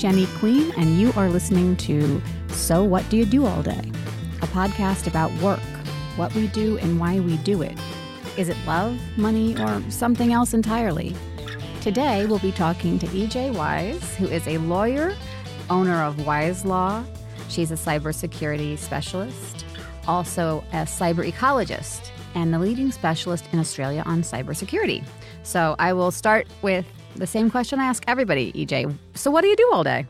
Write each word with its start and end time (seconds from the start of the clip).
Jenny 0.00 0.24
Queen, 0.38 0.72
and 0.78 0.98
you 0.98 1.12
are 1.14 1.28
listening 1.28 1.76
to 1.76 2.22
So 2.48 2.82
What 2.82 3.06
Do 3.10 3.18
You 3.18 3.26
Do 3.26 3.44
All 3.44 3.62
Day? 3.62 3.82
A 4.40 4.46
podcast 4.46 5.06
about 5.06 5.30
work, 5.42 5.60
what 6.16 6.34
we 6.34 6.46
do, 6.46 6.78
and 6.78 6.98
why 6.98 7.20
we 7.20 7.36
do 7.36 7.60
it. 7.60 7.78
Is 8.38 8.48
it 8.48 8.56
love, 8.66 8.98
money, 9.18 9.60
or 9.60 9.82
something 9.90 10.32
else 10.32 10.54
entirely? 10.54 11.14
Today, 11.82 12.24
we'll 12.24 12.38
be 12.38 12.50
talking 12.50 12.98
to 12.98 13.06
EJ 13.08 13.54
Wise, 13.54 14.16
who 14.16 14.24
is 14.24 14.48
a 14.48 14.56
lawyer, 14.56 15.14
owner 15.68 16.02
of 16.02 16.24
Wise 16.24 16.64
Law. 16.64 17.04
She's 17.50 17.70
a 17.70 17.74
cybersecurity 17.74 18.78
specialist, 18.78 19.66
also 20.06 20.64
a 20.72 20.86
cyber 20.86 21.30
ecologist, 21.30 22.08
and 22.34 22.54
the 22.54 22.58
leading 22.58 22.90
specialist 22.90 23.44
in 23.52 23.58
Australia 23.58 24.02
on 24.06 24.22
cybersecurity. 24.22 25.04
So 25.42 25.76
I 25.78 25.92
will 25.92 26.10
start 26.10 26.46
with 26.62 26.86
the 27.16 27.26
same 27.26 27.50
question 27.50 27.80
I 27.80 27.84
ask 27.84 28.04
everybody, 28.06 28.52
EJ. 28.52 28.96
So, 29.14 29.30
what 29.30 29.42
do 29.42 29.48
you 29.48 29.56
do 29.56 29.70
all 29.72 29.84
day? 29.84 30.06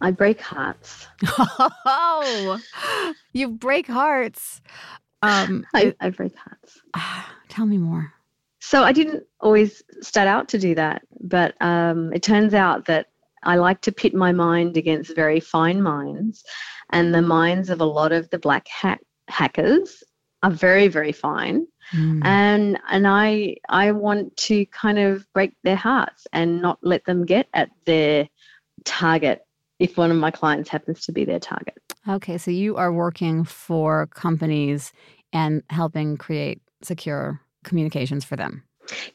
I 0.00 0.10
break 0.10 0.40
hearts. 0.40 1.06
Oh, 1.86 2.60
you 3.32 3.48
break 3.48 3.86
hearts. 3.86 4.60
Um, 5.22 5.64
I, 5.74 5.94
I 6.00 6.10
break 6.10 6.34
hearts. 6.36 6.80
tell 7.48 7.66
me 7.66 7.78
more. 7.78 8.12
So 8.60 8.82
I 8.82 8.92
didn't 8.92 9.24
always 9.40 9.82
start 10.00 10.26
out 10.26 10.48
to 10.48 10.58
do 10.58 10.74
that, 10.74 11.02
but 11.20 11.54
um, 11.60 12.12
it 12.12 12.22
turns 12.22 12.54
out 12.54 12.86
that 12.86 13.08
I 13.42 13.56
like 13.56 13.82
to 13.82 13.92
pit 13.92 14.14
my 14.14 14.32
mind 14.32 14.76
against 14.76 15.14
very 15.14 15.38
fine 15.38 15.82
minds, 15.82 16.42
and 16.90 17.14
the 17.14 17.22
minds 17.22 17.68
of 17.68 17.80
a 17.80 17.84
lot 17.84 18.12
of 18.12 18.28
the 18.30 18.38
black 18.38 18.66
hat 18.68 19.00
hackers 19.28 20.02
are 20.42 20.50
very, 20.50 20.88
very 20.88 21.12
fine. 21.12 21.66
Mm. 21.92 22.24
And 22.24 22.78
and 22.90 23.06
I 23.06 23.56
I 23.68 23.92
want 23.92 24.36
to 24.38 24.66
kind 24.66 24.98
of 24.98 25.30
break 25.32 25.54
their 25.62 25.76
hearts 25.76 26.26
and 26.32 26.62
not 26.62 26.78
let 26.82 27.04
them 27.04 27.24
get 27.24 27.48
at 27.54 27.70
their 27.84 28.28
target 28.84 29.44
if 29.78 29.96
one 29.96 30.10
of 30.10 30.16
my 30.16 30.30
clients 30.30 30.70
happens 30.70 31.04
to 31.06 31.12
be 31.12 31.24
their 31.24 31.40
target. 31.40 31.76
Okay, 32.08 32.38
so 32.38 32.50
you 32.50 32.76
are 32.76 32.92
working 32.92 33.44
for 33.44 34.06
companies 34.08 34.92
and 35.32 35.62
helping 35.70 36.16
create 36.16 36.60
secure 36.82 37.40
communications 37.64 38.24
for 38.24 38.36
them. 38.36 38.62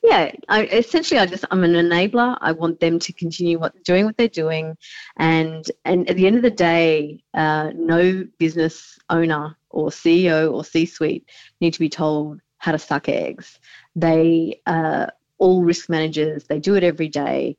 Yeah, 0.03 0.31
I, 0.47 0.65
essentially, 0.65 1.19
I 1.19 1.25
just 1.25 1.45
I'm 1.51 1.63
an 1.63 1.73
enabler. 1.73 2.37
I 2.41 2.51
want 2.51 2.79
them 2.79 2.97
to 2.99 3.13
continue 3.13 3.59
what 3.59 3.83
doing 3.83 4.05
what 4.05 4.17
they're 4.17 4.27
doing, 4.27 4.75
and 5.17 5.63
and 5.85 6.09
at 6.09 6.15
the 6.15 6.25
end 6.25 6.37
of 6.37 6.41
the 6.41 6.49
day, 6.49 7.23
uh, 7.33 7.71
no 7.75 8.25
business 8.39 8.97
owner 9.09 9.55
or 9.69 9.89
CEO 9.89 10.51
or 10.51 10.65
C-suite 10.65 11.29
need 11.61 11.73
to 11.73 11.79
be 11.79 11.89
told 11.89 12.41
how 12.59 12.71
to 12.71 12.79
suck 12.79 13.09
eggs. 13.09 13.59
They 13.95 14.61
uh, 14.65 15.07
all 15.39 15.63
risk 15.63 15.89
managers. 15.89 16.45
They 16.45 16.59
do 16.59 16.75
it 16.75 16.83
every 16.83 17.09
day. 17.09 17.57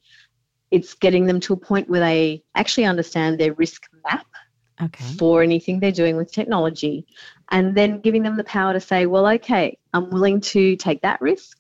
It's 0.71 0.94
getting 0.94 1.27
them 1.27 1.41
to 1.41 1.53
a 1.55 1.56
point 1.56 1.91
where 1.91 2.00
they 2.00 2.44
actually 2.55 2.84
understand 2.84 3.41
their 3.41 3.55
risk 3.55 3.89
map 4.05 4.27
Okay. 4.83 5.05
for 5.19 5.43
anything 5.43 5.78
they're 5.81 5.93
doing 5.93 6.16
with 6.16 6.33
technology 6.33 7.06
and 7.50 7.77
then 7.77 8.00
giving 8.00 8.22
them 8.22 8.37
the 8.39 8.44
power 8.44 8.72
to 8.72 8.81
say 8.81 9.05
well 9.05 9.27
okay 9.27 9.77
i'm 9.93 10.09
willing 10.09 10.41
to 10.41 10.75
take 10.77 11.03
that 11.03 11.21
risk 11.21 11.59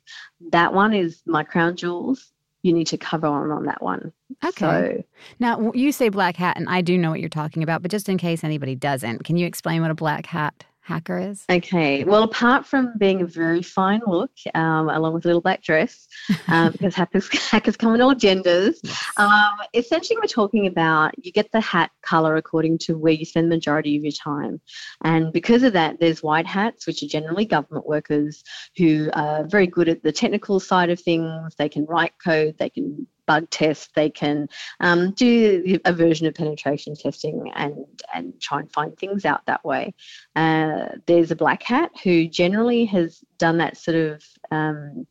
that 0.52 0.72
one 0.72 0.94
is 0.94 1.20
my 1.26 1.44
crown 1.44 1.76
jewels 1.76 2.32
you 2.62 2.72
need 2.72 2.86
to 2.86 2.96
cover 2.96 3.26
on 3.26 3.50
on 3.50 3.66
that 3.66 3.82
one 3.82 4.10
Okay. 4.42 4.56
so 4.58 5.04
Now, 5.38 5.70
you 5.74 5.92
say 5.92 6.08
black 6.08 6.36
hat, 6.36 6.56
and 6.56 6.66
I 6.66 6.80
do 6.80 6.96
know 6.96 7.10
what 7.10 7.20
you're 7.20 7.28
talking 7.28 7.62
about, 7.62 7.82
but 7.82 7.90
just 7.90 8.08
in 8.08 8.16
case 8.16 8.42
anybody 8.42 8.74
doesn't, 8.74 9.22
can 9.24 9.36
you 9.36 9.46
explain 9.46 9.82
what 9.82 9.90
a 9.90 9.94
black 9.94 10.24
hat 10.24 10.64
hacker 10.82 11.18
is? 11.18 11.44
okay 11.50 12.04
well 12.04 12.22
apart 12.22 12.66
from 12.66 12.92
being 12.98 13.22
a 13.22 13.26
very 13.26 13.62
fine 13.62 14.00
look 14.06 14.32
um, 14.54 14.88
along 14.88 15.14
with 15.14 15.24
a 15.24 15.28
little 15.28 15.40
black 15.40 15.62
dress 15.62 16.06
uh, 16.48 16.70
because 16.72 16.94
hackers, 16.94 17.28
hackers 17.50 17.76
come 17.76 17.94
in 17.94 18.00
all 18.00 18.14
genders 18.14 18.80
Um, 19.16 19.52
essentially, 19.74 20.16
we're 20.16 20.26
talking 20.26 20.66
about 20.66 21.12
you 21.22 21.32
get 21.32 21.50
the 21.52 21.60
hat 21.60 21.90
color 22.02 22.36
according 22.36 22.78
to 22.78 22.96
where 22.96 23.12
you 23.12 23.24
spend 23.24 23.50
the 23.50 23.56
majority 23.56 23.96
of 23.96 24.02
your 24.02 24.12
time. 24.12 24.60
And 25.04 25.32
because 25.32 25.62
of 25.62 25.72
that, 25.74 26.00
there's 26.00 26.22
white 26.22 26.46
hats, 26.46 26.86
which 26.86 27.02
are 27.02 27.08
generally 27.08 27.44
government 27.44 27.86
workers 27.86 28.42
who 28.76 29.10
are 29.12 29.46
very 29.46 29.66
good 29.66 29.88
at 29.88 30.02
the 30.02 30.12
technical 30.12 30.60
side 30.60 30.90
of 30.90 31.00
things. 31.00 31.54
They 31.56 31.68
can 31.68 31.84
write 31.86 32.12
code, 32.22 32.56
they 32.58 32.70
can 32.70 33.06
bug 33.30 33.48
test, 33.50 33.94
they 33.94 34.10
can 34.10 34.48
um, 34.80 35.12
do 35.12 35.78
a 35.84 35.92
version 35.92 36.26
of 36.26 36.34
penetration 36.34 36.96
testing 36.96 37.48
and, 37.54 37.76
and 38.12 38.40
try 38.40 38.58
and 38.58 38.72
find 38.72 38.98
things 38.98 39.24
out 39.24 39.46
that 39.46 39.64
way. 39.64 39.94
Uh, 40.34 40.86
there's 41.06 41.30
a 41.30 41.36
black 41.36 41.62
hat 41.62 41.92
who 42.02 42.26
generally 42.26 42.84
has 42.86 43.22
done 43.38 43.58
that 43.58 43.76
sort 43.76 43.96
of. 43.96 44.24
Um, 44.50 45.06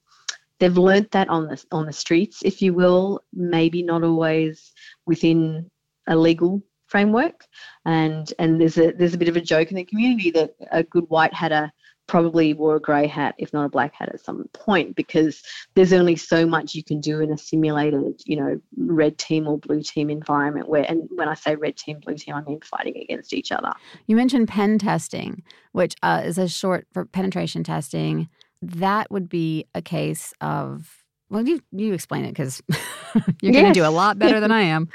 they've 0.60 0.78
learnt 0.78 1.12
that 1.12 1.30
on 1.30 1.48
the 1.48 1.64
on 1.72 1.86
the 1.86 1.94
streets, 1.94 2.42
if 2.44 2.62
you 2.62 2.74
will, 2.74 3.24
maybe 3.32 3.84
not 3.84 4.04
always 4.04 4.74
within 5.06 5.72
a 6.08 6.16
legal 6.18 6.62
framework. 6.88 7.46
And 7.86 8.34
and 8.38 8.60
there's 8.60 8.78
a 8.78 8.92
there's 8.92 9.14
a 9.14 9.18
bit 9.18 9.30
of 9.30 9.38
a 9.38 9.42
joke 9.54 9.70
in 9.72 9.78
the 9.78 9.86
community 9.86 10.30
that 10.32 10.56
a 10.72 10.84
good 10.84 11.06
white 11.08 11.34
hatter 11.34 11.72
probably 12.10 12.54
wore 12.56 12.76
a 12.76 12.82
grey 12.82 13.06
hat, 13.06 13.36
if 13.38 13.54
not 13.54 13.66
a 13.66 13.70
black 13.70 13.94
hat, 13.94 14.10
at 14.10 14.20
some 14.20 14.50
point, 14.54 14.96
because 14.96 15.44
there's 15.76 15.94
only 15.94 16.16
so 16.16 16.46
much 16.46 16.74
you 16.74 16.84
can 16.84 17.00
do 17.00 17.22
in 17.22 17.32
a 17.32 17.38
simulated, 17.38 18.20
you 18.26 18.36
know, 18.36 18.60
red 18.78 19.18
team 19.18 19.48
or 19.48 19.60
blue 19.60 19.84
team 19.84 20.10
environment. 20.10 20.68
Where 20.68 20.84
and 20.90 21.08
when 21.12 21.30
I 21.30 21.36
say 21.36 21.56
red 21.56 21.78
team, 21.78 22.00
blue 22.00 22.16
team, 22.16 22.34
I 22.34 22.42
mean 22.42 22.60
fighting 22.62 22.98
against 22.98 23.32
each 23.32 23.52
other. 23.52 23.72
You 24.08 24.16
mentioned 24.16 24.48
pen 24.48 24.80
testing, 24.80 25.44
which 25.72 25.96
uh, 26.02 26.24
is 26.26 26.40
a 26.40 26.48
short 26.48 26.88
for 26.92 27.06
penetration 27.06 27.64
testing. 27.64 28.28
That 28.62 29.10
would 29.12 29.30
be 29.30 29.66
a 29.76 29.82
case 29.82 30.34
of 30.42 31.06
well, 31.30 31.48
you 31.48 31.62
you 31.72 31.94
explain 31.94 32.26
it 32.26 32.30
because 32.30 32.62
you're 33.42 33.54
going 33.54 33.66
to 33.66 33.72
do 33.72 33.86
a 33.86 33.92
lot 33.94 34.18
better 34.18 34.40
than 34.40 34.52
I 34.52 34.62
am. 34.62 34.90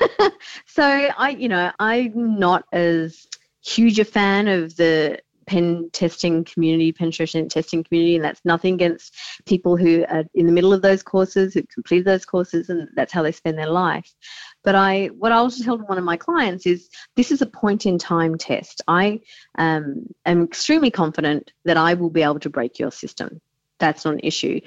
so 0.66 0.82
I, 0.82 1.36
you 1.38 1.50
know, 1.50 1.70
I'm 1.78 2.38
not 2.38 2.64
as 2.72 3.26
huge 3.62 3.98
a 3.98 4.04
fan 4.04 4.48
of 4.48 4.76
the 4.76 5.18
pen 5.46 5.88
testing 5.92 6.44
community, 6.44 6.92
penetration 6.92 7.48
testing 7.48 7.84
community, 7.84 8.16
and 8.16 8.24
that's 8.24 8.40
nothing 8.44 8.74
against 8.74 9.14
people 9.46 9.76
who 9.76 10.04
are 10.08 10.24
in 10.34 10.46
the 10.46 10.52
middle 10.52 10.72
of 10.72 10.82
those 10.82 11.02
courses, 11.02 11.54
who 11.54 11.62
completed 11.62 12.04
those 12.04 12.24
courses, 12.24 12.68
and 12.68 12.88
that's 12.96 13.12
how 13.12 13.22
they 13.22 13.32
spend 13.32 13.58
their 13.58 13.70
life. 13.70 14.12
But 14.64 14.74
I, 14.74 15.06
what 15.06 15.32
I'll 15.32 15.50
tell 15.50 15.78
one 15.78 15.98
of 15.98 16.04
my 16.04 16.16
clients 16.16 16.66
is, 16.66 16.88
this 17.14 17.30
is 17.30 17.42
a 17.42 17.46
point 17.46 17.86
in 17.86 17.98
time 17.98 18.36
test. 18.36 18.82
I 18.88 19.20
um, 19.58 20.06
am 20.24 20.44
extremely 20.44 20.90
confident 20.90 21.52
that 21.64 21.76
I 21.76 21.94
will 21.94 22.10
be 22.10 22.22
able 22.22 22.40
to 22.40 22.50
break 22.50 22.78
your 22.78 22.90
system. 22.90 23.40
That's 23.78 24.04
not 24.04 24.14
an 24.14 24.20
issue. 24.22 24.60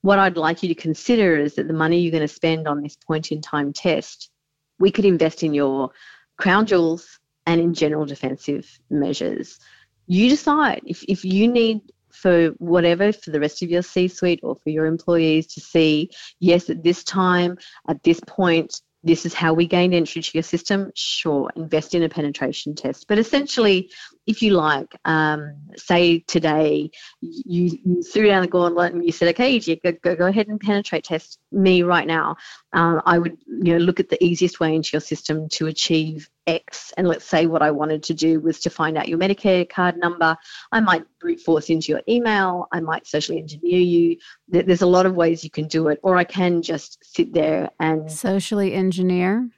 What 0.00 0.18
I'd 0.18 0.36
like 0.36 0.62
you 0.62 0.68
to 0.68 0.74
consider 0.74 1.36
is 1.36 1.54
that 1.54 1.68
the 1.68 1.74
money 1.74 2.00
you're 2.00 2.10
going 2.10 2.20
to 2.20 2.28
spend 2.28 2.68
on 2.68 2.82
this 2.82 2.96
point 2.96 3.32
in 3.32 3.40
time 3.40 3.72
test, 3.72 4.30
we 4.78 4.90
could 4.90 5.04
invest 5.04 5.42
in 5.42 5.54
your 5.54 5.90
crown 6.36 6.66
jewels 6.66 7.20
and 7.46 7.60
in 7.60 7.74
general 7.74 8.04
defensive 8.04 8.78
measures. 8.90 9.58
You 10.06 10.28
decide 10.28 10.82
if, 10.86 11.02
if 11.04 11.24
you 11.24 11.48
need 11.48 11.80
for 12.10 12.48
whatever 12.58 13.12
for 13.12 13.30
the 13.30 13.40
rest 13.40 13.62
of 13.62 13.70
your 13.70 13.82
C 13.82 14.08
suite 14.08 14.40
or 14.42 14.54
for 14.56 14.70
your 14.70 14.86
employees 14.86 15.46
to 15.48 15.60
see, 15.60 16.10
yes, 16.40 16.70
at 16.70 16.82
this 16.82 17.04
time, 17.04 17.58
at 17.88 18.02
this 18.02 18.20
point, 18.26 18.80
this 19.02 19.26
is 19.26 19.34
how 19.34 19.52
we 19.52 19.66
gained 19.66 19.92
entry 19.92 20.22
to 20.22 20.30
your 20.32 20.42
system. 20.42 20.90
Sure, 20.94 21.50
invest 21.56 21.94
in 21.94 22.02
a 22.02 22.08
penetration 22.08 22.74
test. 22.74 23.06
But 23.06 23.18
essentially, 23.18 23.90
if 24.26 24.42
you 24.42 24.52
like, 24.52 24.94
um, 25.04 25.54
say 25.76 26.20
today 26.20 26.90
you, 27.20 27.78
you 27.84 28.02
threw 28.02 28.26
down 28.26 28.42
the 28.42 28.48
gauntlet 28.48 28.94
and 28.94 29.04
you 29.04 29.12
said, 29.12 29.28
okay, 29.28 29.58
go, 29.76 29.92
go, 30.02 30.16
go 30.16 30.26
ahead 30.26 30.48
and 30.48 30.60
penetrate 30.60 31.04
test 31.04 31.38
me 31.52 31.82
right 31.82 32.06
now. 32.06 32.36
Um, 32.72 33.02
I 33.04 33.18
would 33.18 33.36
you 33.46 33.74
know 33.74 33.78
look 33.78 34.00
at 34.00 34.08
the 34.08 34.22
easiest 34.24 34.60
way 34.60 34.74
into 34.74 34.90
your 34.92 35.00
system 35.00 35.48
to 35.50 35.66
achieve 35.66 36.28
X. 36.46 36.92
And 36.96 37.06
let's 37.06 37.24
say 37.24 37.46
what 37.46 37.62
I 37.62 37.70
wanted 37.70 38.02
to 38.04 38.14
do 38.14 38.40
was 38.40 38.60
to 38.60 38.70
find 38.70 38.96
out 38.96 39.08
your 39.08 39.18
Medicare 39.18 39.68
card 39.68 39.96
number. 39.96 40.36
I 40.72 40.80
might 40.80 41.04
brute 41.20 41.40
force 41.40 41.70
into 41.70 41.92
your 41.92 42.02
email. 42.08 42.66
I 42.72 42.80
might 42.80 43.06
socially 43.06 43.38
engineer 43.38 43.80
you. 43.80 44.16
There's 44.48 44.82
a 44.82 44.86
lot 44.86 45.06
of 45.06 45.14
ways 45.14 45.44
you 45.44 45.50
can 45.50 45.68
do 45.68 45.88
it, 45.88 46.00
or 46.02 46.16
I 46.16 46.24
can 46.24 46.62
just 46.62 46.98
sit 47.02 47.32
there 47.32 47.70
and 47.78 48.10
socially 48.10 48.72
engineer. 48.72 49.48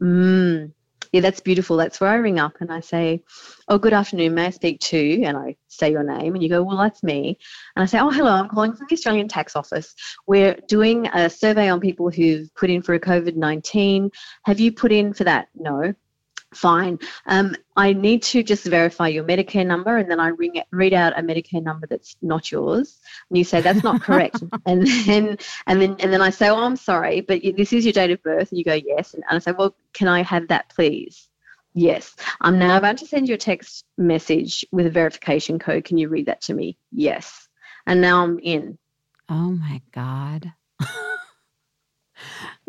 Mm, 0.00 0.72
yeah, 1.12 1.20
that's 1.20 1.40
beautiful. 1.40 1.76
That's 1.76 2.00
where 2.00 2.10
I 2.10 2.14
ring 2.14 2.38
up 2.38 2.54
and 2.60 2.72
I 2.72 2.80
say, 2.80 3.22
Oh, 3.68 3.78
good 3.78 3.92
afternoon. 3.92 4.34
May 4.34 4.46
I 4.46 4.50
speak 4.50 4.80
to? 4.80 5.22
And 5.22 5.36
I 5.36 5.56
say 5.68 5.90
your 5.90 6.02
name 6.02 6.34
and 6.34 6.42
you 6.42 6.48
go, 6.48 6.62
Well, 6.62 6.78
that's 6.78 7.02
me. 7.02 7.38
And 7.76 7.82
I 7.82 7.86
say, 7.86 8.00
Oh, 8.00 8.10
hello. 8.10 8.32
I'm 8.32 8.48
calling 8.48 8.72
from 8.72 8.86
the 8.88 8.94
Australian 8.94 9.28
Tax 9.28 9.54
Office. 9.54 9.94
We're 10.26 10.56
doing 10.68 11.06
a 11.08 11.28
survey 11.28 11.68
on 11.68 11.80
people 11.80 12.10
who've 12.10 12.52
put 12.54 12.70
in 12.70 12.80
for 12.80 12.94
a 12.94 13.00
COVID 13.00 13.36
19. 13.36 14.10
Have 14.44 14.58
you 14.58 14.72
put 14.72 14.90
in 14.90 15.12
for 15.12 15.24
that? 15.24 15.48
No. 15.54 15.94
Fine. 16.52 16.98
Um, 17.26 17.56
I 17.76 17.92
need 17.94 18.22
to 18.24 18.42
just 18.42 18.64
verify 18.64 19.08
your 19.08 19.24
Medicare 19.24 19.66
number, 19.66 19.96
and 19.96 20.10
then 20.10 20.20
I 20.20 20.28
ring 20.28 20.56
it, 20.56 20.66
read 20.70 20.92
out 20.92 21.18
a 21.18 21.22
Medicare 21.22 21.62
number 21.62 21.86
that's 21.86 22.16
not 22.20 22.52
yours, 22.52 23.00
and 23.30 23.38
you 23.38 23.44
say 23.44 23.60
that's 23.60 23.82
not 23.82 24.02
correct, 24.02 24.42
and 24.66 24.86
then 24.86 25.38
and 25.66 25.80
then 25.80 25.96
and 25.98 26.12
then 26.12 26.20
I 26.20 26.30
say, 26.30 26.48
oh, 26.50 26.62
I'm 26.62 26.76
sorry, 26.76 27.22
but 27.22 27.40
this 27.56 27.72
is 27.72 27.84
your 27.86 27.92
date 27.92 28.10
of 28.10 28.22
birth, 28.22 28.50
and 28.50 28.58
you 28.58 28.64
go 28.64 28.74
yes, 28.74 29.14
and 29.14 29.24
I 29.30 29.38
say, 29.38 29.52
well, 29.52 29.74
can 29.94 30.08
I 30.08 30.22
have 30.22 30.48
that, 30.48 30.68
please? 30.68 31.28
Yes. 31.74 32.14
I'm 32.40 32.58
now 32.58 32.76
about 32.76 32.98
to 32.98 33.06
send 33.06 33.28
you 33.28 33.34
a 33.34 33.38
text 33.38 33.84
message 33.96 34.64
with 34.72 34.86
a 34.86 34.90
verification 34.90 35.58
code. 35.58 35.84
Can 35.84 35.96
you 35.96 36.08
read 36.08 36.26
that 36.26 36.42
to 36.42 36.54
me? 36.54 36.76
Yes. 36.90 37.48
And 37.86 38.00
now 38.00 38.22
I'm 38.22 38.38
in. 38.40 38.78
Oh 39.28 39.52
my 39.52 39.80
God. 39.92 40.52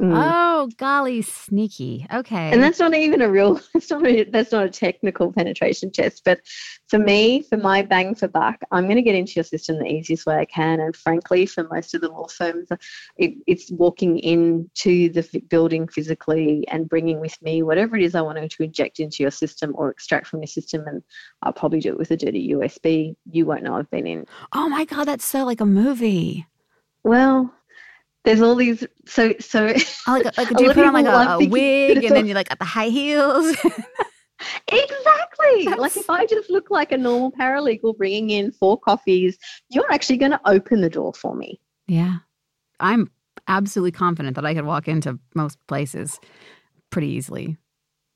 Mm. 0.02 0.12
Oh, 0.16 0.70
golly, 0.78 1.22
sneaky. 1.22 2.08
Okay. 2.12 2.52
And 2.52 2.64
that's 2.64 2.80
not 2.80 2.96
even 2.96 3.22
a 3.22 3.30
real, 3.30 3.62
that's 3.74 3.92
not 3.92 4.06
a, 4.06 4.24
that's 4.24 4.52
not 4.52 4.66
a 4.66 4.70
technical 4.70 5.32
penetration 5.32 5.92
test. 5.92 6.24
But 6.26 6.42
for 6.88 6.98
me, 6.98 7.44
for 7.44 7.58
my 7.58 7.84
bang 7.84 8.16
for 8.16 8.28
buck, 8.28 8.60
I'm 8.72 8.86
going 8.86 8.96
to 8.96 9.04
get 9.04 9.16
into 9.16 9.34
your 9.36 9.44
system 9.44 9.78
the 9.78 9.86
easiest 9.86 10.26
way 10.26 10.38
I 10.38 10.46
can. 10.46 10.80
And 10.80 10.96
frankly, 10.96 11.46
for 11.46 11.68
most 11.72 11.94
of 11.94 12.02
the 12.02 12.10
law 12.10 12.28
firms, 12.28 12.70
it, 13.18 13.36
it's 13.46 13.72
walking 13.72 14.18
into 14.20 15.10
the 15.10 15.42
building 15.50 15.88
physically 15.88 16.68
and 16.70 16.90
bringing 16.90 17.20
with 17.20 17.40
me 17.44 17.62
whatever 17.62 17.96
it 17.96 18.04
is 18.04 18.16
I 18.16 18.22
want 18.22 18.50
to 18.50 18.64
inject 18.64 19.00
into 19.00 19.22
your 19.22 19.32
system 19.32 19.74
or 19.76 19.92
extract 19.92 20.26
from 20.26 20.40
your 20.40 20.48
system. 20.48 20.88
And 20.88 21.04
I'll 21.44 21.54
probably 21.54 21.80
do 21.80 21.90
it 21.90 22.00
with 22.00 22.10
a 22.10 22.18
dirty 22.18 22.50
USB. 22.54 23.16
You 23.32 23.46
won't 23.46 23.64
know 23.64 23.76
I've 23.76 23.92
been 23.92 24.08
in. 24.08 24.26
Oh 24.54 24.68
my 24.70 24.86
God, 24.86 25.06
that's 25.06 25.26
so 25.26 25.46
like 25.46 25.62
a 25.62 25.66
movie. 25.66 26.48
Well, 27.04 27.54
there's 28.24 28.42
all 28.42 28.56
these 28.56 28.86
so 29.06 29.34
so 29.40 29.74
oh, 30.08 30.12
like, 30.24 30.38
like 30.38 30.50
do 30.58 30.64
you 30.64 30.74
put 30.74 30.86
on 30.86 30.94
like 30.94 31.06
a, 31.06 31.44
a 31.44 31.48
wig 31.48 32.04
and 32.04 32.16
then 32.16 32.26
you're 32.26 32.36
like 32.36 32.52
at 32.52 32.60
the 32.60 32.66
high 32.66 32.90
heels? 32.90 33.56
Exactly. 34.68 35.66
That's... 35.66 35.80
like 35.80 35.96
if 35.96 36.10
i 36.10 36.26
just 36.26 36.50
look 36.50 36.70
like 36.70 36.92
a 36.92 36.98
normal 36.98 37.32
paralegal 37.32 37.96
bringing 37.96 38.30
in 38.30 38.52
four 38.52 38.78
coffees 38.78 39.38
you're 39.70 39.90
actually 39.90 40.18
going 40.18 40.32
to 40.32 40.42
open 40.46 40.82
the 40.82 40.90
door 40.90 41.14
for 41.14 41.34
me. 41.34 41.62
Yeah. 41.88 42.18
I'm 42.82 43.10
absolutely 43.48 43.92
confident 43.92 44.36
that 44.36 44.46
i 44.46 44.54
could 44.54 44.66
walk 44.66 44.90
into 44.90 45.18
most 45.34 45.58
places 45.68 46.20
pretty 46.90 47.08
easily 47.08 47.58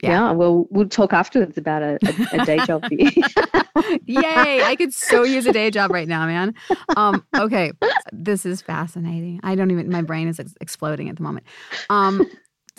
yeah. 0.01 0.09
yeah. 0.09 0.31
well, 0.31 0.67
we'll 0.69 0.87
talk 0.89 1.13
afterwards 1.13 1.57
about 1.57 1.81
a, 1.81 1.97
a, 2.03 2.41
a 2.41 2.45
day 2.45 2.59
job 2.65 2.85
for 2.87 2.93
you. 2.93 3.09
Yay! 4.05 4.63
I 4.63 4.75
could 4.77 4.93
so 4.93 5.23
use 5.23 5.45
a 5.45 5.53
day 5.53 5.71
job 5.71 5.91
right 5.91 6.07
now, 6.07 6.25
man. 6.25 6.53
Um, 6.95 7.25
okay, 7.35 7.71
this 8.11 8.45
is 8.45 8.61
fascinating. 8.61 9.39
I 9.43 9.55
don't 9.55 9.71
even. 9.71 9.89
My 9.89 10.01
brain 10.01 10.27
is 10.27 10.39
ex- 10.39 10.55
exploding 10.61 11.09
at 11.09 11.15
the 11.15 11.23
moment. 11.23 11.45
Um, 11.89 12.29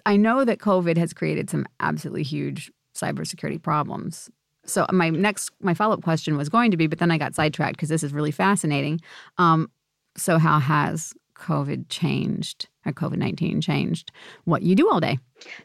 I 0.06 0.16
know 0.16 0.44
that 0.44 0.58
COVID 0.58 0.96
has 0.96 1.12
created 1.12 1.50
some 1.50 1.66
absolutely 1.80 2.22
huge 2.22 2.70
cybersecurity 2.94 3.62
problems. 3.62 4.30
So 4.64 4.86
my 4.92 5.10
next, 5.10 5.50
my 5.60 5.74
follow 5.74 5.94
up 5.94 6.02
question 6.02 6.36
was 6.36 6.48
going 6.48 6.70
to 6.70 6.76
be, 6.76 6.86
but 6.86 6.98
then 6.98 7.10
I 7.10 7.18
got 7.18 7.34
sidetracked 7.34 7.76
because 7.76 7.88
this 7.88 8.02
is 8.02 8.12
really 8.12 8.30
fascinating. 8.30 9.00
Um, 9.38 9.70
so 10.16 10.38
how 10.38 10.58
has 10.58 11.14
COVID 11.36 11.86
changed, 11.88 12.68
or 12.84 12.92
COVID 12.92 13.16
nineteen 13.16 13.60
changed 13.60 14.10
what 14.44 14.62
you 14.62 14.74
do 14.74 14.90
all 14.90 15.00
day? 15.00 15.18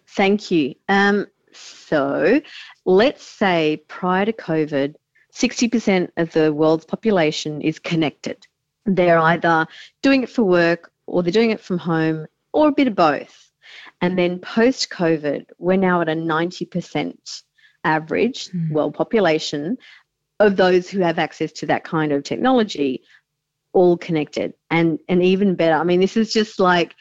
Thank 0.07 0.51
you. 0.51 0.75
Um, 0.87 1.25
so 1.57 2.41
let's 2.85 3.23
say 3.23 3.83
prior 3.87 4.25
to 4.25 4.33
COVID, 4.33 4.95
60% 5.33 6.09
of 6.17 6.31
the 6.31 6.53
world's 6.53 6.85
population 6.85 7.61
is 7.61 7.79
connected. 7.79 8.45
They're 8.85 9.19
either 9.19 9.67
doing 10.01 10.23
it 10.23 10.29
for 10.29 10.43
work 10.43 10.91
or 11.07 11.23
they're 11.23 11.31
doing 11.31 11.51
it 11.51 11.61
from 11.61 11.77
home 11.77 12.27
or 12.51 12.67
a 12.67 12.73
bit 12.73 12.87
of 12.87 12.95
both. 12.95 13.51
And 14.01 14.17
then 14.17 14.39
post 14.39 14.89
COVID, 14.89 15.45
we're 15.57 15.77
now 15.77 16.01
at 16.01 16.09
a 16.09 16.13
90% 16.13 17.41
average 17.83 18.49
mm. 18.49 18.71
world 18.71 18.93
population 18.93 19.77
of 20.39 20.55
those 20.55 20.89
who 20.89 20.99
have 20.99 21.19
access 21.19 21.51
to 21.51 21.65
that 21.67 21.83
kind 21.83 22.11
of 22.11 22.23
technology 22.23 23.03
all 23.71 23.97
connected 23.97 24.53
and 24.69 24.99
and 25.09 25.23
even 25.23 25.55
better 25.55 25.75
i 25.75 25.83
mean 25.83 25.99
this 25.99 26.15
is 26.15 26.31
just 26.31 26.59
like 26.59 26.95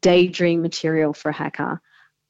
daydream 0.00 0.62
material 0.62 1.12
for 1.12 1.30
a 1.30 1.34
hacker 1.34 1.80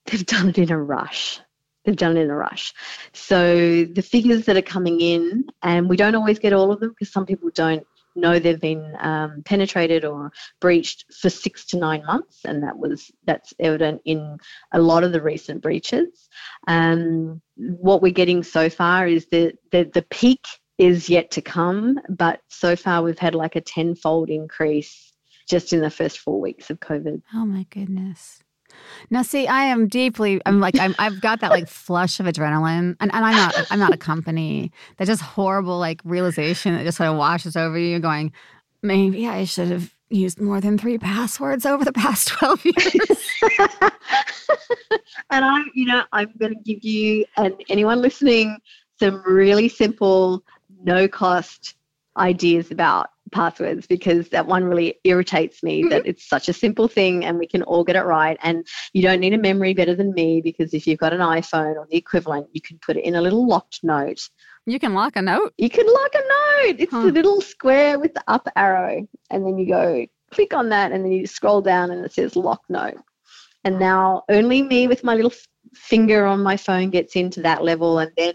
they've 0.07 0.27
done 0.27 0.49
it 0.49 0.59
in 0.59 0.71
a 0.71 0.83
rush 0.83 1.41
they've 1.85 1.97
done 1.97 2.17
it 2.17 2.23
in 2.23 2.31
a 2.31 2.37
rush. 2.37 2.73
So 3.13 3.85
the 3.85 4.03
figures 4.03 4.47
that 4.47 4.57
are 4.57 4.63
coming 4.63 5.01
in, 5.01 5.47
and 5.63 5.89
we 5.89 5.97
don't 5.97 6.15
always 6.15 6.39
get 6.39 6.53
all 6.53 6.73
of 6.73 6.81
them 6.81 6.91
because 6.91 7.13
some 7.13 7.27
people 7.27 7.51
don't 7.55 7.87
know 8.15 8.39
they've 8.39 8.61
been 8.61 8.95
um, 9.01 9.43
penetrated 9.45 10.05
or 10.05 10.31
breached 10.61 11.07
for 11.21 11.31
six 11.31 11.67
to 11.67 11.79
nine 11.79 12.05
months, 12.05 12.41
and 12.45 12.63
that 12.63 12.79
was 12.79 13.11
that's 13.25 13.55
evident 13.59 14.03
in 14.05 14.39
a 14.73 14.79
lot 14.79 15.05
of 15.05 15.13
the 15.13 15.23
recent 15.23 15.63
breaches. 15.63 16.29
Um, 16.67 17.41
what 17.57 18.03
we're 18.03 18.13
getting 18.13 18.43
so 18.43 18.69
far 18.69 19.07
is 19.07 19.27
that 19.31 19.59
the, 19.71 19.85
the 19.93 20.03
peak 20.03 20.45
is 20.79 21.09
yet 21.09 21.31
to 21.33 21.43
come, 21.43 21.99
but 22.09 22.41
so 22.49 22.77
far 22.77 23.03
we've 23.03 23.19
had 23.19 23.35
like 23.35 23.57
a 23.57 23.61
tenfold 23.61 24.31
increase 24.31 25.13
just 25.49 25.73
in 25.73 25.81
the 25.81 25.91
first 25.91 26.19
four 26.19 26.41
weeks 26.41 26.71
of 26.71 26.81
COVID. 26.81 27.23
Oh 27.35 27.45
my 27.45 27.67
goodness. 27.71 28.43
Now, 29.11 29.23
see, 29.23 29.47
I 29.47 29.65
am 29.65 29.89
deeply. 29.89 30.41
I'm 30.47 30.61
like 30.61 30.79
I'm, 30.79 30.95
I've 30.99 31.21
got 31.21 31.41
that 31.41 31.51
like 31.51 31.69
flush 31.69 32.21
of 32.21 32.27
adrenaline, 32.27 32.97
and, 33.01 33.13
and 33.15 33.25
I'm 33.25 33.37
not. 33.37 33.67
I'm 33.71 33.79
not 33.79 33.93
a 33.93 33.97
company. 33.97 34.73
That 34.97 35.07
just 35.07 35.23
horrible 35.23 35.79
like 35.79 36.01
realization 36.05 36.75
that 36.75 36.85
just 36.85 36.99
sort 36.99 37.11
of 37.11 37.17
washes 37.17 37.57
over 37.57 37.79
you, 37.79 37.99
going, 37.99 38.33
maybe 38.83 39.27
I 39.27 39.45
should 39.45 39.69
have 39.69 39.95
used 40.13 40.41
more 40.41 40.61
than 40.61 40.79
three 40.79 40.99
passwords 40.99 41.65
over 41.65 41.85
the 41.85 41.93
past 41.93 42.29
12 42.39 42.65
years. 42.65 43.31
and 45.31 45.45
I'm, 45.45 45.71
you 45.75 45.87
know, 45.87 46.05
I'm 46.13 46.33
going 46.39 46.55
to 46.55 46.61
give 46.61 46.85
you 46.85 47.25
and 47.37 47.55
anyone 47.69 48.03
listening 48.03 48.59
some 48.99 49.23
really 49.27 49.69
simple, 49.69 50.45
no 50.85 51.09
cost 51.09 51.75
ideas 52.17 52.71
about 52.71 53.09
passwords 53.31 53.87
because 53.87 54.29
that 54.29 54.47
one 54.47 54.65
really 54.65 54.99
irritates 55.05 55.63
me 55.63 55.81
mm-hmm. 55.81 55.91
that 55.91 56.07
it's 56.07 56.29
such 56.29 56.49
a 56.49 56.53
simple 56.53 56.87
thing 56.87 57.25
and 57.25 57.39
we 57.39 57.47
can 57.47 57.63
all 57.63 57.85
get 57.85 57.97
it 57.97 58.05
right. 58.05 58.37
And 58.43 58.67
you 58.93 59.03
don't 59.03 59.21
need 59.21 59.35
a 59.35 59.39
memory 59.39 59.75
better 59.75 59.95
than 59.95 60.13
me 60.13 60.41
because 60.43 60.75
if 60.75 60.87
you've 60.87 60.99
got 60.99 61.13
an 61.13 61.21
iPhone 61.21 61.77
or 61.77 61.87
the 61.91 61.97
equivalent, 61.97 62.49
you 62.53 62.61
can 62.61 62.79
put 62.85 62.97
it 62.97 63.05
in 63.05 63.15
a 63.15 63.23
little 63.23 63.47
locked 63.47 63.81
note. 63.83 64.21
You 64.67 64.79
can 64.79 64.95
lock 64.95 65.17
a 65.17 65.23
note? 65.23 65.53
You 65.59 65.71
can 65.71 65.87
lock 65.87 66.15
a 66.15 66.19
note. 66.19 66.77
It's 66.79 66.93
huh. 66.93 67.03
the 67.03 67.13
little 67.13 67.41
square 67.41 67.99
with 67.99 68.15
the 68.15 68.23
up 68.29 68.47
arrow. 68.55 69.07
And 69.31 69.47
then 69.47 69.59
you 69.59 69.67
go 69.67 70.07
click 70.31 70.55
on 70.55 70.69
that 70.71 70.93
and 70.93 71.05
then 71.05 71.13
you 71.13 71.27
scroll 71.27 71.61
down 71.61 71.91
and 71.91 72.05
it 72.05 72.13
says 72.13 72.37
lock 72.37 72.63
note. 72.69 72.99
And 73.65 73.79
now 73.79 74.25
only 74.29 74.63
me 74.63 74.89
with 74.89 75.05
my 75.05 75.15
little 75.15 75.33
finger 75.75 76.27
on 76.27 76.43
my 76.43 76.57
phone 76.57 76.91
gets 76.91 77.17
into 77.17 77.43
that 77.43 77.65
level 77.65 77.99
and 77.99 78.13
then 78.17 78.35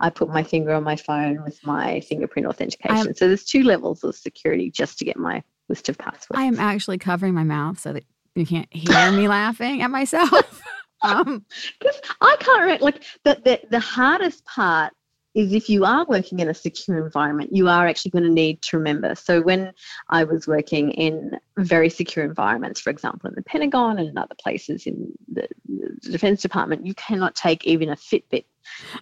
I 0.00 0.10
put 0.10 0.28
my 0.28 0.42
finger 0.42 0.72
on 0.72 0.84
my 0.84 0.96
phone 0.96 1.42
with 1.42 1.58
my 1.64 2.00
fingerprint 2.00 2.46
authentication. 2.46 3.14
so 3.14 3.28
there's 3.28 3.44
two 3.44 3.62
levels 3.62 4.04
of 4.04 4.14
security 4.14 4.70
just 4.70 4.98
to 4.98 5.04
get 5.04 5.16
my 5.16 5.42
list 5.68 5.88
of 5.88 5.98
passwords. 5.98 6.38
I 6.38 6.44
am 6.44 6.58
actually 6.58 6.98
covering 6.98 7.34
my 7.34 7.44
mouth 7.44 7.78
so 7.78 7.92
that 7.92 8.04
you 8.34 8.46
can't 8.46 8.72
hear 8.72 9.12
me 9.12 9.28
laughing 9.28 9.82
at 9.82 9.90
myself. 9.90 10.62
um, 11.02 11.44
because 11.80 12.00
I 12.20 12.36
can't 12.40 12.82
like 12.82 13.02
the, 13.24 13.40
the 13.44 13.60
the 13.70 13.80
hardest 13.80 14.44
part 14.44 14.92
is 15.38 15.52
if 15.52 15.70
you 15.70 15.84
are 15.84 16.04
working 16.06 16.40
in 16.40 16.48
a 16.48 16.54
secure 16.54 17.04
environment, 17.04 17.54
you 17.54 17.68
are 17.68 17.86
actually 17.86 18.10
going 18.10 18.24
to 18.24 18.30
need 18.30 18.60
to 18.60 18.76
remember. 18.76 19.14
So 19.14 19.40
when 19.40 19.72
I 20.08 20.24
was 20.24 20.48
working 20.48 20.90
in 20.90 21.38
very 21.56 21.90
secure 21.90 22.24
environments, 22.24 22.80
for 22.80 22.90
example, 22.90 23.28
in 23.28 23.36
the 23.36 23.42
Pentagon 23.42 24.00
and 24.00 24.18
other 24.18 24.34
places 24.34 24.84
in 24.86 25.12
the, 25.32 25.46
the 25.68 26.10
Defense 26.10 26.42
Department, 26.42 26.84
you 26.84 26.92
cannot 26.94 27.36
take 27.36 27.64
even 27.64 27.88
a 27.88 27.94
Fitbit. 27.94 28.46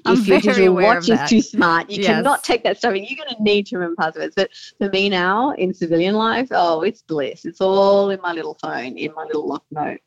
I'm 0.05 0.19
if 0.19 0.29
your 0.29 0.41
digital 0.41 0.75
watch 0.75 1.09
is 1.09 1.19
too 1.27 1.41
smart, 1.41 1.89
you 1.89 2.03
yes. 2.03 2.09
cannot 2.09 2.45
take 2.45 2.63
that 2.65 2.77
stuff. 2.77 2.95
You're 2.95 3.17
going 3.17 3.35
to 3.35 3.43
need 3.43 3.67
to 3.69 3.77
remember 3.79 3.97
passwords. 3.97 4.35
But 4.37 4.51
for 4.77 4.91
me 4.91 5.09
now 5.09 5.53
in 5.53 5.73
civilian 5.73 6.17
life, 6.17 6.49
oh, 6.51 6.83
it's 6.83 7.01
bliss. 7.01 7.47
It's 7.47 7.63
all 7.63 8.11
in 8.11 8.21
my 8.21 8.33
little 8.33 8.59
phone, 8.61 8.99
in 8.99 9.15
my 9.15 9.25
little 9.25 9.49
lock 9.49 9.65
note. 9.71 10.01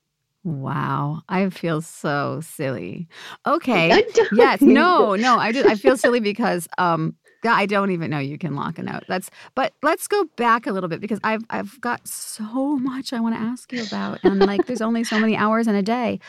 Wow, 0.44 1.22
I 1.28 1.50
feel 1.50 1.82
so 1.82 2.40
silly. 2.42 3.08
Okay. 3.46 4.04
Yes. 4.32 4.62
No, 4.62 5.16
no, 5.16 5.38
I 5.38 5.52
do 5.52 5.64
I 5.66 5.76
feel 5.76 5.98
silly 5.98 6.20
because 6.32 6.68
um 6.78 7.16
I 7.48 7.66
don't 7.66 7.92
even 7.92 8.10
know 8.10 8.20
you 8.20 8.38
can 8.38 8.56
lock 8.56 8.78
a 8.80 8.84
note. 8.84 9.04
That's 9.08 9.30
but 9.56 9.74
let's 9.82 10.08
go 10.08 10.26
back 10.38 10.68
a 10.68 10.72
little 10.72 10.90
bit 10.90 11.02
because 11.02 11.20
I've 11.24 11.44
I've 11.50 11.80
got 11.82 12.08
so 12.08 12.78
much 12.78 13.12
I 13.14 13.20
want 13.20 13.36
to 13.36 13.42
ask 13.42 13.72
you 13.74 13.82
about. 13.82 14.20
And 14.24 14.46
like 14.46 14.66
there's 14.66 14.82
only 14.82 15.04
so 15.04 15.20
many 15.20 15.36
hours 15.36 15.68
in 15.68 15.76
a 15.76 15.84
day. 15.84 16.20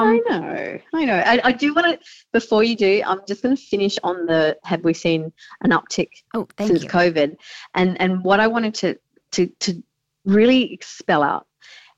I 0.00 0.18
Um 0.18 0.22
know, 0.28 0.78
I 0.94 1.04
know. 1.04 1.16
I, 1.24 1.40
I 1.44 1.52
do 1.52 1.74
want 1.74 2.00
to, 2.00 2.06
before 2.32 2.62
you 2.64 2.76
do, 2.76 3.02
I'm 3.06 3.20
just 3.26 3.42
going 3.42 3.56
to 3.56 3.62
finish 3.62 3.98
on 4.02 4.26
the 4.26 4.56
have 4.64 4.84
we 4.84 4.94
seen 4.94 5.32
an 5.62 5.70
uptick 5.70 6.10
oh 6.34 6.46
thank 6.56 6.68
since 6.68 6.82
you. 6.84 6.88
COVID? 6.88 7.36
And 7.74 8.00
and 8.00 8.24
what 8.24 8.40
I 8.40 8.46
wanted 8.46 8.74
to 8.74 8.98
to 9.32 9.46
to 9.60 9.82
really 10.24 10.78
spell 10.82 11.22
out 11.22 11.46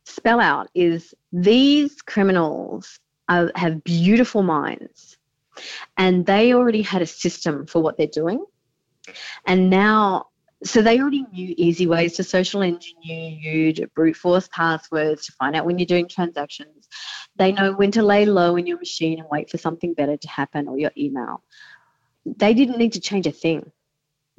spell 0.04 0.40
out 0.40 0.68
is 0.74 1.14
these 1.32 2.02
criminals 2.02 2.98
are, 3.28 3.50
have 3.54 3.84
beautiful 3.84 4.42
minds, 4.42 5.16
and 5.96 6.26
they 6.26 6.54
already 6.54 6.82
had 6.82 7.02
a 7.02 7.06
system 7.06 7.66
for 7.66 7.82
what 7.82 7.96
they're 7.96 8.06
doing, 8.06 8.44
and 9.46 9.70
now. 9.70 10.26
So 10.62 10.82
they 10.82 11.00
already 11.00 11.24
knew 11.32 11.54
easy 11.56 11.86
ways 11.86 12.16
to 12.16 12.22
social 12.22 12.60
engineer 12.60 13.30
you, 13.30 13.72
to 13.72 13.86
brute 13.86 14.16
force 14.16 14.46
passwords, 14.52 15.24
to 15.24 15.32
find 15.32 15.56
out 15.56 15.64
when 15.64 15.78
you're 15.78 15.86
doing 15.86 16.06
transactions. 16.06 16.86
They 17.36 17.52
know 17.52 17.72
when 17.72 17.92
to 17.92 18.02
lay 18.02 18.26
low 18.26 18.56
in 18.56 18.66
your 18.66 18.76
machine 18.76 19.20
and 19.20 19.28
wait 19.30 19.48
for 19.48 19.56
something 19.56 19.94
better 19.94 20.18
to 20.18 20.28
happen 20.28 20.68
or 20.68 20.78
your 20.78 20.90
email. 20.98 21.42
They 22.26 22.52
didn't 22.52 22.76
need 22.76 22.92
to 22.92 23.00
change 23.00 23.26
a 23.26 23.32
thing 23.32 23.72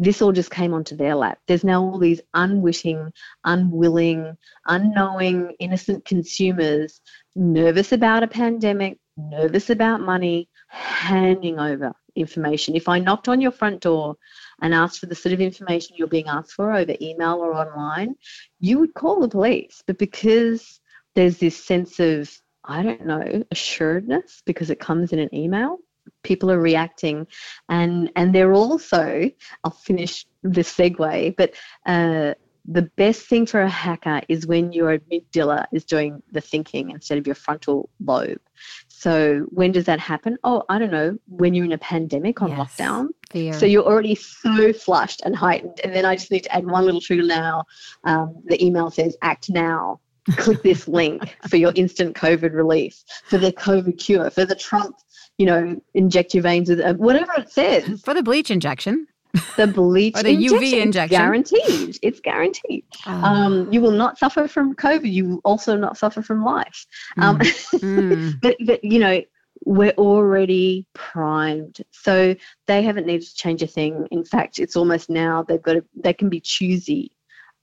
this 0.02 0.22
all 0.22 0.32
just 0.32 0.50
came 0.50 0.74
onto 0.74 0.96
their 0.96 1.16
lap. 1.16 1.38
There's 1.48 1.64
now 1.64 1.84
all 1.84 2.00
these 2.00 2.22
unwitting, 2.34 3.14
unwilling, 3.46 4.36
unknowing, 4.66 5.56
innocent 5.60 6.06
consumers 6.06 7.02
nervous 7.36 7.92
about 7.92 8.24
a 8.24 8.28
pandemic, 8.28 8.98
nervous 9.16 9.70
about 9.70 10.02
money, 10.02 10.50
handing 10.70 11.60
over 11.60 11.94
information. 12.16 12.76
If 12.76 12.90
I 12.90 12.98
knocked 12.98 13.30
on 13.30 13.42
your 13.42 13.52
front 13.52 13.82
door 13.82 14.16
and 14.62 14.74
asked 14.74 15.00
for 15.00 15.06
the 15.06 15.16
sort 15.16 15.34
of 15.34 15.42
information 15.42 15.96
you're 15.98 16.08
being 16.08 16.28
asked 16.28 16.54
for 16.54 16.74
over 16.74 16.96
email 17.00 17.36
or 17.36 17.54
online, 17.54 18.16
you 18.60 18.80
would 18.80 18.96
call 18.96 19.22
the 19.22 19.30
police. 19.30 19.84
But 19.86 20.00
because 20.00 20.80
there's 21.14 21.38
this 21.38 21.64
sense 21.64 22.00
of, 22.00 22.32
I 22.64 22.82
don't 22.82 23.06
know, 23.06 23.44
assuredness 23.52 24.42
because 24.46 24.72
it 24.72 24.80
comes 24.80 25.14
in 25.14 25.20
an 25.20 25.34
email, 25.34 25.78
people 26.24 26.52
are 26.52 26.60
reacting 26.60 27.28
and 27.70 28.12
and 28.16 28.34
they're 28.34 28.54
also 28.54 29.30
i'll 29.64 29.72
finish 29.72 30.26
this 30.44 30.74
segue 30.76 31.36
but 31.36 31.54
uh, 31.86 32.34
the 32.66 32.84
best 32.96 33.26
thing 33.26 33.46
for 33.46 33.62
a 33.62 33.70
hacker 33.70 34.22
is 34.30 34.46
when 34.46 34.72
your 34.72 34.98
amygdala 35.00 35.66
is 35.74 35.84
doing 35.84 36.22
the 36.32 36.42
thinking 36.42 36.92
instead 36.92 37.18
of 37.18 37.26
your 37.26 37.36
frontal 37.36 37.90
lobe 38.06 38.40
so 38.88 39.46
when 39.50 39.72
does 39.72 39.86
that 39.86 40.00
happen 40.00 40.38
oh 40.44 40.64
i 40.70 40.78
don't 40.78 40.92
know 40.92 41.18
when 41.28 41.54
you're 41.54 41.66
in 41.66 41.72
a 41.72 41.78
pandemic 41.78 42.42
on 42.42 42.50
Yes. 42.50 42.60
lockdown 42.60 43.08
Fear. 43.32 43.54
so 43.54 43.66
you're 43.66 43.86
already 43.86 44.14
so 44.16 44.72
flushed 44.74 45.22
and 45.26 45.36
heightened 45.36 45.80
and 45.84 45.96
then 45.96 46.06
i 46.06 46.16
just 46.16 46.30
need 46.32 46.44
to 46.44 46.56
add 46.56 46.66
one 46.66 46.86
little 46.86 47.02
trigger 47.02 47.24
now 47.24 47.64
um, 48.04 48.36
the 48.46 48.64
email 48.64 48.92
says 48.92 49.18
act 49.22 49.50
now 49.50 50.00
click 50.38 50.62
this 50.64 50.88
link 50.88 51.36
for 51.50 51.58
your 51.58 51.72
instant 51.76 52.16
covid 52.16 52.54
relief 52.54 53.04
for 53.26 53.38
the 53.38 53.52
covid 53.52 53.98
cure 53.98 54.30
for 54.30 54.46
the 54.46 54.56
trump 54.56 54.96
you 55.38 55.46
know 55.46 55.82
inject 55.94 56.34
your 56.34 56.44
veins 56.44 56.70
with 56.70 56.80
uh, 56.80 56.94
whatever 56.94 57.32
it 57.38 57.50
says. 57.52 58.02
For 58.02 58.14
the 58.14 58.22
bleach 58.22 58.52
injection. 58.52 59.08
the 59.56 59.66
bleach 59.66 60.16
Or 60.18 60.24
the 60.24 60.36
UV 60.36 60.42
injection, 60.42 60.62
it's 60.64 60.86
injection. 60.86 61.18
guaranteed. 61.18 62.00
It's 62.02 62.20
guaranteed. 62.20 62.84
Um, 63.06 63.72
you 63.72 63.82
will 63.82 63.92
not 63.92 64.20
suffer 64.20 64.48
from 64.48 64.76
covid. 64.76 65.12
You 65.12 65.26
will 65.28 65.42
also 65.46 65.76
not 65.78 65.98
suffer 65.98 66.22
from 66.22 66.44
life. 66.44 66.86
Um, 67.18 67.40
Mm. 67.40 68.40
but, 68.42 68.58
but 68.66 68.84
you 68.84 69.00
know 69.00 69.22
we're 69.66 69.92
already 69.98 70.86
primed. 70.94 71.78
So 71.92 72.36
they 72.68 72.82
haven't 72.84 73.06
needed 73.08 73.26
to 73.28 73.36
change 73.36 73.64
a 73.64 73.68
thing. 73.68 74.08
In 74.12 74.24
fact 74.26 74.60
it's 74.60 74.76
almost 74.76 75.10
now 75.10 75.44
they've 75.44 75.62
got 75.62 75.74
to 75.74 75.86
they 75.96 76.14
can 76.14 76.30
be 76.30 76.42
choosy 76.42 77.12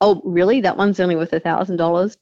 oh 0.00 0.21
really 0.25 0.61
that 0.61 0.76
one's 0.76 1.00
only 1.00 1.17
worth 1.17 1.33
a 1.33 1.40
thousand 1.40 1.76
dollars 1.76 2.17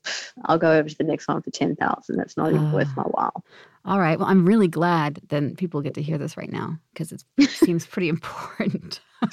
i'll 0.46 0.58
go 0.58 0.72
over 0.72 0.88
to 0.88 0.96
the 0.96 1.04
next 1.04 1.28
one 1.28 1.42
for 1.42 1.50
ten 1.50 1.76
thousand 1.76 2.16
that's 2.16 2.36
not 2.36 2.48
even 2.50 2.72
worth 2.72 2.88
Ah. 2.96 3.02
my 3.02 3.02
while 3.04 3.44
All 3.84 4.00
right. 4.00 4.18
Well, 4.18 4.28
I'm 4.28 4.44
really 4.46 4.66
glad 4.68 5.20
then 5.28 5.54
people 5.54 5.80
get 5.80 5.94
to 5.94 6.02
hear 6.02 6.18
this 6.18 6.36
right 6.36 6.50
now 6.50 6.78
because 6.92 7.12
it 7.12 7.22
seems 7.50 7.86
pretty 7.86 8.08
important. 8.08 9.00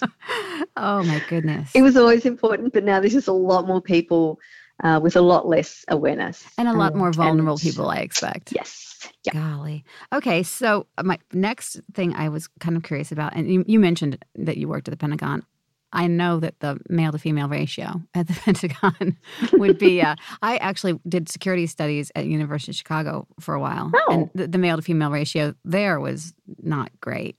oh 0.78 1.04
my 1.04 1.22
goodness. 1.30 1.72
it 1.74 1.82
was 1.82 1.98
always 1.98 2.26
important 2.26 2.74
but 2.74 2.84
now 2.84 3.00
there's 3.00 3.14
just 3.14 3.28
a 3.28 3.34
lot 3.34 3.68
more 3.68 3.82
people 3.82 4.40
uh, 4.84 5.00
with 5.02 5.16
a 5.16 5.22
lot 5.22 5.48
less 5.48 5.86
awareness 5.88 6.44
and 6.58 6.68
a 6.68 6.74
lot 6.74 6.94
Um, 6.94 6.98
more 7.00 7.12
vulnerable 7.12 7.54
and- 7.54 7.62
people, 7.62 7.90
I 7.90 7.98
expect. 7.98 8.52
yes 8.54 8.90
yeah 9.26 9.34
Golly. 9.34 9.84
Okay, 10.14 10.44
so 10.44 10.88
uh, 10.98 11.04
my 11.04 11.20
next 11.34 11.80
thing 11.94 12.14
I 12.16 12.30
was 12.30 12.48
kind 12.60 12.78
of 12.78 12.84
curious 12.84 13.12
about, 13.12 13.36
and 13.36 13.50
you, 13.52 13.64
you 13.68 13.80
mentioned 13.80 14.24
that 14.36 14.58
you 14.58 14.68
worked 14.70 14.88
at 14.88 14.92
the 14.92 14.98
Pentagon. 14.98 15.46
I 15.94 16.08
know 16.08 16.40
that 16.40 16.60
the 16.60 16.80
male 16.90 17.12
to 17.14 17.18
female 17.20 17.48
ratio 17.48 18.02
at 18.14 18.28
the 18.28 18.34
Pentagon 18.46 19.18
would 19.54 19.78
be. 19.78 20.02
Uh, 20.02 20.16
I 20.42 20.58
actually 20.58 21.00
did 21.08 21.30
security 21.30 21.68
studies 21.68 22.12
at 22.16 22.26
University 22.26 22.72
of 22.72 22.76
Chicago 22.76 23.28
for 23.40 23.54
a 23.56 23.60
while, 23.60 23.92
and 24.10 24.24
Oh. 24.26 24.32
the, 24.36 24.48
the 24.48 24.58
male 24.58 24.76
to 24.76 24.82
female 24.82 25.12
ratio 25.12 25.54
there 25.64 26.00
was 26.00 26.34
not 26.62 26.90
great. 27.00 27.38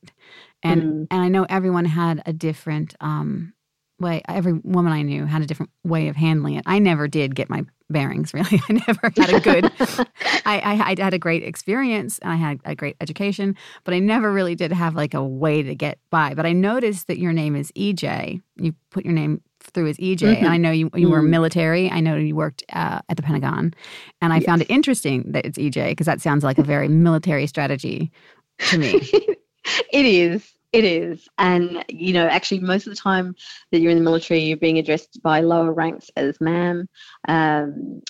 And 0.62 0.82
Mm. 0.82 1.06
and 1.10 1.20
I 1.22 1.28
know 1.28 1.44
everyone 1.48 1.84
had 1.84 2.22
a 2.24 2.32
different 2.32 2.94
um, 3.00 3.52
way. 4.00 4.22
Every 4.28 4.54
woman 4.54 4.92
I 4.92 5.02
knew 5.02 5.26
had 5.26 5.42
a 5.42 5.46
different 5.46 5.70
way 5.84 6.08
of 6.08 6.16
handling 6.16 6.54
it. 6.54 6.62
I 6.66 6.78
never 6.78 7.06
did 7.08 7.34
get 7.34 7.50
my 7.50 7.64
bearings 7.90 8.32
really. 8.34 8.60
I 8.68 8.72
never 8.86 9.12
had 9.16 9.30
a 9.34 9.40
good. 9.40 9.70
I, 10.46 10.58
I, 10.60 10.94
I 10.98 11.02
had 11.02 11.14
a 11.14 11.18
great 11.18 11.42
experience 11.42 12.18
and 12.20 12.32
I 12.32 12.36
had 12.36 12.60
a 12.64 12.74
great 12.74 12.96
education, 13.00 13.56
but 13.84 13.94
I 13.94 13.98
never 13.98 14.32
really 14.32 14.54
did 14.54 14.72
have 14.72 14.94
like 14.94 15.14
a 15.14 15.22
way 15.22 15.62
to 15.62 15.74
get 15.74 15.98
by. 16.10 16.34
But 16.34 16.46
I 16.46 16.52
noticed 16.52 17.06
that 17.08 17.18
your 17.18 17.32
name 17.32 17.56
is 17.56 17.70
EJ. 17.72 18.40
You 18.56 18.74
put 18.90 19.04
your 19.04 19.14
name 19.14 19.40
through 19.60 19.88
as 19.88 19.96
EJ, 19.98 20.24
and 20.38 20.46
Mhm. 20.46 20.50
I 20.50 20.56
know 20.58 20.70
you 20.70 20.90
you 20.94 21.08
were 21.08 21.22
Mhm. 21.22 21.28
military. 21.30 21.90
I 21.90 22.00
know 22.00 22.16
you 22.16 22.36
worked 22.36 22.62
uh, 22.72 23.00
at 23.08 23.16
the 23.16 23.22
Pentagon, 23.22 23.72
and 24.20 24.32
I 24.32 24.40
found 24.40 24.60
it 24.62 24.66
interesting 24.70 25.32
that 25.32 25.46
it's 25.46 25.58
EJ 25.58 25.90
because 25.90 26.06
that 26.06 26.20
sounds 26.20 26.44
like 26.44 26.58
a 26.58 26.62
very 26.62 26.88
military 26.88 27.46
strategy 27.46 28.10
to 28.58 28.76
me. 28.78 28.94
it 29.92 30.04
is. 30.06 30.52
It 30.74 30.84
is. 30.84 31.28
And, 31.38 31.84
you 31.88 32.12
know, 32.12 32.26
actually, 32.26 32.58
most 32.58 32.88
of 32.88 32.92
the 32.92 33.00
time 33.00 33.36
that 33.70 33.78
you're 33.78 33.92
in 33.92 33.98
the 33.98 34.02
military, 34.10 34.40
you're 34.40 34.56
being 34.56 34.78
addressed 34.78 35.22
by 35.22 35.40
lower 35.40 35.72
ranks 35.72 36.10
as 36.16 36.40
ma'am. 36.40 36.88
Um, 37.28 38.02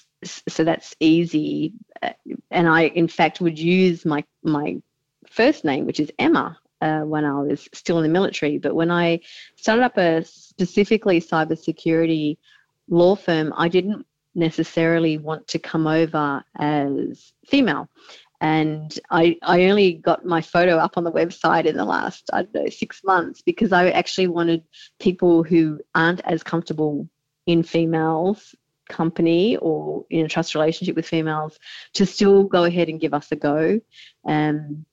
so 0.48 0.64
that's 0.64 0.96
easy. 0.98 1.74
Uh, 2.02 2.14
And 2.50 2.66
I, 2.66 2.84
in 3.00 3.06
fact, 3.06 3.42
would 3.42 3.58
use 3.58 4.06
my, 4.06 4.24
my 4.42 4.80
first 5.28 5.66
name, 5.66 5.84
which 5.84 6.00
is 6.00 6.10
Emma, 6.18 6.58
uh, 6.80 7.00
when 7.00 7.26
I 7.26 7.38
was 7.42 7.68
still 7.74 7.98
in 7.98 8.02
the 8.04 8.08
military. 8.18 8.56
But 8.56 8.74
when 8.74 8.90
I 8.90 9.20
started 9.56 9.84
up 9.84 9.98
a 9.98 10.24
specifically 10.24 11.20
cybersecurity 11.20 12.38
law 12.88 13.14
firm, 13.14 13.52
I 13.64 13.68
didn't 13.68 14.06
necessarily 14.34 15.18
want 15.18 15.46
to 15.48 15.58
come 15.58 15.86
over 15.86 16.42
as 16.58 17.32
female 17.46 17.88
and 18.40 18.98
I, 19.10 19.36
I 19.42 19.64
only 19.64 19.94
got 19.94 20.26
my 20.26 20.40
photo 20.40 20.76
up 20.76 20.96
on 20.96 21.04
the 21.04 21.12
website 21.12 21.66
in 21.66 21.76
the 21.76 21.84
last 21.84 22.28
I 22.32 22.42
don't 22.42 22.54
know 22.54 22.68
six 22.68 23.02
months 23.04 23.42
because 23.42 23.72
I 23.72 23.90
actually 23.90 24.28
wanted 24.28 24.62
people 24.98 25.42
who 25.42 25.80
aren't 25.94 26.20
as 26.24 26.42
comfortable 26.42 27.08
in 27.46 27.62
females 27.62 28.54
company 28.88 29.56
or 29.56 30.04
in 30.10 30.26
a 30.26 30.28
trust 30.28 30.54
relationship 30.54 30.96
with 30.96 31.06
females 31.06 31.58
to 31.94 32.04
still 32.06 32.44
go 32.44 32.64
ahead 32.64 32.88
and 32.88 33.00
give 33.00 33.14
us 33.14 33.32
a 33.32 33.36
go. 33.36 33.80
Um, 34.26 34.84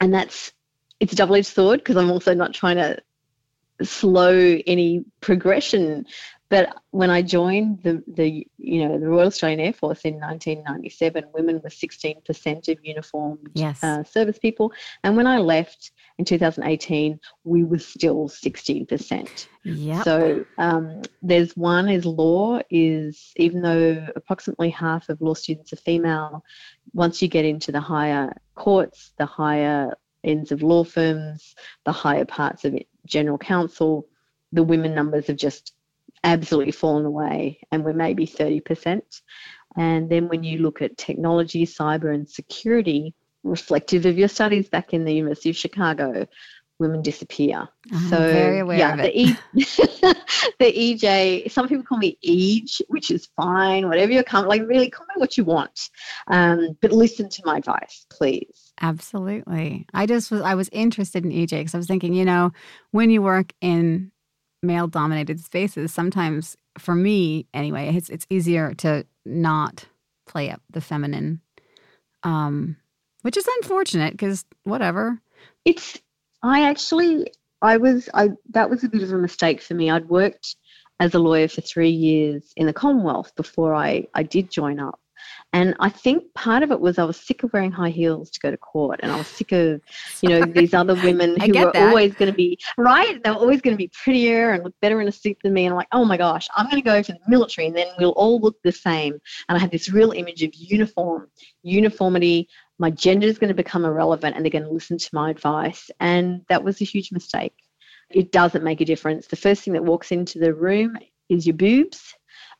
and 0.00 0.14
that's 0.14 0.52
it's 1.00 1.12
a 1.12 1.16
double-edged 1.16 1.46
sword 1.46 1.80
because 1.80 1.96
I'm 1.96 2.10
also 2.10 2.34
not 2.34 2.54
trying 2.54 2.76
to 2.76 2.98
slow 3.82 4.58
any 4.66 5.04
progression 5.20 6.06
but 6.52 6.82
when 6.90 7.08
I 7.08 7.22
joined 7.22 7.82
the, 7.82 8.04
the 8.06 8.46
you 8.58 8.86
know 8.86 8.98
the 8.98 9.08
Royal 9.08 9.28
Australian 9.28 9.60
Air 9.60 9.72
Force 9.72 10.02
in 10.02 10.20
1997, 10.20 11.24
women 11.32 11.62
were 11.64 11.70
16% 11.70 12.68
of 12.68 12.78
uniformed 12.82 13.48
Yes. 13.54 13.82
uh, 13.82 14.04
service 14.04 14.38
people, 14.38 14.70
and 15.02 15.16
when 15.16 15.26
I 15.26 15.38
left 15.38 15.92
in 16.18 16.26
2018, 16.26 17.18
we 17.44 17.64
were 17.64 17.78
still 17.78 18.28
16%. 18.28 19.46
Yep. 19.64 20.04
So 20.04 20.44
um, 20.58 21.00
there's 21.22 21.56
one 21.56 21.88
is 21.88 22.04
law 22.04 22.60
is 22.68 23.32
even 23.36 23.62
though 23.62 24.06
approximately 24.14 24.68
half 24.68 25.08
of 25.08 25.22
law 25.22 25.32
students 25.32 25.72
are 25.72 25.76
female, 25.76 26.44
once 26.92 27.22
you 27.22 27.28
get 27.28 27.46
into 27.46 27.72
the 27.72 27.80
higher 27.80 28.36
courts, 28.56 29.12
the 29.16 29.24
higher 29.24 29.94
ends 30.22 30.52
of 30.52 30.62
law 30.62 30.84
firms, 30.84 31.54
the 31.86 31.92
higher 31.92 32.26
parts 32.26 32.66
of 32.66 32.74
it, 32.74 32.88
general 33.06 33.38
counsel, 33.38 34.06
the 34.52 34.62
women 34.62 34.94
numbers 34.94 35.28
have 35.28 35.38
just 35.38 35.72
absolutely 36.24 36.72
fallen 36.72 37.04
away 37.04 37.60
and 37.70 37.84
we're 37.84 37.92
maybe 37.92 38.26
30%. 38.26 39.02
And 39.76 40.10
then 40.10 40.28
when 40.28 40.44
you 40.44 40.58
look 40.58 40.82
at 40.82 40.96
technology, 40.98 41.66
cyber 41.66 42.14
and 42.14 42.28
security, 42.28 43.14
reflective 43.42 44.06
of 44.06 44.18
your 44.18 44.28
studies 44.28 44.68
back 44.68 44.92
in 44.92 45.04
the 45.04 45.14
University 45.14 45.50
of 45.50 45.56
Chicago, 45.56 46.26
women 46.78 47.00
disappear. 47.00 47.68
I'm 47.92 48.08
so 48.08 48.18
very 48.18 48.58
aware 48.58 48.78
yeah, 48.78 48.96
the. 49.02 49.18
E 49.18 49.36
the 49.54 50.72
EJ. 50.72 51.50
Some 51.50 51.68
people 51.68 51.84
call 51.84 51.98
me 51.98 52.18
EJ, 52.24 52.82
which 52.88 53.10
is 53.10 53.28
fine. 53.36 53.88
Whatever 53.88 54.12
you're 54.12 54.22
comfortable, 54.22 54.50
like 54.50 54.68
really 54.68 54.90
call 54.90 55.06
me 55.06 55.14
what 55.20 55.38
you 55.38 55.44
want, 55.44 55.88
um, 56.28 56.76
but 56.80 56.92
listen 56.92 57.28
to 57.30 57.42
my 57.44 57.58
advice, 57.58 58.06
please. 58.10 58.72
Absolutely. 58.80 59.86
I 59.94 60.06
just 60.06 60.30
was 60.30 60.42
I 60.42 60.54
was 60.54 60.68
interested 60.72 61.24
in 61.24 61.30
EJ 61.30 61.50
because 61.50 61.74
I 61.74 61.78
was 61.78 61.86
thinking, 61.86 62.14
you 62.14 62.24
know, 62.24 62.52
when 62.90 63.10
you 63.10 63.22
work 63.22 63.52
in 63.60 64.10
male 64.62 64.86
dominated 64.86 65.40
spaces, 65.40 65.92
sometimes 65.92 66.56
for 66.78 66.94
me 66.94 67.46
anyway, 67.52 67.94
it's 67.94 68.08
it's 68.08 68.26
easier 68.30 68.74
to 68.74 69.06
not 69.24 69.86
play 70.26 70.50
up 70.50 70.62
the 70.70 70.80
feminine. 70.80 71.40
Um 72.22 72.76
which 73.22 73.36
is 73.36 73.48
unfortunate 73.62 74.12
because 74.12 74.44
whatever. 74.64 75.20
It's 75.64 75.98
I 76.42 76.68
actually 76.68 77.32
I 77.60 77.76
was 77.76 78.08
I 78.14 78.30
that 78.50 78.70
was 78.70 78.84
a 78.84 78.88
bit 78.88 79.02
of 79.02 79.12
a 79.12 79.18
mistake 79.18 79.60
for 79.60 79.74
me. 79.74 79.90
I'd 79.90 80.08
worked 80.08 80.56
as 81.02 81.14
a 81.14 81.18
lawyer 81.18 81.48
for 81.48 81.60
three 81.60 81.90
years 81.90 82.52
in 82.56 82.66
the 82.66 82.72
Commonwealth 82.72 83.34
before 83.34 83.74
I, 83.74 84.06
I 84.14 84.22
did 84.22 84.50
join 84.52 84.78
up. 84.78 85.00
And 85.52 85.74
I 85.80 85.90
think 85.90 86.32
part 86.34 86.62
of 86.62 86.70
it 86.70 86.80
was 86.80 86.98
I 86.98 87.04
was 87.04 87.18
sick 87.18 87.42
of 87.42 87.52
wearing 87.52 87.72
high 87.72 87.90
heels 87.90 88.30
to 88.30 88.40
go 88.40 88.50
to 88.50 88.56
court, 88.56 89.00
and 89.02 89.12
I 89.12 89.16
was 89.16 89.26
sick 89.26 89.52
of, 89.52 89.80
you 90.22 90.28
know, 90.28 90.44
these 90.44 90.72
other 90.72 90.94
women 90.94 91.38
who 91.40 91.48
were 91.48 91.72
that. 91.72 91.88
always 91.88 92.14
going 92.14 92.30
to 92.30 92.36
be 92.36 92.58
right. 92.78 93.22
They 93.22 93.30
were 93.30 93.36
always 93.36 93.60
going 93.60 93.74
to 93.74 93.78
be 93.78 93.88
prettier 93.88 94.52
and 94.52 94.64
look 94.64 94.74
better 94.80 95.00
in 95.00 95.08
a 95.08 95.12
suit 95.12 95.36
than 95.42 95.52
me. 95.52 95.66
And 95.66 95.72
I'm 95.72 95.76
like, 95.76 95.88
oh 95.92 96.04
my 96.04 96.16
gosh, 96.16 96.48
I'm 96.56 96.66
going 96.70 96.82
to 96.82 96.88
go 96.88 97.02
for 97.02 97.12
the 97.12 97.18
military, 97.28 97.66
and 97.66 97.76
then 97.76 97.88
we'll 97.98 98.10
all 98.12 98.40
look 98.40 98.56
the 98.62 98.72
same. 98.72 99.18
And 99.48 99.58
I 99.58 99.60
had 99.60 99.70
this 99.70 99.90
real 99.90 100.12
image 100.12 100.42
of 100.42 100.54
uniform, 100.54 101.28
uniformity. 101.62 102.48
My 102.78 102.90
gender 102.90 103.26
is 103.26 103.38
going 103.38 103.48
to 103.48 103.54
become 103.54 103.84
irrelevant, 103.84 104.36
and 104.36 104.44
they're 104.44 104.50
going 104.50 104.64
to 104.64 104.70
listen 104.70 104.98
to 104.98 105.10
my 105.12 105.30
advice. 105.30 105.90
And 106.00 106.42
that 106.48 106.64
was 106.64 106.80
a 106.80 106.84
huge 106.84 107.12
mistake. 107.12 107.54
It 108.10 108.32
doesn't 108.32 108.64
make 108.64 108.80
a 108.80 108.86
difference. 108.86 109.26
The 109.26 109.36
first 109.36 109.62
thing 109.62 109.74
that 109.74 109.84
walks 109.84 110.12
into 110.12 110.38
the 110.38 110.54
room 110.54 110.96
is 111.28 111.46
your 111.46 111.56
boobs 111.56 112.14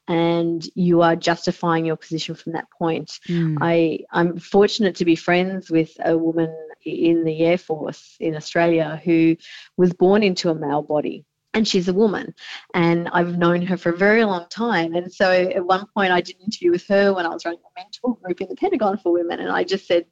and 0.09 0.65
you 0.75 1.03
are 1.03 1.17
justifying 1.17 1.87
your 1.87 1.97
position 1.97 2.35
from 2.35 2.53
that 2.53 2.71
point. 2.71 3.19
Mm. 3.29 3.59
I, 3.61 4.01
I'm 4.11 4.39
fortunate 4.39 4.97
to 4.97 5.05
be 5.05 5.17
friends 5.17 5.71
with 5.71 5.97
a 6.05 6.17
woman 6.17 6.55
in 6.85 7.25
the 7.25 7.41
Air 7.41 7.59
Force 7.59 8.17
in 8.19 8.35
Australia 8.35 9.01
who 9.05 9.37
was 9.77 9.93
born 9.93 10.23
into 10.23 10.51
a 10.51 10.55
male 10.55 10.83
body. 10.83 11.25
And 11.55 11.69
she's 11.69 11.87
a 11.89 11.93
woman, 11.93 12.35
and 12.73 13.09
I've 13.13 13.37
known 13.37 13.61
her 13.63 13.77
for 13.77 13.91
a 13.91 13.97
very 13.97 14.25
long 14.25 14.47
time. 14.49 14.95
And 14.95 15.13
so 15.13 15.31
at 15.31 15.67
one 15.67 15.85
point, 15.95 16.11
I 16.11 16.23
did 16.23 16.37
an 16.37 16.45
interview 16.47 16.71
with 16.71 16.87
her 16.89 17.13
when 17.13 17.27
I 17.27 17.29
was 17.29 17.45
running 17.45 17.61
a 17.61 17.81
mentor 17.81 18.17
group 18.23 18.41
in 18.41 18.49
the 18.49 18.57
Pentagon 18.57 18.97
for 18.97 19.13
women, 19.13 19.39
and 19.39 19.51
I 19.51 19.63
just 19.63 19.87
said, 19.87 20.07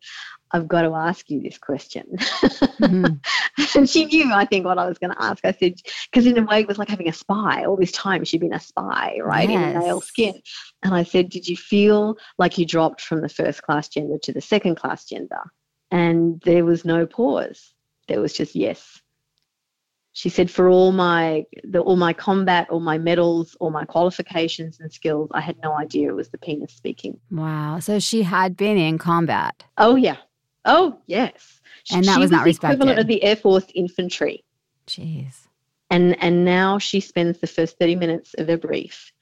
I've 0.52 0.68
got 0.68 0.82
to 0.82 0.92
ask 0.94 1.30
you 1.30 1.40
this 1.40 1.56
question. 1.56 2.04
Mhm. 2.18 3.24
and 3.76 3.88
she 3.88 4.04
knew, 4.04 4.30
I 4.32 4.44
think, 4.44 4.66
what 4.66 4.78
I 4.78 4.86
was 4.86 4.98
going 4.98 5.12
to 5.14 5.22
ask. 5.22 5.42
I 5.44 5.52
said, 5.52 5.74
because 6.10 6.26
in 6.26 6.36
a 6.36 6.42
way, 6.44 6.60
it 6.60 6.68
was 6.68 6.76
like 6.76 6.88
having 6.88 7.08
a 7.08 7.12
spy. 7.12 7.64
All 7.64 7.76
this 7.76 7.92
time, 7.92 8.24
she'd 8.24 8.40
been 8.40 8.52
a 8.52 8.60
spy, 8.60 9.18
right, 9.22 9.48
in 9.48 9.60
Yes. 9.60 9.82
male 9.82 10.00
skin. 10.00 10.42
And 10.82 10.94
I 10.94 11.04
said, 11.04 11.30
Did 11.30 11.46
you 11.48 11.56
feel 11.56 12.18
like 12.36 12.58
you 12.58 12.66
dropped 12.66 13.00
from 13.00 13.22
the 13.22 13.28
first 13.28 13.62
class 13.62 13.88
gender 13.88 14.18
to 14.24 14.32
the 14.32 14.40
second 14.42 14.74
class 14.74 15.04
gender? 15.06 15.40
And 15.90 16.40
there 16.44 16.64
was 16.64 16.84
no 16.84 17.06
pause. 17.06 17.72
There 18.08 18.20
was 18.20 18.32
just 18.34 18.54
yes. 18.54 19.00
She 20.12 20.28
said, 20.28 20.50
for 20.50 20.68
all 20.68 20.90
my 20.92 21.44
the, 21.62 21.80
all 21.80 21.96
my 21.96 22.12
combat, 22.12 22.68
all 22.70 22.80
my 22.80 22.98
medals, 22.98 23.56
all 23.60 23.70
my 23.70 23.84
qualifications 23.84 24.80
and 24.80 24.92
skills, 24.92 25.30
I 25.32 25.40
had 25.40 25.56
no 25.62 25.72
idea 25.78 26.08
it 26.08 26.16
was 26.16 26.30
the 26.30 26.38
penis 26.38 26.72
speaking. 26.72 27.18
Wow. 27.30 27.78
So 27.78 28.00
she 28.00 28.22
had 28.22 28.56
been 28.56 28.76
in 28.76 28.98
combat. 28.98 29.62
Oh 29.78 29.94
yeah, 29.94 30.16
oh 30.64 30.98
yes. 31.06 31.60
And 31.92 32.04
that 32.04 32.14
she 32.14 32.20
was 32.20 32.30
not 32.30 32.44
the 32.44 32.50
equivalent 32.50 32.98
of 32.98 33.06
the 33.06 33.22
Air 33.22 33.36
Force 33.36 33.66
infantry. 33.74 34.44
Jeez. 34.86 35.46
and 35.90 36.20
and 36.22 36.44
now 36.44 36.78
she 36.78 37.00
spends 37.00 37.38
the 37.38 37.46
first 37.46 37.78
30 37.78 37.94
minutes 37.96 38.34
of 38.34 38.48
her 38.48 38.58
brief 38.58 39.12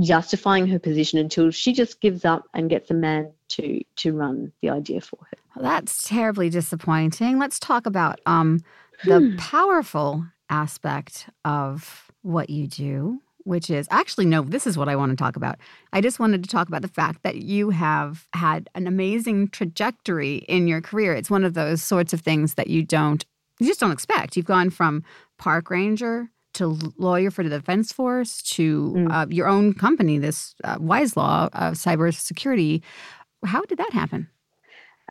justifying 0.00 0.66
her 0.68 0.78
position 0.78 1.18
until 1.18 1.50
she 1.50 1.72
just 1.72 2.00
gives 2.00 2.24
up 2.24 2.44
and 2.54 2.70
gets 2.70 2.90
a 2.90 2.94
man 2.94 3.30
to 3.48 3.82
to 3.96 4.12
run 4.12 4.52
the 4.62 4.70
idea 4.70 5.00
for 5.00 5.18
her 5.30 5.38
Well, 5.56 5.64
that's 5.64 6.06
terribly 6.06 6.50
disappointing. 6.50 7.38
Let's 7.38 7.58
talk 7.58 7.86
about 7.86 8.20
um, 8.26 8.60
the 9.04 9.20
Hmm. 9.20 9.36
powerful 9.36 10.24
aspect 10.50 11.28
of 11.44 12.10
what 12.22 12.50
you 12.50 12.66
do, 12.66 13.20
which 13.44 13.70
is 13.70 13.86
actually, 13.90 14.26
no, 14.26 14.42
this 14.42 14.66
is 14.66 14.76
what 14.76 14.88
I 14.88 14.96
want 14.96 15.10
to 15.10 15.16
talk 15.16 15.36
about. 15.36 15.56
I 15.92 16.00
just 16.00 16.18
wanted 16.18 16.42
to 16.42 16.48
talk 16.50 16.68
about 16.68 16.82
the 16.82 16.88
fact 16.88 17.22
that 17.22 17.36
you 17.36 17.70
have 17.70 18.26
had 18.34 18.68
an 18.74 18.86
amazing 18.86 19.48
trajectory 19.48 20.36
in 20.48 20.68
your 20.68 20.80
career. 20.80 21.14
It's 21.14 21.30
one 21.30 21.44
of 21.44 21.54
those 21.54 21.82
sorts 21.82 22.12
of 22.12 22.20
things 22.20 22.54
that 22.54 22.68
you 22.68 22.82
don't, 22.82 23.24
you 23.58 23.66
just 23.66 23.80
don't 23.80 23.92
expect. 23.92 24.36
You've 24.36 24.46
gone 24.46 24.70
from 24.70 25.02
park 25.38 25.70
ranger 25.70 26.28
to 26.54 26.78
lawyer 26.96 27.30
for 27.30 27.42
the 27.44 27.50
defense 27.50 27.92
force 27.92 28.42
to 28.56 28.92
Mm. 28.96 29.12
uh, 29.12 29.26
your 29.30 29.48
own 29.48 29.74
company, 29.74 30.18
this 30.18 30.54
uh, 30.64 30.76
Wise 30.80 31.16
Law 31.16 31.48
of 31.52 31.74
cybersecurity. 31.74 32.82
How 33.44 33.62
did 33.62 33.78
that 33.78 33.92
happen? 33.92 34.28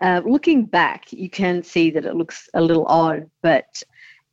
uh, 0.01 0.21
looking 0.25 0.63
back 0.65 1.11
you 1.11 1.29
can 1.29 1.63
see 1.63 1.89
that 1.89 2.05
it 2.05 2.15
looks 2.15 2.49
a 2.53 2.61
little 2.61 2.85
odd 2.85 3.29
but 3.41 3.81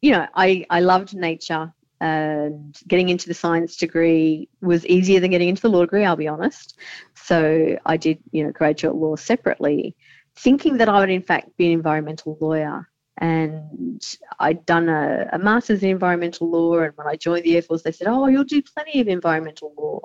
you 0.02 0.10
know 0.10 0.26
i 0.34 0.64
i 0.68 0.78
loved 0.80 1.14
nature 1.16 1.72
and 2.02 2.76
getting 2.86 3.08
into 3.08 3.28
the 3.28 3.32
science 3.34 3.76
degree 3.76 4.46
was 4.60 4.84
easier 4.84 5.20
than 5.20 5.30
getting 5.30 5.48
into 5.48 5.62
the 5.62 5.70
law 5.70 5.80
degree 5.80 6.04
i'll 6.04 6.16
be 6.16 6.28
honest 6.28 6.78
so 7.14 7.78
i 7.86 7.96
did 7.96 8.18
you 8.30 8.44
know 8.44 8.52
graduate 8.52 8.94
law 8.94 9.16
separately 9.16 9.96
thinking 10.36 10.76
that 10.76 10.88
i 10.90 10.98
would 11.00 11.08
in 11.08 11.22
fact 11.22 11.48
be 11.56 11.66
an 11.66 11.72
environmental 11.72 12.36
lawyer 12.42 12.86
and 13.18 14.04
I'd 14.40 14.66
done 14.66 14.88
a, 14.88 15.28
a 15.32 15.38
master's 15.38 15.82
in 15.82 15.90
environmental 15.90 16.50
law. 16.50 16.80
And 16.80 16.96
when 16.96 17.06
I 17.06 17.16
joined 17.16 17.44
the 17.44 17.56
Air 17.56 17.62
Force, 17.62 17.82
they 17.82 17.92
said, 17.92 18.08
Oh, 18.08 18.26
you'll 18.26 18.44
do 18.44 18.62
plenty 18.62 19.00
of 19.00 19.08
environmental 19.08 19.72
law. 19.76 20.00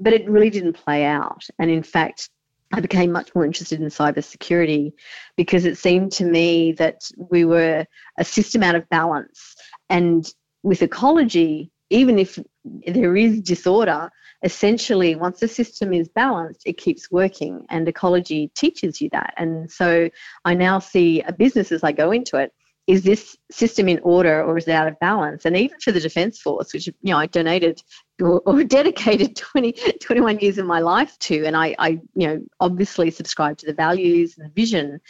But 0.00 0.12
it 0.12 0.28
really 0.28 0.50
didn't 0.50 0.72
play 0.72 1.04
out. 1.04 1.44
And 1.58 1.70
in 1.70 1.82
fact, 1.82 2.30
I 2.72 2.80
became 2.80 3.12
much 3.12 3.32
more 3.34 3.44
interested 3.44 3.80
in 3.80 3.86
cybersecurity 3.86 4.92
because 5.36 5.64
it 5.64 5.78
seemed 5.78 6.10
to 6.12 6.24
me 6.24 6.72
that 6.72 7.08
we 7.30 7.44
were 7.44 7.86
a 8.18 8.24
system 8.24 8.64
out 8.64 8.74
of 8.74 8.88
balance. 8.88 9.54
And 9.88 10.28
with 10.64 10.82
ecology, 10.82 11.70
even 11.90 12.18
if 12.18 12.38
there 12.64 13.16
is 13.16 13.40
disorder, 13.40 14.10
essentially 14.42 15.14
once 15.16 15.40
the 15.40 15.48
system 15.48 15.92
is 15.92 16.08
balanced, 16.08 16.62
it 16.66 16.78
keeps 16.78 17.10
working. 17.10 17.66
And 17.70 17.88
ecology 17.88 18.50
teaches 18.54 19.00
you 19.00 19.08
that. 19.12 19.34
And 19.36 19.70
so 19.70 20.10
I 20.44 20.54
now 20.54 20.78
see 20.78 21.22
a 21.22 21.32
business 21.32 21.72
as 21.72 21.82
I 21.82 21.92
go 21.92 22.10
into 22.12 22.36
it. 22.36 22.52
Is 22.86 23.02
this 23.02 23.38
system 23.50 23.88
in 23.88 23.98
order 24.00 24.42
or 24.42 24.58
is 24.58 24.68
it 24.68 24.72
out 24.72 24.88
of 24.88 24.98
balance? 25.00 25.46
And 25.46 25.56
even 25.56 25.80
for 25.80 25.90
the 25.90 26.00
Defence 26.00 26.38
Force, 26.42 26.74
which 26.74 26.86
you 26.86 26.92
know 27.02 27.16
I 27.16 27.26
donated 27.26 27.82
or, 28.20 28.42
or 28.44 28.62
dedicated 28.80 29.36
20, 29.36 29.72
21 30.02 30.38
years 30.40 30.58
of 30.58 30.66
my 30.66 30.80
life 30.80 31.18
to, 31.20 31.46
and 31.46 31.56
I, 31.56 31.74
I 31.78 31.88
you 32.14 32.26
know 32.26 32.40
obviously 32.60 33.10
subscribe 33.10 33.56
to 33.58 33.66
the 33.66 33.72
values 33.72 34.36
and 34.36 34.46
the 34.46 34.52
vision. 34.52 35.00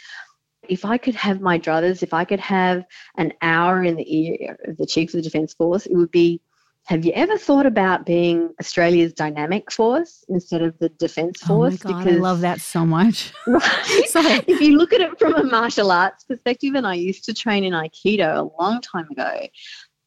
If 0.69 0.85
I 0.85 0.97
could 0.97 1.15
have 1.15 1.41
my 1.41 1.59
druthers, 1.59 2.01
if 2.01 2.13
I 2.13 2.23
could 2.23 2.39
have 2.39 2.85
an 3.17 3.33
hour 3.41 3.83
in 3.83 3.97
the 3.97 4.17
ear 4.17 4.57
of 4.65 4.77
the 4.77 4.85
Chief 4.85 5.09
of 5.09 5.17
the 5.17 5.21
Defence 5.21 5.53
Force, 5.53 5.85
it 5.85 5.95
would 5.95 6.11
be 6.11 6.39
have 6.85 7.03
you 7.03 7.11
ever 7.13 7.37
thought 7.37 7.65
about 7.65 8.05
being 8.05 8.53
Australia's 8.59 9.11
dynamic 9.11 9.71
force 9.71 10.23
instead 10.29 10.61
of 10.61 10.77
the 10.77 10.89
defence 10.89 11.41
force? 11.41 11.83
Oh 11.83 11.89
my 11.89 12.03
God, 12.03 12.07
I 12.07 12.11
love 12.11 12.41
that 12.41 12.61
so 12.61 12.85
much. 12.85 13.33
If 13.47 14.61
you 14.61 14.77
look 14.77 14.93
at 14.93 15.01
it 15.01 15.17
from 15.17 15.33
a 15.35 15.43
martial 15.43 15.91
arts 15.91 16.23
perspective, 16.23 16.75
and 16.75 16.85
I 16.85 16.93
used 16.93 17.25
to 17.25 17.33
train 17.33 17.63
in 17.63 17.73
Aikido 17.73 18.37
a 18.37 18.61
long 18.61 18.81
time 18.81 19.07
ago, 19.09 19.47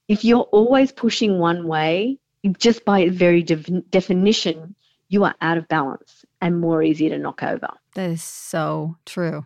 if 0.07 0.25
you're 0.25 0.49
always 0.53 0.93
pushing 0.93 1.39
one 1.39 1.67
way, 1.67 2.19
just 2.59 2.85
by 2.85 3.09
very 3.09 3.43
def- 3.43 3.69
definition, 3.91 4.77
you 5.09 5.25
are 5.25 5.35
out 5.41 5.59
of 5.59 5.67
balance 5.67 6.25
and 6.41 6.61
more 6.61 6.83
easy 6.83 7.09
to 7.09 7.19
knock 7.19 7.43
over. 7.43 7.69
That 7.95 8.11
is 8.11 8.23
so 8.23 8.97
true. 9.05 9.45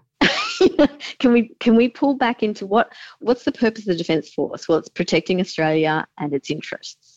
can 1.19 1.33
we 1.33 1.49
can 1.59 1.77
we 1.77 1.89
pull 1.89 2.15
back 2.15 2.43
into 2.43 2.67
what 2.67 2.93
what's 3.21 3.45
the 3.45 3.53
purpose 3.53 3.83
of 3.83 3.97
the 3.97 3.97
defence 3.97 4.33
force? 4.33 4.69
Well, 4.69 4.79
it's 4.79 4.89
protecting 4.89 5.41
Australia 5.41 6.07
and 6.19 6.33
its 6.33 6.51
interests. 6.51 7.12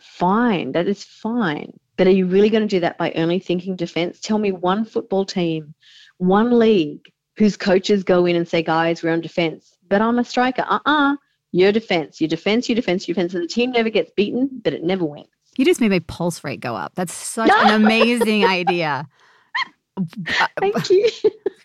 Fine, 0.00 0.72
that 0.72 0.88
is 0.88 1.04
fine. 1.04 1.78
But 1.96 2.06
are 2.06 2.12
you 2.12 2.26
really 2.26 2.48
going 2.48 2.62
to 2.62 2.68
do 2.68 2.80
that 2.80 2.98
by 2.98 3.12
only 3.12 3.38
thinking 3.38 3.74
defence? 3.76 4.20
Tell 4.20 4.38
me 4.38 4.52
one 4.52 4.84
football 4.84 5.24
team, 5.24 5.74
one 6.18 6.58
league 6.58 7.12
whose 7.36 7.56
coaches 7.56 8.04
go 8.04 8.26
in 8.26 8.36
and 8.36 8.46
say, 8.46 8.62
guys, 8.62 9.02
we're 9.02 9.12
on 9.12 9.20
defence. 9.20 9.76
But 9.88 10.00
I'm 10.00 10.18
a 10.18 10.24
striker. 10.24 10.64
Uh-uh. 10.68 11.16
You're 11.52 11.72
defence. 11.72 12.20
your 12.20 12.28
defence, 12.28 12.68
your 12.68 12.76
defence, 12.76 13.08
your 13.08 13.14
defence. 13.14 13.34
And 13.34 13.42
the 13.42 13.48
team 13.48 13.72
never 13.72 13.90
gets 13.90 14.10
beaten, 14.12 14.48
but 14.62 14.74
it 14.74 14.84
never 14.84 15.04
wins. 15.04 15.28
You 15.56 15.64
just 15.64 15.80
made 15.80 15.90
my 15.90 16.00
pulse 16.00 16.44
rate 16.44 16.60
go 16.60 16.76
up. 16.76 16.92
That's 16.94 17.12
such 17.12 17.50
an 17.64 17.70
amazing 17.82 18.44
idea. 18.44 19.08
Uh, 19.96 20.46
Thank 20.60 20.90
you. 20.90 21.10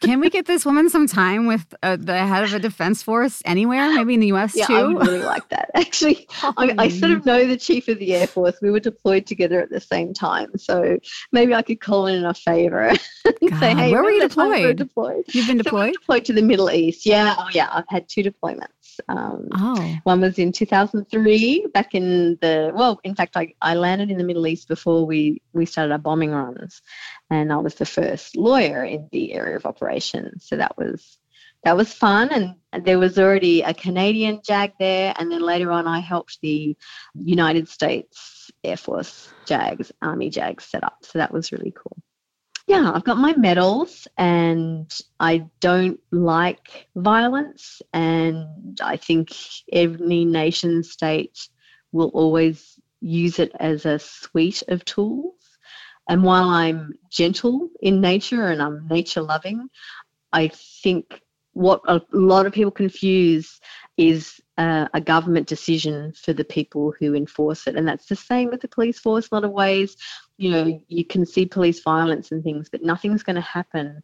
Can 0.04 0.20
we 0.20 0.30
get 0.30 0.46
this 0.46 0.66
woman 0.66 0.90
some 0.90 1.08
time 1.08 1.46
with 1.48 1.74
uh, 1.82 1.96
the 1.96 2.18
head 2.18 2.44
of 2.44 2.54
a 2.54 2.60
defense 2.60 3.02
force 3.02 3.42
anywhere? 3.46 3.94
Maybe 3.96 4.16
in 4.16 4.20
the 4.20 4.28
U.S. 4.28 4.54
Yeah, 4.56 4.68
too. 4.68 4.76
I 4.76 4.84
would 4.84 5.08
really 5.08 5.24
like 5.24 5.48
that. 5.50 5.72
Actually, 5.76 6.28
I, 6.44 6.76
I 6.78 6.88
sort 6.90 7.12
of 7.14 7.26
know 7.26 7.48
the 7.48 7.56
chief 7.58 7.88
of 7.88 8.00
the 8.00 8.14
Air 8.14 8.28
Force. 8.28 8.58
We 8.62 8.70
were 8.70 8.82
deployed 8.82 9.26
together 9.26 9.62
at 9.62 9.70
the 9.70 9.80
same 9.80 10.14
time, 10.14 10.52
so 10.58 10.98
maybe 11.32 11.54
I 11.56 11.62
could 11.62 11.80
call 11.80 12.08
in 12.08 12.26
a 12.26 12.34
favor 12.34 12.82
and 13.42 13.60
say, 13.60 13.74
"Hey, 13.74 13.92
where 13.92 14.04
were 14.04 14.12
you 14.12 14.28
time 14.28 14.50
we 14.52 14.58
deployed? 14.74 14.78
deployed?" 14.78 15.24
You've 15.30 15.48
been 15.48 15.58
So 15.58 15.60
we 15.60 15.64
deployed. 15.64 15.94
deployed 15.94 16.26
to 16.26 16.34
the 16.34 16.42
Middle 16.42 16.70
East. 16.70 17.06
Yeah, 17.06 17.36
oh 17.38 17.48
yeah, 17.54 17.70
I've 17.72 17.88
had 17.88 18.10
two 18.10 18.24
deployments. 18.24 18.68
Once. 19.00 19.00
Um, 19.08 19.48
Oh, 19.56 19.96
one 20.04 20.22
was 20.22 20.40
in 20.40 20.52
2003, 20.52 21.68
back 21.74 21.96
in 21.96 22.38
the 22.42 22.72
well. 22.74 23.00
In 23.04 23.16
fact, 23.16 23.38
I, 23.38 23.54
I 23.62 23.76
landed 23.76 24.12
in 24.12 24.18
the 24.18 24.24
Middle 24.24 24.48
East 24.48 24.68
before 24.68 25.06
we 25.06 25.42
we 25.54 25.66
started 25.66 25.92
our 25.92 26.00
bombing 26.00 26.32
runs, 26.32 26.82
and 27.30 27.52
I 27.52 27.58
was 27.58 27.76
the 27.76 27.86
first 27.86 28.36
lawyer 28.36 28.84
in 28.84 29.10
the 29.12 29.34
area 29.34 29.56
of 29.56 29.66
operations. 29.66 30.46
So 30.48 30.58
that 30.58 30.78
was 30.78 31.18
that 31.64 31.78
was 31.78 31.94
fun, 31.94 32.58
and 32.72 32.86
there 32.86 33.00
was 33.00 33.18
already 33.18 33.62
a 33.62 33.74
Canadian 33.74 34.42
JAG 34.44 34.74
there, 34.80 35.14
and 35.18 35.32
then 35.32 35.42
later 35.42 35.72
on, 35.72 35.88
I 35.88 36.00
helped 36.00 36.40
the 36.42 36.76
United 37.16 37.70
States 37.70 38.52
Air 38.64 38.78
Force 38.78 39.30
JAGs, 39.46 39.92
Army 40.02 40.30
JAGs 40.30 40.66
set 40.66 40.84
up. 40.84 40.98
So 41.02 41.20
that 41.20 41.32
was 41.32 41.52
really 41.52 41.74
cool. 41.76 41.98
Yeah, 42.68 42.92
I've 42.94 43.04
got 43.04 43.18
my 43.18 43.36
medals 43.36 44.08
and 44.18 44.92
I 45.20 45.50
don't 45.60 46.00
like 46.12 46.88
violence. 46.96 47.82
And 47.94 48.80
I 48.82 48.98
think 48.98 49.30
every 49.72 50.24
nation 50.26 50.84
state 50.84 51.50
will 51.92 52.10
always 52.14 52.80
use 53.02 53.40
it 53.40 53.52
as 53.60 53.86
a 53.86 54.00
suite 54.00 54.64
of 54.70 54.86
tools. 54.86 55.36
And 56.08 56.24
while 56.24 56.50
I'm 56.50 56.94
gentle 57.10 57.70
in 57.82 58.02
nature 58.02 58.48
and 58.48 58.62
I'm 58.62 58.88
nature 58.88 59.22
loving, 59.22 59.70
I 60.32 60.48
think 60.50 61.22
what 61.54 61.82
a 61.88 62.02
lot 62.12 62.46
of 62.46 62.54
people 62.54 62.72
confuse 62.72 63.60
is 63.98 64.40
uh, 64.58 64.88
a 64.94 65.02
government 65.02 65.48
decision 65.48 66.14
for 66.14 66.34
the 66.34 66.46
people 66.46 66.94
who 67.00 67.16
enforce 67.16 67.68
it. 67.68 67.76
And 67.76 67.88
that's 67.88 68.06
the 68.06 68.16
same 68.16 68.50
with 68.50 68.62
the 68.62 68.68
police 68.68 69.00
force. 69.00 69.30
A 69.32 69.36
lot 69.36 69.44
of 69.44 69.52
ways, 69.52 69.98
you 70.38 70.52
know, 70.52 70.82
you 70.88 71.06
can 71.06 71.26
see 71.26 71.46
police 71.46 71.82
violence 71.82 72.32
and 72.32 72.44
things, 72.44 72.70
but 72.70 72.84
nothing's 72.84 73.24
going 73.24 73.36
to 73.36 73.42
happen 73.42 74.04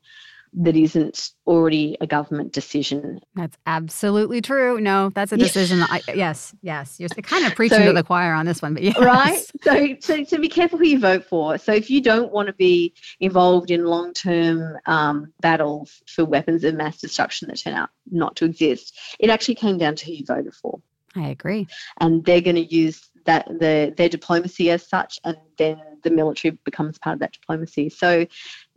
that 0.53 0.75
isn't 0.75 1.31
already 1.45 1.97
a 2.01 2.07
government 2.07 2.53
decision. 2.53 3.19
that's 3.35 3.57
absolutely 3.65 4.41
true. 4.41 4.79
No, 4.79 5.09
that's 5.09 5.31
a 5.31 5.38
decision. 5.38 5.81
I, 5.83 6.01
yes, 6.13 6.53
yes. 6.62 6.99
You're 6.99 7.09
kind 7.09 7.45
of 7.45 7.55
preaching 7.55 7.81
to 7.81 7.93
the 7.93 8.03
choir 8.03 8.33
on 8.33 8.45
this 8.45 8.62
one, 8.62 8.73
but 8.73 8.83
yes. 8.83 8.97
Right? 8.99 9.43
So, 9.62 9.95
so, 9.99 10.23
so 10.23 10.38
be 10.38 10.49
careful 10.49 10.79
who 10.79 10.85
you 10.85 10.99
vote 10.99 11.25
for. 11.25 11.57
So 11.57 11.73
if 11.73 11.89
you 11.89 12.01
don't 12.01 12.31
want 12.31 12.47
to 12.47 12.53
be 12.53 12.93
involved 13.19 13.71
in 13.71 13.85
long 13.85 14.13
term 14.13 14.77
um, 14.85 15.33
battles 15.41 16.01
for 16.07 16.25
weapons 16.25 16.63
of 16.63 16.75
mass 16.75 16.99
destruction 16.99 17.47
that 17.47 17.59
turn 17.59 17.73
out 17.73 17.89
not 18.09 18.35
to 18.38 18.45
exist, 18.45 18.97
it 19.19 19.29
actually 19.29 19.55
came 19.55 19.77
down 19.77 19.95
to 19.95 20.05
who 20.05 20.13
you 20.13 20.25
voted 20.25 20.53
for. 20.53 20.79
I 21.15 21.29
agree. 21.29 21.67
and 21.99 22.23
they're 22.23 22.41
going 22.41 22.55
to 22.55 22.75
use 22.75 23.08
that 23.25 23.47
the 23.47 23.93
their 23.95 24.10
diplomacy 24.10 24.69
as 24.69 24.88
such, 24.88 25.19
and 25.23 25.38
then 25.58 25.79
the 26.03 26.10
military 26.10 26.58
becomes 26.63 26.97
part 26.97 27.15
of 27.15 27.19
that 27.19 27.34
diplomacy. 27.34 27.89
So, 27.89 28.25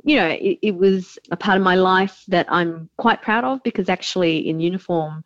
you 0.04 0.16
know, 0.16 0.28
it, 0.28 0.58
it 0.62 0.74
was 0.76 1.18
a 1.30 1.36
part 1.36 1.56
of 1.56 1.62
my 1.62 1.76
life 1.76 2.24
that 2.28 2.46
I'm 2.48 2.88
quite 2.96 3.22
proud 3.22 3.44
of 3.44 3.62
because 3.62 3.88
actually 3.88 4.48
in 4.48 4.60
uniform, 4.60 5.24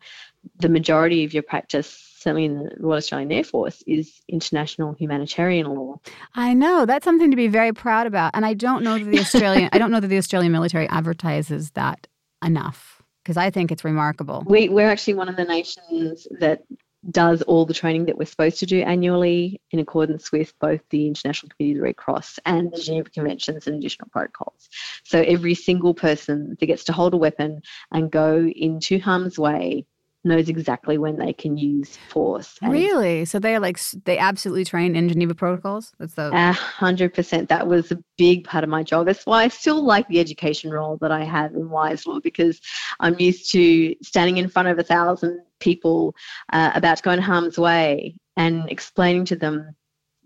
the 0.59 0.69
majority 0.69 1.23
of 1.23 1.33
your 1.33 1.43
practice, 1.43 1.87
certainly 2.17 2.45
in 2.45 2.63
the 2.63 2.75
Royal 2.79 2.97
Australian 2.97 3.31
Air 3.31 3.43
Force, 3.43 3.83
is 3.87 4.21
international 4.27 4.93
humanitarian 4.93 5.67
law. 5.67 5.99
I 6.35 6.53
know 6.53 6.85
that's 6.85 7.05
something 7.05 7.31
to 7.31 7.37
be 7.37 7.47
very 7.47 7.73
proud 7.73 8.07
about, 8.07 8.31
and 8.33 8.45
I 8.45 8.53
don't 8.53 8.83
know 8.83 8.97
that 8.97 9.05
the 9.05 9.19
Australian 9.21 9.69
I 9.71 9.77
don't 9.77 9.91
know 9.91 9.99
that 9.99 10.07
the 10.07 10.17
Australian 10.17 10.51
military 10.51 10.87
advertises 10.89 11.71
that 11.71 12.07
enough 12.43 13.01
because 13.27 13.35
I 13.35 13.49
think 13.49 13.73
it's 13.73 13.83
remarkable. 13.83 14.45
We, 14.47 14.69
we're 14.69 14.87
actually 14.87 15.15
one 15.15 15.27
of 15.27 15.35
the 15.35 15.43
nations 15.43 16.27
that 16.39 16.63
does 17.09 17.41
all 17.43 17.65
the 17.65 17.73
training 17.73 18.05
that 18.05 18.17
we're 18.17 18.25
supposed 18.25 18.59
to 18.59 18.65
do 18.65 18.81
annually 18.81 19.61
in 19.71 19.79
accordance 19.79 20.31
with 20.31 20.53
both 20.59 20.81
the 20.89 21.07
International 21.07 21.49
Committee 21.49 21.71
of 21.73 21.77
the 21.77 21.83
Red 21.83 21.95
Cross 21.95 22.39
and 22.45 22.71
the 22.71 22.79
Geneva 22.79 23.09
Conventions 23.09 23.67
and 23.67 23.75
additional 23.77 24.09
protocols. 24.11 24.69
So 25.03 25.21
every 25.21 25.53
single 25.53 25.93
person 25.93 26.57
that 26.59 26.65
gets 26.65 26.85
to 26.85 26.93
hold 26.93 27.13
a 27.13 27.17
weapon 27.17 27.61
and 27.91 28.11
go 28.11 28.39
into 28.39 28.99
harm's 28.99 29.37
way 29.37 29.85
knows 30.27 30.49
exactly 30.49 30.97
when 30.97 31.17
they 31.17 31.33
can 31.33 31.57
use 31.57 31.97
force. 32.09 32.57
And 32.61 32.71
Really? 32.71 33.25
So 33.25 33.39
they 33.39 33.55
are 33.55 33.59
like 33.59 33.79
they 34.05 34.17
absolutely 34.17 34.65
train 34.65 34.95
in 34.95 35.09
Geneva 35.09 35.33
protocols. 35.33 35.93
That's 35.99 36.13
the 36.13 36.31
A 36.33 36.51
hundred 36.51 37.13
percent. 37.13 37.49
That 37.49 37.67
was 37.67 37.91
a 37.91 37.97
big 38.17 38.43
part 38.43 38.63
of 38.63 38.69
my 38.69 38.83
job. 38.83 39.05
That's 39.05 39.25
why 39.25 39.43
I 39.43 39.47
still 39.47 39.83
like 39.83 40.07
the 40.07 40.19
education 40.19 40.71
role 40.71 40.97
that 41.01 41.11
I 41.11 41.23
have 41.23 41.53
in 41.53 41.69
Wise 41.69 42.05
Law 42.05 42.19
because 42.19 42.59
I'm 42.99 43.19
used 43.19 43.51
to 43.53 43.95
standing 44.03 44.37
in 44.37 44.49
front 44.49 44.67
of 44.67 44.77
a 44.77 44.83
thousand 44.83 45.39
people 45.59 46.15
uh, 46.53 46.71
about 46.75 46.97
to 46.97 47.03
go 47.03 47.11
in 47.11 47.19
harm's 47.19 47.57
way 47.57 48.15
and 48.35 48.69
explaining 48.69 49.25
to 49.25 49.35
them 49.35 49.75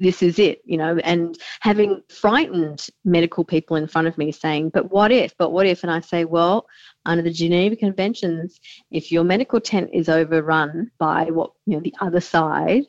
this 0.02 0.24
is 0.24 0.40
it, 0.40 0.62
you 0.66 0.78
know, 0.78 0.98
and 1.04 1.38
having 1.60 2.02
frightened 2.10 2.88
medical 3.06 3.46
people 3.46 3.78
in 3.78 3.88
front 3.88 4.08
of 4.08 4.18
me 4.18 4.32
saying, 4.32 4.70
but 4.70 4.92
what 4.92 5.12
if, 5.12 5.38
but 5.38 5.52
what 5.52 5.68
if? 5.68 5.84
And 5.84 5.92
I 5.92 6.00
say, 6.00 6.26
well, 6.26 6.66
under 7.06 7.24
the 7.24 7.32
Geneva 7.32 7.76
Conventions, 7.76 8.60
if 8.92 9.12
your 9.12 9.24
medical 9.24 9.60
tent 9.60 9.90
is 9.94 10.10
overrun 10.10 10.92
by 10.98 11.26
what, 11.26 11.52
you 11.66 11.76
know, 11.76 11.82
the 11.82 11.96
other 12.00 12.22
side, 12.22 12.84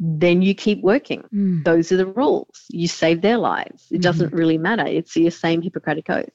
then 0.00 0.42
you 0.42 0.54
keep 0.54 0.82
working 0.82 1.22
Mm. 1.32 1.64
those 1.64 1.92
are 1.92 1.96
the 1.96 2.06
rules. 2.06 2.64
You 2.70 2.88
save 2.88 3.22
their 3.22 3.38
lives. 3.38 3.86
It 3.90 4.02
doesn't 4.02 4.32
really 4.32 4.58
matter. 4.58 4.84
It's 4.84 5.14
your 5.16 5.30
same 5.30 5.62
Hippocratic 5.62 6.10
oath. 6.10 6.28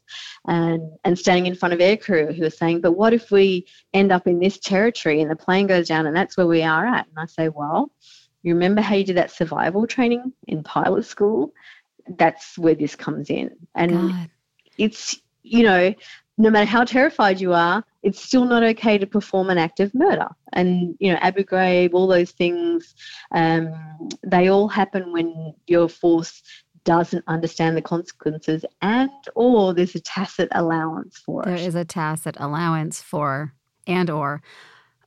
And 0.47 0.81
and 1.03 1.19
standing 1.19 1.47
in 1.47 1.55
front 1.55 1.73
of 1.73 1.79
aircrew 1.79 2.33
who 2.33 2.45
are 2.45 2.49
saying, 2.49 2.81
but 2.81 2.93
what 2.93 3.13
if 3.13 3.29
we 3.29 3.67
end 3.93 4.11
up 4.11 4.25
in 4.27 4.39
this 4.39 4.57
territory 4.57 5.21
and 5.21 5.29
the 5.29 5.35
plane 5.35 5.67
goes 5.67 5.89
down 5.89 6.07
and 6.07 6.15
that's 6.15 6.37
where 6.37 6.47
we 6.47 6.63
are 6.63 6.85
at? 6.85 7.07
And 7.07 7.17
I 7.17 7.25
say, 7.25 7.49
well, 7.49 7.91
you 8.41 8.53
remember 8.53 8.81
how 8.81 8.95
you 8.95 9.03
did 9.03 9.17
that 9.17 9.31
survival 9.31 9.85
training 9.85 10.31
in 10.47 10.63
pilot 10.63 11.05
school? 11.05 11.51
That's 12.07 12.57
where 12.57 12.75
this 12.75 12.95
comes 12.95 13.29
in. 13.29 13.51
And 13.75 13.91
God. 13.91 14.29
it's 14.77 15.19
you 15.43 15.63
know 15.63 15.93
no 16.37 16.49
matter 16.49 16.65
how 16.65 16.83
terrified 16.83 17.39
you 17.41 17.53
are 17.53 17.83
it's 18.03 18.21
still 18.21 18.45
not 18.45 18.63
okay 18.63 18.97
to 18.97 19.05
perform 19.05 19.49
an 19.49 19.57
act 19.57 19.79
of 19.79 19.93
murder. 19.93 20.29
And 20.53 20.95
you 20.99 21.11
know 21.11 21.19
abu 21.21 21.43
ghraib 21.43 21.93
all 21.93 22.07
those 22.07 22.31
things 22.31 22.95
um, 23.31 23.73
they 24.23 24.49
all 24.49 24.67
happen 24.67 25.11
when 25.11 25.53
your 25.67 25.89
force 25.89 26.41
doesn't 26.83 27.23
understand 27.27 27.75
the 27.75 27.81
consequences 27.81 28.63
and 28.81 29.09
or 29.35 29.73
there's 29.73 29.95
a 29.95 29.99
tacit 29.99 30.47
allowance 30.53 31.17
for 31.17 31.43
There 31.43 31.55
it. 31.55 31.59
is 31.61 31.75
a 31.75 31.83
tacit 31.83 32.37
allowance 32.39 33.01
for 33.01 33.53
and 33.85 34.09
or, 34.09 34.41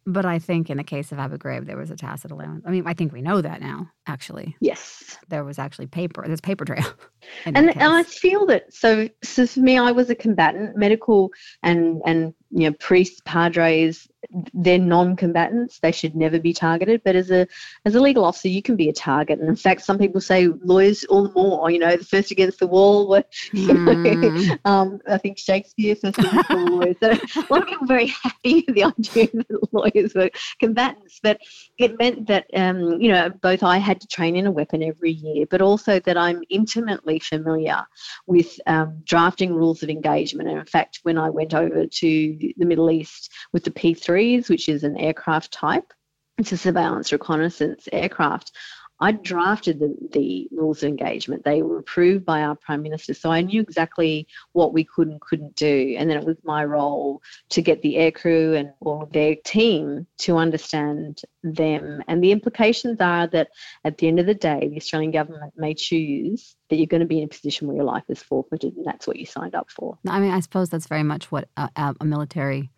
but 0.07 0.25
I 0.25 0.39
think 0.39 0.71
in 0.71 0.79
the 0.79 0.85
case 0.85 1.13
of 1.13 1.19
Abu 1.19 1.39
Ghraib, 1.39 1.67
there 1.67 1.77
was 1.77 1.91
a 1.91 1.97
tacit 1.97 2.31
allowance. 2.31 2.65
I 2.67 2.71
mean, 2.71 2.85
I 2.87 2.95
think 2.95 3.13
we 3.13 3.23
know 3.23 3.41
that 3.41 3.61
now. 3.61 3.91
Actually, 4.07 4.57
yes 4.61 5.11
there 5.31 5.45
was 5.45 5.59
actually 5.59 5.87
paper. 5.87 6.25
There's 6.27 6.41
paper 6.41 6.65
trail. 6.65 6.85
and, 7.47 7.57
and 7.57 7.81
I 7.81 8.03
feel 8.03 8.47
that 8.47 8.73
so 8.73 9.09
so 9.23 9.47
for 9.47 9.61
me 9.61 9.79
I 9.79 9.93
was 9.93 10.11
a 10.11 10.15
combatant 10.15 10.77
medical 10.77 11.31
and 11.63 12.03
and 12.05 12.35
you 12.51 12.69
know 12.69 12.77
priests 12.79 13.21
padres 13.25 14.09
they're 14.53 14.79
non-combatants. 14.79 15.79
They 15.81 15.93
should 15.93 16.15
never 16.15 16.39
be 16.39 16.53
targeted. 16.53 17.03
But 17.05 17.17
as 17.17 17.31
a 17.31 17.47
as 17.85 17.95
a 17.95 18.01
legal 18.01 18.25
officer 18.25 18.49
you 18.49 18.63
can 18.63 18.77
be 18.77 18.89
a 18.89 18.93
target. 18.93 19.41
And 19.41 19.49
in 19.49 19.57
fact 19.57 19.83
some 19.83 19.99
people 19.99 20.21
say 20.21 20.49
lawyers 20.63 21.05
all 21.05 21.25
the 21.25 21.33
more. 21.33 21.71
You 21.71 21.79
know 21.79 21.97
the 21.97 22.05
first 22.05 22.31
against 22.31 22.59
the 22.59 22.67
wall. 22.67 23.09
Were, 23.09 23.25
Mm. 23.53 24.59
um, 24.65 25.01
I 25.09 25.19
think 25.19 25.39
Shakespeare 25.39 25.97
first 25.97 26.19
against 26.19 26.49
the 26.49 26.57
wall 26.57 26.79
lawyers. 26.79 26.97
So 27.03 27.11
a 27.11 27.47
lot 27.51 27.63
of 27.63 27.69
people 27.69 27.81
were 27.83 27.87
very 27.87 28.07
happy 28.09 28.65
with 28.67 28.75
the 28.75 28.85
idea 28.85 29.29
that 29.33 29.69
lawyers 29.73 30.15
were 30.15 30.31
combatants. 30.61 31.21
But 31.23 31.41
it 31.79 31.99
meant 31.99 32.27
that 32.29 32.47
um, 32.55 33.01
you 33.01 33.11
know 33.11 33.31
both 33.31 33.63
I 33.63 33.79
had 33.79 34.01
to 34.01 34.07
train 34.07 34.37
in 34.37 34.47
a 34.47 34.51
weapon 34.51 34.83
every 34.83 35.13
year 35.13 35.47
but 35.51 35.63
also 35.63 35.99
that 36.01 36.17
I'm 36.17 36.43
intimately 36.51 37.19
familiar 37.19 37.83
with 38.27 38.61
um, 38.67 39.01
drafting 39.05 39.55
rules 39.55 39.83
of 39.83 39.89
engagement. 39.89 40.49
And 40.49 40.59
in 40.59 40.67
fact, 40.67 41.01
when 41.03 41.19
I 41.19 41.31
went 41.31 41.55
over 41.55 41.87
to 41.87 42.40
the 42.57 42.67
Middle 42.67 42.91
East 42.91 43.33
with 43.53 43.65
the 43.65 43.71
P3s, 43.71 44.49
which 44.49 44.69
is 44.69 44.85
an 44.85 44.97
aircraft 44.97 45.53
type, 45.53 45.93
it's 46.41 46.53
a 46.53 46.57
surveillance 46.57 47.13
reconnaissance 47.13 47.87
aircraft. 47.93 48.53
I 49.01 49.13
drafted 49.13 49.81
the, 49.81 49.97
the 50.13 50.49
rules 50.53 50.83
of 50.83 50.89
engagement. 50.89 51.45
They 51.45 51.63
were 51.63 51.79
approved 51.79 52.25
by 52.25 52.43
our 52.43 52.55
Prime 52.55 52.83
Minister. 52.83 53.15
So 53.15 53.31
I 53.31 53.41
knew 53.41 53.63
exactly 53.63 54.27
what 54.53 54.75
we 54.75 54.85
could 54.85 55.09
and 55.09 55.21
couldn't 55.21 55.57
do. 55.57 55.95
And 55.99 56.11
then 56.11 56.19
it 56.19 56.25
was 56.25 56.37
my 56.45 56.65
role 56.65 57.23
to 57.51 57.63
get 57.63 57.83
the 57.83 57.95
aircrew 57.95 58.59
and 58.59 58.73
all 58.81 59.03
of 59.03 59.13
their 59.13 59.37
team 59.45 60.07
to 60.19 60.37
understand 60.37 61.23
them. 61.43 62.03
And 62.09 62.23
the 62.23 62.33
implications 62.33 63.01
are 63.01 63.27
that 63.29 63.49
at 63.85 63.99
the 63.99 64.09
end 64.09 64.21
of 64.21 64.27
the 64.27 64.35
day, 64.35 64.69
the 64.69 64.77
Australian 64.77 65.13
government 65.13 65.55
may 65.57 65.75
choose 65.75 66.57
that 66.69 66.77
you're 66.77 66.87
going 66.87 67.01
to 67.01 67.07
be 67.07 67.19
in 67.19 67.25
a 67.25 67.29
position 67.29 67.67
where 67.67 67.77
your 67.77 67.85
life 67.85 68.05
is 68.09 68.23
forfeited, 68.23 68.77
and 68.77 68.87
that's 68.87 69.07
what 69.07 69.17
you 69.17 69.27
signed 69.27 69.55
up 69.55 69.71
for. 69.71 69.99
I 70.07 70.21
mean, 70.21 70.31
I 70.31 70.41
suppose 70.41 70.71
that's 70.71 70.87
very 70.87 71.03
much 71.03 71.33
what 71.33 71.49
a, 71.57 71.69
a 72.01 72.05
military, 72.05 72.71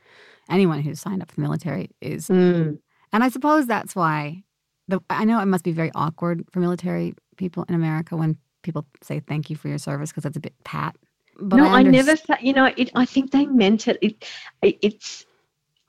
anyone 0.49 0.81
who's 0.81 1.01
signed 1.01 1.23
up 1.23 1.31
for 1.31 1.37
the 1.37 1.43
military 1.43 1.91
is. 2.01 2.29
Mm. 2.29 2.79
And 3.13 3.23
I 3.23 3.29
suppose 3.29 3.67
that's 3.67 3.95
why 3.95 4.45
the 4.89 5.01
I 5.11 5.25
know 5.25 5.41
it 5.41 5.47
must 5.47 5.65
be 5.65 5.73
very 5.73 5.91
awkward 5.95 6.45
for 6.51 6.61
military 6.61 7.15
people 7.37 7.65
in 7.69 7.75
America 7.75 8.17
when 8.17 8.37
people 8.63 8.87
say 9.03 9.21
thank 9.21 9.51
you 9.51 9.57
for 9.57 9.69
your 9.69 9.79
service 9.79 10.11
because 10.11 10.25
it's 10.25 10.37
a 10.37 10.41
bit 10.41 10.55
pat. 10.65 10.97
But 11.41 11.57
no, 11.57 11.69
I, 11.69 11.83
underst- 11.83 12.29
never. 12.29 12.43
You 12.43 12.53
know, 12.53 12.71
it, 12.77 12.91
I 12.95 13.05
think 13.05 13.31
they 13.31 13.47
meant 13.47 13.89
it. 13.89 13.99
It, 14.03 14.25
it 14.63 14.79
it's. 14.83 15.25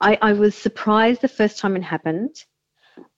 I, 0.00 0.18
I 0.20 0.32
was 0.32 0.54
surprised 0.54 1.20
the 1.20 1.28
first 1.28 1.58
time 1.58 1.76
it 1.76 1.82
happened, 1.82 2.36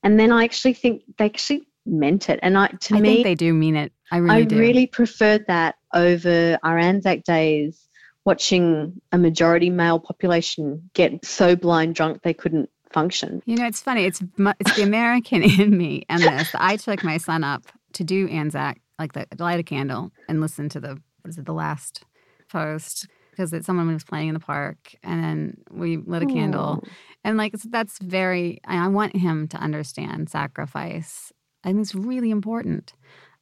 and 0.03 0.19
then 0.19 0.31
I 0.31 0.43
actually 0.43 0.73
think 0.73 1.03
they 1.17 1.25
actually 1.25 1.67
meant 1.85 2.29
it. 2.29 2.39
And 2.43 2.57
I, 2.57 2.67
to 2.67 2.95
I 2.95 2.99
me, 2.99 3.15
think 3.15 3.23
they 3.23 3.35
do 3.35 3.53
mean 3.53 3.75
it. 3.75 3.91
I 4.11 4.17
really 4.17 4.35
I 4.35 4.43
do. 4.43 4.59
really 4.59 4.87
preferred 4.87 5.45
that 5.47 5.75
over 5.93 6.59
our 6.63 6.77
Anzac 6.77 7.23
days, 7.23 7.87
watching 8.25 9.01
a 9.11 9.17
majority 9.17 9.69
male 9.69 9.99
population 9.99 10.89
get 10.93 11.25
so 11.25 11.55
blind 11.55 11.95
drunk 11.95 12.21
they 12.23 12.33
couldn't 12.33 12.69
function. 12.91 13.41
You 13.45 13.57
know, 13.57 13.65
it's 13.65 13.81
funny. 13.81 14.05
It's 14.05 14.21
it's 14.59 14.75
the 14.75 14.83
American 14.83 15.43
in 15.59 15.77
me 15.77 16.03
and 16.09 16.21
this. 16.21 16.53
I 16.55 16.77
took 16.77 17.03
my 17.03 17.17
son 17.17 17.43
up 17.43 17.63
to 17.93 18.03
do 18.03 18.27
Anzac, 18.27 18.79
like 18.99 19.13
the 19.13 19.27
light 19.39 19.59
a 19.59 19.63
candle 19.63 20.11
and 20.27 20.41
listen 20.41 20.69
to 20.69 20.79
the 20.79 20.99
what 21.21 21.29
is 21.29 21.37
it, 21.37 21.45
the 21.45 21.53
last 21.53 22.03
post 22.49 23.07
because 23.31 23.53
it's 23.53 23.65
someone 23.65 23.93
was 23.93 24.03
playing 24.03 24.29
in 24.29 24.33
the 24.33 24.39
park 24.39 24.95
and 25.03 25.23
then 25.23 25.57
we 25.69 25.97
lit 25.97 26.23
a 26.23 26.25
candle 26.25 26.83
and 27.23 27.37
like 27.37 27.53
that's 27.69 27.99
very 27.99 28.59
i 28.65 28.87
want 28.87 29.15
him 29.15 29.47
to 29.47 29.57
understand 29.57 30.29
sacrifice 30.29 31.31
i 31.63 31.67
think 31.67 31.81
it's 31.81 31.93
really 31.93 32.31
important 32.31 32.93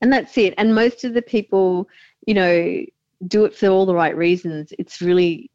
and 0.02 0.12
that's 0.12 0.38
it 0.38 0.54
and 0.58 0.76
most 0.76 1.04
of 1.04 1.14
the 1.14 1.22
people 1.22 1.88
you 2.26 2.34
know 2.34 2.84
do 3.28 3.46
it 3.46 3.56
for 3.56 3.68
all 3.68 3.86
the 3.86 3.96
right 3.96 4.18
reasons 4.18 4.74
it's 4.78 5.02
really 5.02 5.50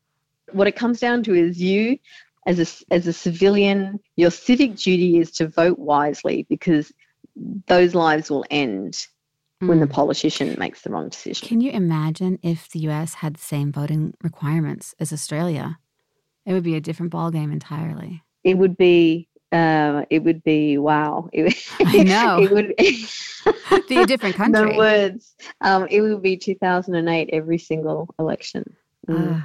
what 0.53 0.67
it 0.67 0.77
comes 0.77 1.01
down 1.01 1.23
to 1.23 1.35
is 1.35 1.61
you 1.61 1.99
as 2.47 2.59
a, 2.59 2.95
as 2.95 3.07
a 3.07 3.13
civilian 3.13 4.01
your 4.17 4.31
civic 4.31 4.77
duty 4.77 5.19
is 5.19 5.31
to 5.31 5.49
vote 5.49 5.79
wisely 5.79 6.47
because 6.49 6.93
those 7.67 7.95
lives 7.95 8.31
will 8.31 8.45
end 8.51 9.07
when 9.61 9.81
the 9.81 9.87
hmm. 9.87 9.93
politician 9.93 10.57
makes 10.59 10.83
the 10.83 10.91
wrong 10.91 11.11
decision. 11.11 11.47
Can 11.47 11.61
you 11.61 11.71
imagine 11.71 12.39
if 12.43 12.71
the 12.71 12.81
US 12.91 13.15
had 13.15 13.35
the 13.35 13.41
same 13.41 13.71
voting 13.71 14.15
requirements 14.23 14.95
as 14.99 15.13
Australia? 15.13 15.79
It 16.47 16.55
would 16.55 16.63
be 16.63 16.77
a 16.77 16.81
different 16.81 17.13
ballgame 17.13 17.53
entirely. 17.53 18.23
It 18.43 18.57
would 18.57 18.77
be 18.77 19.29
uh, 19.53 20.05
it 20.11 20.23
would 20.23 20.43
be 20.45 20.79
wow. 20.79 21.29
It, 21.33 21.55
I 21.81 22.03
know. 22.05 22.43
It 22.43 22.51
would 22.51 22.75
be 23.89 23.97
a 24.01 24.07
different 24.07 24.37
country. 24.43 24.73
The 24.73 24.79
words. 24.79 25.35
Um, 25.61 25.87
it 25.91 26.01
would 26.01 26.23
be 26.23 26.37
2008 26.37 27.31
every 27.33 27.59
single 27.59 28.09
election. 28.19 28.65
Mm. 29.09 29.37
Uh, 29.37 29.41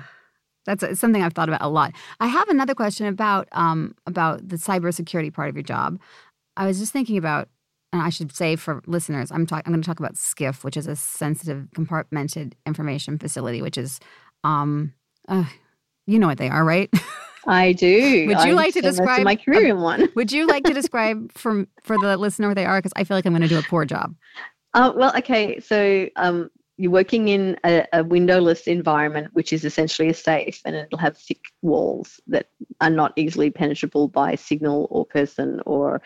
that's 0.65 0.99
something 0.99 1.21
I've 1.21 1.33
thought 1.33 1.49
about 1.49 1.61
a 1.61 1.69
lot. 1.69 1.93
I 2.19 2.27
have 2.27 2.49
another 2.49 2.75
question 2.75 3.07
about 3.07 3.47
um, 3.51 3.95
about 4.05 4.47
the 4.47 4.57
cybersecurity 4.57 5.33
part 5.33 5.49
of 5.49 5.55
your 5.55 5.63
job. 5.63 5.99
I 6.57 6.65
was 6.65 6.79
just 6.79 6.93
thinking 6.93 7.17
about 7.17 7.49
and 7.95 8.01
I 8.01 8.09
should 8.09 8.35
say 8.35 8.57
for 8.57 8.81
listeners, 8.87 9.31
I'm 9.31 9.45
talking. 9.45 9.63
I'm 9.65 9.71
going 9.71 9.81
to 9.81 9.87
talk 9.87 9.99
about 9.99 10.15
SCIF, 10.15 10.65
which 10.65 10.75
is 10.75 10.85
a 10.85 10.97
sensitive 10.97 11.67
compartmented 11.75 12.53
information 12.65 13.17
facility, 13.17 13.61
which 13.61 13.77
is, 13.77 14.01
um, 14.43 14.93
uh, 15.29 15.45
you 16.05 16.19
know 16.19 16.27
what 16.27 16.37
they 16.37 16.49
are, 16.49 16.65
right? 16.65 16.89
I 17.47 17.71
do. 17.71 18.25
would 18.27 18.39
you 18.39 18.51
I 18.51 18.51
like 18.51 18.73
to 18.73 18.81
describe 18.81 19.23
my 19.23 19.37
career 19.37 19.67
in 19.67 19.79
one? 19.79 20.09
would 20.15 20.31
you 20.31 20.45
like 20.45 20.65
to 20.65 20.73
describe 20.81 21.31
from 21.31 21.67
for 21.83 21.97
the 21.97 22.17
listener 22.17 22.49
what 22.49 22.55
they 22.55 22.65
are? 22.65 22.79
Because 22.79 22.91
I 22.97 23.05
feel 23.05 23.15
like 23.15 23.25
I'm 23.25 23.31
going 23.31 23.43
to 23.43 23.47
do 23.47 23.59
a 23.59 23.63
poor 23.63 23.85
job. 23.85 24.13
Uh, 24.73 24.91
well, 24.93 25.15
okay. 25.17 25.59
So 25.61 26.09
um, 26.17 26.49
you're 26.77 26.91
working 26.91 27.29
in 27.29 27.57
a, 27.63 27.85
a, 27.93 28.03
windowless 28.03 28.67
environment, 28.67 29.29
which 29.33 29.53
is 29.53 29.63
essentially 29.63 30.09
a 30.09 30.13
safe, 30.13 30.61
and 30.65 30.75
it'll 30.75 30.99
have 30.99 31.17
thick 31.17 31.41
walls 31.61 32.19
that 32.27 32.47
are 32.81 32.89
not 32.89 33.13
easily 33.15 33.49
penetrable 33.49 34.07
by 34.07 34.35
signal 34.35 34.87
or 34.91 35.05
person 35.05 35.61
or 35.65 36.01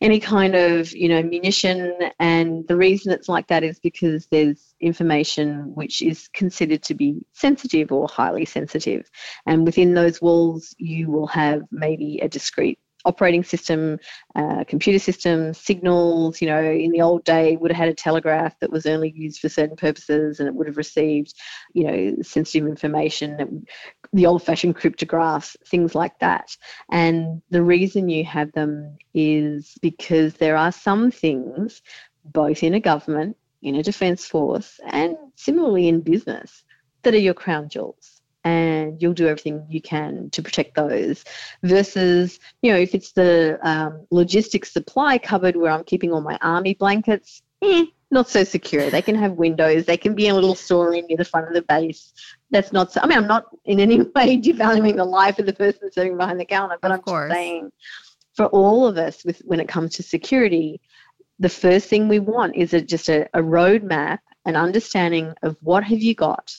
any 0.00 0.18
kind 0.18 0.56
of 0.56 0.92
you 0.92 1.08
know 1.08 1.22
munition. 1.22 1.96
And 2.18 2.66
the 2.66 2.76
reason 2.76 3.12
it's 3.12 3.28
like 3.28 3.46
that 3.48 3.62
is 3.62 3.78
because 3.78 4.26
there's 4.26 4.74
information 4.80 5.74
which 5.74 6.02
is 6.02 6.28
considered 6.34 6.82
to 6.84 6.94
be 6.94 7.24
sensitive 7.32 7.92
or 7.92 8.08
highly 8.08 8.44
sensitive. 8.44 9.08
And 9.46 9.64
within 9.64 9.94
those 9.94 10.20
walls 10.20 10.74
you 10.78 11.08
will 11.10 11.28
have 11.28 11.62
maybe 11.70 12.18
a 12.20 12.28
discrete 12.28 12.78
operating 13.04 13.44
system, 13.44 13.98
uh, 14.34 14.64
computer 14.64 14.98
systems, 14.98 15.58
signals. 15.58 16.40
You 16.40 16.48
know, 16.48 16.62
in 16.62 16.90
the 16.90 17.02
old 17.02 17.24
day, 17.24 17.56
would 17.56 17.70
have 17.70 17.78
had 17.78 17.88
a 17.88 17.94
telegraph 17.94 18.58
that 18.60 18.70
was 18.70 18.86
only 18.86 19.10
used 19.10 19.40
for 19.40 19.48
certain 19.48 19.76
purposes, 19.76 20.40
and 20.40 20.48
it 20.48 20.54
would 20.54 20.66
have 20.66 20.76
received, 20.76 21.34
you 21.72 21.84
know, 21.84 22.16
sensitive 22.22 22.68
information. 22.68 23.66
The 24.12 24.26
old-fashioned 24.26 24.76
cryptographs, 24.76 25.56
things 25.66 25.94
like 25.94 26.18
that. 26.20 26.56
And 26.90 27.42
the 27.50 27.62
reason 27.62 28.08
you 28.08 28.24
have 28.24 28.52
them 28.52 28.96
is 29.12 29.76
because 29.82 30.34
there 30.34 30.56
are 30.56 30.72
some 30.72 31.10
things, 31.10 31.82
both 32.24 32.62
in 32.62 32.74
a 32.74 32.80
government, 32.80 33.36
in 33.62 33.76
a 33.76 33.82
defence 33.82 34.26
force, 34.26 34.78
and 34.86 35.16
similarly 35.36 35.88
in 35.88 36.00
business, 36.00 36.64
that 37.02 37.14
are 37.14 37.18
your 37.18 37.34
crown 37.34 37.68
jewels 37.68 38.13
and 38.44 39.00
you'll 39.00 39.14
do 39.14 39.26
everything 39.26 39.66
you 39.68 39.80
can 39.80 40.28
to 40.30 40.42
protect 40.42 40.74
those. 40.74 41.24
Versus, 41.62 42.38
you 42.62 42.72
know, 42.72 42.78
if 42.78 42.94
it's 42.94 43.12
the 43.12 43.58
um, 43.62 44.06
logistics 44.10 44.72
supply 44.72 45.18
cupboard 45.18 45.56
where 45.56 45.72
I'm 45.72 45.84
keeping 45.84 46.12
all 46.12 46.20
my 46.20 46.38
army 46.42 46.74
blankets, 46.74 47.42
eh, 47.62 47.86
not 48.10 48.28
so 48.28 48.44
secure. 48.44 48.90
They 48.90 49.02
can 49.02 49.14
have 49.16 49.32
windows. 49.32 49.86
They 49.86 49.96
can 49.96 50.14
be 50.14 50.26
in 50.26 50.32
a 50.32 50.34
little 50.34 50.54
storeroom 50.54 51.06
near 51.06 51.16
the 51.16 51.24
front 51.24 51.48
of 51.48 51.54
the 51.54 51.62
base. 51.62 52.12
That's 52.50 52.72
not 52.72 52.92
so. 52.92 53.00
I 53.02 53.06
mean, 53.06 53.18
I'm 53.18 53.26
not 53.26 53.46
in 53.64 53.80
any 53.80 54.02
way 54.14 54.38
devaluing 54.38 54.96
the 54.96 55.04
life 55.04 55.38
of 55.38 55.46
the 55.46 55.52
person 55.52 55.90
sitting 55.90 56.16
behind 56.16 56.38
the 56.38 56.44
counter, 56.44 56.76
but 56.80 56.90
of 56.90 56.98
I'm 56.98 57.02
course. 57.02 57.30
just 57.30 57.36
saying, 57.38 57.72
for 58.34 58.46
all 58.46 58.86
of 58.86 58.98
us, 58.98 59.24
with 59.24 59.40
when 59.40 59.60
it 59.60 59.68
comes 59.68 59.94
to 59.96 60.02
security, 60.02 60.80
the 61.38 61.48
first 61.48 61.88
thing 61.88 62.08
we 62.08 62.18
want 62.18 62.54
is 62.54 62.74
a, 62.74 62.80
just 62.80 63.08
a, 63.08 63.24
a 63.34 63.40
roadmap, 63.40 64.18
an 64.44 64.54
understanding 64.54 65.34
of 65.42 65.56
what 65.60 65.82
have 65.82 66.00
you 66.00 66.14
got 66.14 66.54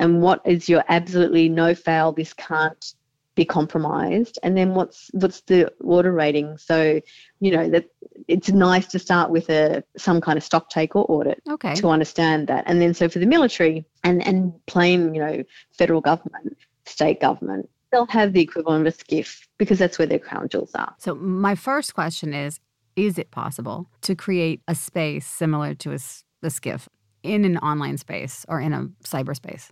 and 0.00 0.22
what 0.22 0.40
is 0.46 0.68
your 0.68 0.82
absolutely 0.88 1.48
no 1.48 1.74
fail 1.74 2.10
this 2.10 2.32
can't 2.32 2.94
be 3.36 3.44
compromised? 3.44 4.38
And 4.42 4.56
then 4.56 4.74
what's 4.74 5.10
what's 5.12 5.42
the 5.42 5.70
order 5.80 6.10
rating? 6.10 6.56
So 6.56 7.00
you 7.40 7.52
know 7.52 7.68
that 7.68 7.90
it's 8.26 8.48
nice 8.48 8.86
to 8.88 8.98
start 8.98 9.30
with 9.30 9.50
a 9.50 9.84
some 9.96 10.20
kind 10.22 10.38
of 10.38 10.42
stock 10.42 10.70
take 10.70 10.96
or 10.96 11.04
audit 11.08 11.42
okay. 11.48 11.74
to 11.74 11.88
understand 11.88 12.48
that. 12.48 12.64
And 12.66 12.80
then 12.80 12.94
so 12.94 13.08
for 13.08 13.18
the 13.18 13.26
military 13.26 13.84
and 14.02 14.26
and 14.26 14.54
plain 14.66 15.14
you 15.14 15.20
know 15.20 15.44
federal 15.76 16.00
government 16.00 16.56
state 16.86 17.20
government 17.20 17.68
they'll 17.92 18.06
have 18.06 18.32
the 18.32 18.40
equivalent 18.40 18.86
of 18.86 18.94
a 18.94 18.96
SCIF 18.96 19.46
because 19.58 19.78
that's 19.78 19.98
where 19.98 20.06
their 20.06 20.18
crown 20.18 20.48
jewels 20.48 20.74
are. 20.74 20.94
So 20.98 21.14
my 21.14 21.54
first 21.54 21.94
question 21.94 22.32
is 22.32 22.58
is 22.96 23.18
it 23.18 23.30
possible 23.30 23.86
to 24.02 24.14
create 24.14 24.60
a 24.66 24.74
space 24.74 25.26
similar 25.26 25.74
to 25.74 25.92
a, 25.92 25.98
a 26.42 26.46
SCIF 26.48 26.88
in 27.22 27.44
an 27.44 27.58
online 27.58 27.98
space 27.98 28.46
or 28.48 28.60
in 28.60 28.72
a 28.72 28.88
cyberspace 29.04 29.70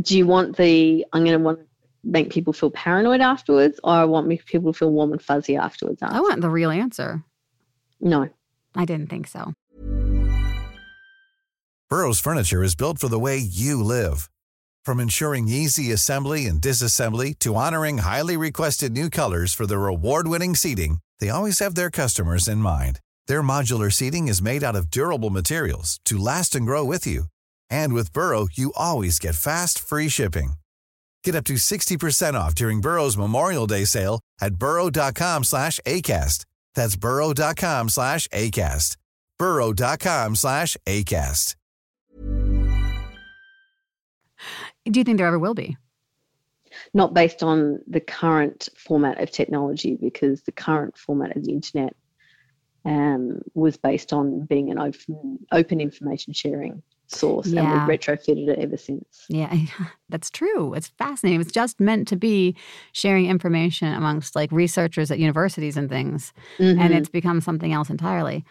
do 0.00 0.16
you 0.16 0.26
want 0.26 0.56
the 0.56 1.04
I'm 1.12 1.24
going 1.24 1.38
to 1.38 1.44
want 1.44 1.60
to 1.60 1.66
make 2.04 2.30
people 2.30 2.52
feel 2.52 2.70
paranoid 2.70 3.20
afterwards, 3.20 3.80
or 3.82 3.92
I 3.92 4.04
want 4.04 4.28
people 4.46 4.72
to 4.72 4.78
feel 4.78 4.90
warm 4.90 5.12
and 5.12 5.22
fuzzy 5.22 5.56
afterwards? 5.56 6.02
I 6.02 6.20
want 6.20 6.40
the 6.40 6.50
real 6.50 6.70
answer. 6.70 7.22
No, 8.00 8.28
I 8.74 8.84
didn't 8.84 9.08
think 9.08 9.26
so. 9.26 9.52
Burrow's 11.90 12.20
furniture 12.20 12.62
is 12.62 12.74
built 12.74 12.98
for 12.98 13.08
the 13.08 13.18
way 13.18 13.38
you 13.38 13.82
live, 13.82 14.28
from 14.84 15.00
ensuring 15.00 15.48
easy 15.48 15.90
assembly 15.90 16.46
and 16.46 16.60
disassembly 16.60 17.38
to 17.38 17.54
honoring 17.54 17.98
highly 17.98 18.36
requested 18.36 18.92
new 18.92 19.08
colors 19.08 19.54
for 19.54 19.66
their 19.66 19.86
award-winning 19.86 20.54
seating. 20.54 20.98
They 21.18 21.30
always 21.30 21.58
have 21.60 21.74
their 21.74 21.90
customers 21.90 22.46
in 22.46 22.58
mind. 22.58 23.00
Their 23.26 23.42
modular 23.42 23.92
seating 23.92 24.28
is 24.28 24.42
made 24.42 24.62
out 24.62 24.76
of 24.76 24.90
durable 24.90 25.30
materials 25.30 25.98
to 26.04 26.18
last 26.18 26.54
and 26.54 26.66
grow 26.66 26.84
with 26.84 27.06
you. 27.06 27.24
And 27.70 27.94
with 27.94 28.12
Burrow, 28.12 28.48
you 28.52 28.72
always 28.76 29.18
get 29.18 29.34
fast, 29.34 29.78
free 29.78 30.08
shipping. 30.08 30.52
Get 31.24 31.34
up 31.34 31.44
to 31.44 31.54
60% 31.54 32.34
off 32.34 32.54
during 32.54 32.80
Burrow's 32.80 33.16
Memorial 33.16 33.66
Day 33.66 33.84
sale 33.84 34.20
at 34.40 34.54
burrow.com 34.54 35.44
slash 35.44 35.80
ACAST. 35.86 36.44
That's 36.74 36.96
burrow.com 36.96 37.88
slash 37.88 38.28
ACAST. 38.28 38.96
burrow.com 39.38 40.36
slash 40.36 40.76
ACAST. 40.86 41.54
Do 44.90 45.00
you 45.00 45.04
think 45.04 45.18
there 45.18 45.26
ever 45.26 45.38
will 45.38 45.54
be? 45.54 45.76
Not 46.94 47.12
based 47.12 47.42
on 47.42 47.80
the 47.86 48.00
current 48.00 48.68
format 48.76 49.20
of 49.20 49.30
technology, 49.30 49.96
because 50.00 50.42
the 50.42 50.52
current 50.52 50.96
format 50.96 51.36
of 51.36 51.44
the 51.44 51.52
internet 51.52 51.94
um, 52.84 53.42
was 53.54 53.76
based 53.76 54.12
on 54.12 54.46
being 54.46 54.70
an 54.70 54.78
open, 54.78 55.40
open 55.52 55.80
information 55.80 56.32
sharing 56.32 56.82
source 57.08 57.48
yeah. 57.48 57.60
and 57.60 57.88
we've 57.88 57.98
retrofitted 57.98 58.48
it 58.48 58.58
ever 58.58 58.76
since. 58.76 59.04
Yeah, 59.28 59.54
that's 60.08 60.30
true. 60.30 60.74
It's 60.74 60.88
fascinating. 60.88 61.40
It's 61.40 61.52
just 61.52 61.80
meant 61.80 62.08
to 62.08 62.16
be 62.16 62.56
sharing 62.92 63.26
information 63.26 63.92
amongst 63.92 64.34
like 64.34 64.50
researchers 64.52 65.10
at 65.10 65.18
universities 65.18 65.76
and 65.76 65.88
things, 65.88 66.32
mm-hmm. 66.58 66.80
and 66.80 66.94
it's 66.94 67.08
become 67.08 67.40
something 67.40 67.72
else 67.72 67.90
entirely. 67.90 68.44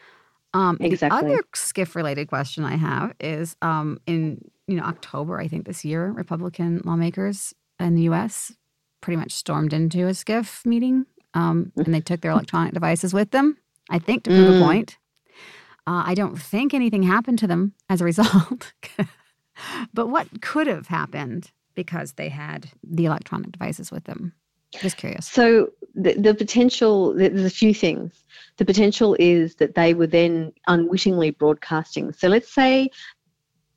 Um, 0.53 0.77
exactly. 0.79 1.19
The 1.19 1.35
other 1.35 1.43
SCIF 1.53 1.95
related 1.95 2.27
question 2.27 2.63
I 2.63 2.75
have 2.75 3.13
is 3.19 3.55
um, 3.61 3.99
in 4.05 4.43
you 4.67 4.75
know 4.75 4.83
October 4.83 5.39
I 5.39 5.47
think 5.47 5.65
this 5.65 5.83
year 5.83 6.11
Republican 6.11 6.81
lawmakers 6.85 7.53
in 7.79 7.95
the 7.95 8.03
U.S. 8.03 8.53
pretty 9.01 9.17
much 9.17 9.31
stormed 9.31 9.73
into 9.73 10.07
a 10.07 10.11
SCIF 10.11 10.65
meeting 10.65 11.05
um, 11.33 11.71
and 11.75 11.93
they 11.93 12.01
took 12.01 12.21
their 12.21 12.31
electronic 12.37 12.73
devices 12.73 13.13
with 13.13 13.31
them. 13.31 13.57
I 13.89 13.99
think 13.99 14.23
to 14.23 14.31
prove 14.31 14.53
mm. 14.53 14.61
a 14.61 14.63
point. 14.63 14.97
Uh, 15.87 16.03
I 16.05 16.15
don't 16.15 16.37
think 16.37 16.73
anything 16.73 17.01
happened 17.01 17.39
to 17.39 17.47
them 17.47 17.73
as 17.89 18.01
a 18.01 18.05
result. 18.05 18.73
but 19.93 20.07
what 20.07 20.41
could 20.41 20.67
have 20.67 20.87
happened 20.87 21.49
because 21.75 22.13
they 22.13 22.27
had 22.27 22.69
the 22.83 23.05
electronic 23.05 23.53
devices 23.53 23.89
with 23.89 24.03
them? 24.03 24.33
Just 24.73 24.97
curious. 24.97 25.25
So 25.25 25.69
the, 25.95 26.13
the 26.13 26.33
potential, 26.33 27.13
there's 27.13 27.45
a 27.45 27.49
few 27.49 27.73
things. 27.73 28.25
The 28.57 28.65
potential 28.65 29.15
is 29.17 29.55
that 29.55 29.75
they 29.75 29.93
were 29.93 30.07
then 30.07 30.51
unwittingly 30.67 31.31
broadcasting. 31.31 32.11
So 32.11 32.27
let's 32.27 32.53
say 32.53 32.89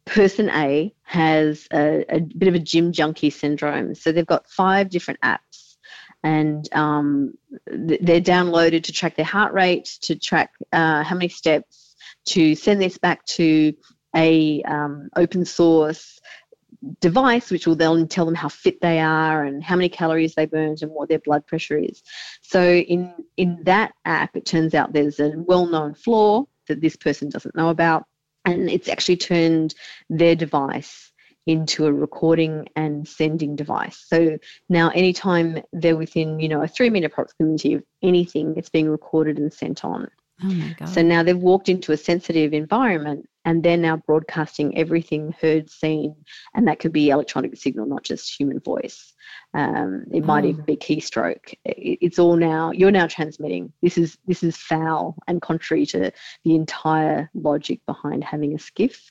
person 0.04 0.50
A 0.50 0.92
has 1.02 1.68
a, 1.72 2.04
a 2.08 2.20
bit 2.20 2.48
of 2.48 2.56
a 2.56 2.58
gym 2.58 2.90
junkie 2.90 3.30
syndrome. 3.30 3.94
So 3.94 4.10
they've 4.10 4.26
got 4.26 4.50
five 4.50 4.90
different 4.90 5.20
apps 5.20 5.76
and 6.24 6.68
um, 6.72 7.34
they're 7.66 8.20
downloaded 8.20 8.82
to 8.84 8.92
track 8.92 9.14
their 9.14 9.24
heart 9.24 9.52
rate, 9.52 9.98
to 10.02 10.18
track 10.18 10.50
uh, 10.72 11.04
how 11.04 11.14
many 11.14 11.28
steps, 11.28 11.89
to 12.26 12.54
send 12.54 12.80
this 12.80 12.98
back 12.98 13.24
to 13.26 13.72
a 14.14 14.62
um, 14.62 15.08
open 15.16 15.44
source 15.44 16.18
device 17.00 17.50
which 17.50 17.66
will 17.66 17.76
then 17.76 18.08
tell 18.08 18.24
them 18.24 18.34
how 18.34 18.48
fit 18.48 18.80
they 18.80 19.00
are 19.00 19.44
and 19.44 19.62
how 19.62 19.76
many 19.76 19.88
calories 19.88 20.34
they 20.34 20.46
burned 20.46 20.80
and 20.82 20.90
what 20.90 21.08
their 21.08 21.18
blood 21.18 21.46
pressure 21.46 21.76
is 21.76 22.02
so 22.42 22.74
in 22.74 23.12
in 23.36 23.60
that 23.64 23.92
app 24.06 24.34
it 24.34 24.46
turns 24.46 24.72
out 24.74 24.92
there's 24.92 25.20
a 25.20 25.32
well-known 25.36 25.92
flaw 25.92 26.42
that 26.68 26.80
this 26.80 26.96
person 26.96 27.28
doesn't 27.28 27.54
know 27.54 27.68
about 27.68 28.04
and 28.46 28.70
it's 28.70 28.88
actually 28.88 29.16
turned 29.16 29.74
their 30.08 30.34
device 30.34 31.10
into 31.46 31.86
a 31.86 31.92
recording 31.92 32.68
and 32.76 33.08
sending 33.08 33.56
device. 33.56 34.04
So 34.06 34.38
now 34.68 34.90
anytime 34.90 35.60
they're 35.72 35.96
within, 35.96 36.38
you 36.38 36.48
know, 36.48 36.62
a 36.62 36.68
three 36.68 36.90
meter 36.90 37.08
proximity 37.08 37.74
of 37.74 37.82
anything, 38.02 38.54
it's 38.56 38.68
being 38.68 38.88
recorded 38.88 39.38
and 39.38 39.52
sent 39.52 39.84
on. 39.84 40.08
Oh 40.42 40.48
my 40.52 40.68
God. 40.78 40.88
So 40.88 41.02
now 41.02 41.22
they've 41.22 41.36
walked 41.36 41.68
into 41.68 41.92
a 41.92 41.96
sensitive 41.96 42.52
environment 42.52 43.28
and 43.44 43.62
they're 43.62 43.76
now 43.76 43.96
broadcasting 43.96 44.76
everything 44.76 45.34
heard, 45.40 45.70
seen, 45.70 46.14
and 46.54 46.68
that 46.68 46.78
could 46.78 46.92
be 46.92 47.10
electronic 47.10 47.56
signal, 47.56 47.86
not 47.86 48.02
just 48.04 48.38
human 48.38 48.60
voice. 48.60 49.14
Um, 49.54 50.04
it 50.12 50.24
might 50.24 50.44
Oh. 50.44 50.48
even 50.48 50.64
be 50.64 50.76
keystroke. 50.76 51.54
It, 51.64 51.98
it's 52.00 52.18
all 52.18 52.36
now. 52.36 52.70
You're 52.72 52.90
now 52.90 53.06
transmitting. 53.06 53.72
This 53.82 53.96
is 53.98 54.18
this 54.26 54.42
is 54.42 54.56
foul 54.56 55.16
and 55.26 55.40
contrary 55.42 55.86
to 55.86 56.12
the 56.44 56.54
entire 56.54 57.30
logic 57.34 57.80
behind 57.86 58.24
having 58.24 58.54
a 58.54 58.58
SCIF. 58.58 59.10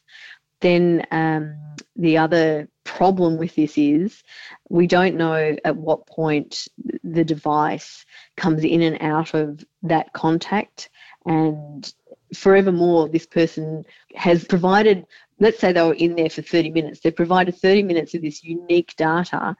Then 0.62 1.06
um, 1.12 1.56
the 1.96 2.18
other 2.18 2.68
problem 2.84 3.38
with 3.38 3.56
this 3.56 3.78
is 3.78 4.22
we 4.70 4.88
don't 4.88 5.16
know 5.16 5.56
at 5.64 5.76
what 5.78 6.06
point 6.08 6.68
the 7.04 7.24
device 7.24 8.06
comes 8.36 8.64
in 8.64 8.82
and 8.82 8.98
out 9.02 9.34
of 9.34 9.64
that 9.84 10.12
contact 10.14 10.90
and 11.30 11.94
forevermore 12.34 13.08
this 13.08 13.26
person 13.26 13.84
has 14.16 14.44
provided 14.44 15.06
let's 15.40 15.60
say 15.60 15.72
they 15.72 15.82
were 15.82 15.94
in 15.94 16.16
there 16.16 16.30
for 16.30 16.42
30 16.42 16.72
minutes 16.72 17.00
they've 17.00 17.16
provided 17.16 17.56
30 17.56 17.84
minutes 17.84 18.14
of 18.14 18.22
this 18.22 18.44
unique 18.44 18.94
data 18.98 19.56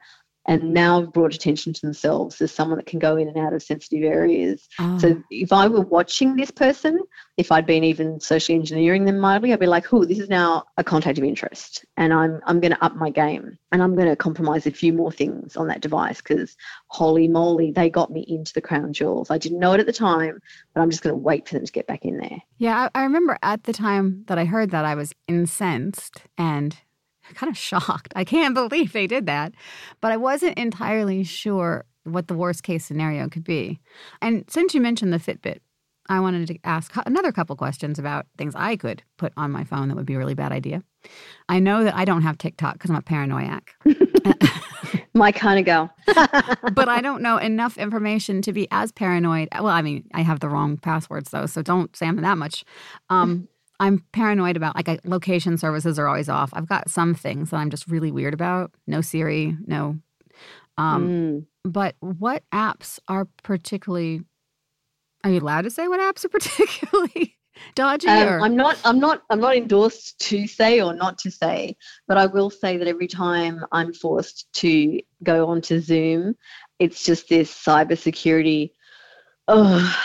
and 0.48 0.72
now 0.72 1.00
have 1.00 1.12
brought 1.12 1.34
attention 1.34 1.72
to 1.72 1.80
themselves 1.82 2.40
as 2.40 2.50
someone 2.50 2.78
that 2.78 2.86
can 2.86 2.98
go 2.98 3.16
in 3.16 3.28
and 3.28 3.36
out 3.36 3.52
of 3.52 3.62
sensitive 3.62 4.02
areas 4.04 4.68
Oh. 4.78 4.98
so 4.98 5.16
ah. 5.18 5.22
if 5.30 5.52
I 5.52 5.68
were 5.68 5.82
watching 5.82 6.36
this 6.36 6.50
person, 6.50 6.98
if 7.36 7.52
I'd 7.52 7.66
been 7.66 7.84
even 7.84 8.20
socially 8.20 8.58
engineering 8.58 9.04
them 9.04 9.18
mildly, 9.18 9.52
I'd 9.52 9.60
be 9.60 9.66
like, 9.66 9.92
"Oh, 9.92 10.04
this 10.04 10.18
is 10.18 10.28
now 10.28 10.64
a 10.76 10.84
contact 10.84 11.18
of 11.18 11.24
interest, 11.24 11.84
and 11.96 12.12
I'm 12.12 12.40
I'm 12.46 12.60
going 12.60 12.72
to 12.72 12.84
up 12.84 12.96
my 12.96 13.10
game, 13.10 13.58
and 13.72 13.82
I'm 13.82 13.94
going 13.94 14.08
to 14.08 14.16
compromise 14.16 14.66
a 14.66 14.70
few 14.70 14.92
more 14.92 15.12
things 15.12 15.56
on 15.56 15.68
that 15.68 15.80
device 15.80 16.18
because 16.20 16.56
holy 16.88 17.28
moly, 17.28 17.70
they 17.72 17.88
got 17.90 18.10
me 18.10 18.24
into 18.28 18.52
the 18.52 18.60
crown 18.60 18.92
jewels. 18.92 19.30
I 19.30 19.38
didn't 19.38 19.58
know 19.58 19.72
it 19.72 19.80
at 19.80 19.86
the 19.86 19.92
time, 19.92 20.38
but 20.74 20.80
I'm 20.80 20.90
just 20.90 21.02
going 21.02 21.14
to 21.14 21.18
wait 21.20 21.48
for 21.48 21.54
them 21.54 21.64
to 21.64 21.72
get 21.72 21.86
back 21.86 22.04
in 22.04 22.18
there." 22.18 22.38
Yeah, 22.58 22.88
I, 22.94 23.00
I 23.00 23.02
remember 23.04 23.38
at 23.42 23.64
the 23.64 23.72
time 23.72 24.24
that 24.26 24.38
I 24.38 24.44
heard 24.44 24.70
that, 24.70 24.84
I 24.84 24.94
was 24.94 25.14
incensed 25.28 26.22
and 26.36 26.76
kind 27.34 27.50
of 27.50 27.56
shocked. 27.56 28.12
I 28.16 28.24
can't 28.24 28.54
believe 28.70 28.92
they 28.92 29.06
did 29.06 29.26
that. 29.26 29.52
But 30.00 30.12
I 30.12 30.16
wasn't 30.16 30.58
entirely 30.58 31.24
sure 31.24 31.84
what 32.04 32.28
the 32.28 32.34
worst 32.34 32.62
case 32.62 32.84
scenario 32.84 33.28
could 33.28 33.44
be. 33.44 33.80
And 34.22 34.44
since 34.48 34.74
you 34.74 34.80
mentioned 34.80 35.12
the 35.12 35.18
Fitbit, 35.18 35.58
I 36.08 36.18
wanted 36.18 36.48
to 36.48 36.58
ask 36.64 36.92
another 37.06 37.30
couple 37.30 37.54
questions 37.54 37.98
about 37.98 38.26
things 38.36 38.54
I 38.56 38.74
could 38.74 39.02
put 39.16 39.32
on 39.36 39.52
my 39.52 39.62
phone 39.62 39.88
that 39.88 39.96
would 39.96 40.06
be 40.06 40.14
a 40.14 40.18
really 40.18 40.34
bad 40.34 40.50
idea. 40.50 40.82
I 41.48 41.60
know 41.60 41.84
that 41.84 41.94
I 41.94 42.04
don't 42.04 42.22
have 42.22 42.36
TikTok 42.36 42.74
because 42.74 42.90
I'm 42.90 42.96
a 42.96 43.02
paranoiac, 43.02 43.74
My 45.14 45.32
kind 45.32 45.58
of 45.58 45.64
girl. 45.64 45.90
but 46.74 46.88
I 46.88 47.00
don't 47.00 47.22
know 47.22 47.36
enough 47.36 47.78
information 47.78 48.42
to 48.42 48.52
be 48.52 48.66
as 48.70 48.90
paranoid. 48.90 49.48
Well, 49.52 49.68
I 49.68 49.82
mean, 49.82 50.04
I 50.14 50.22
have 50.22 50.40
the 50.40 50.48
wrong 50.48 50.76
passwords 50.78 51.30
though, 51.30 51.46
so 51.46 51.62
don't 51.62 51.94
say 51.96 52.06
I'm 52.06 52.20
that 52.20 52.38
much. 52.38 52.64
Um, 53.08 53.48
I'm 53.80 54.04
paranoid 54.12 54.56
about 54.56 54.76
like 54.76 54.88
I, 54.88 54.98
location 55.04 55.56
services 55.56 55.98
are 55.98 56.06
always 56.06 56.28
off. 56.28 56.50
I've 56.52 56.68
got 56.68 56.90
some 56.90 57.14
things 57.14 57.50
that 57.50 57.56
I'm 57.56 57.70
just 57.70 57.88
really 57.88 58.12
weird 58.12 58.34
about. 58.34 58.70
No 58.86 59.00
Siri, 59.00 59.56
no. 59.66 59.98
Um, 60.78 61.08
Mm. 61.08 61.46
But 61.64 61.94
what 62.00 62.42
apps 62.52 62.98
are 63.08 63.26
particularly? 63.42 64.22
Are 65.24 65.30
you 65.30 65.40
allowed 65.40 65.62
to 65.62 65.70
say 65.70 65.88
what 65.88 66.00
apps 66.00 66.24
are 66.24 66.28
particularly 66.38 67.36
dodgy? 67.74 68.08
Um, 68.08 68.28
or? 68.28 68.40
I'm 68.40 68.56
not. 68.56 68.78
I'm 68.84 68.98
not. 68.98 69.22
I'm 69.30 69.40
not 69.40 69.56
endorsed 69.56 70.18
to 70.20 70.46
say 70.46 70.80
or 70.80 70.94
not 70.94 71.18
to 71.18 71.30
say, 71.30 71.76
but 72.08 72.16
I 72.16 72.26
will 72.26 72.50
say 72.50 72.76
that 72.76 72.88
every 72.88 73.08
time 73.08 73.64
I'm 73.72 73.92
forced 73.92 74.50
to 74.54 75.00
go 75.22 75.48
onto 75.48 75.80
Zoom, 75.80 76.34
it's 76.78 77.04
just 77.04 77.28
this 77.28 77.52
cybersecurity. 77.52 78.72
Oh, 79.48 79.96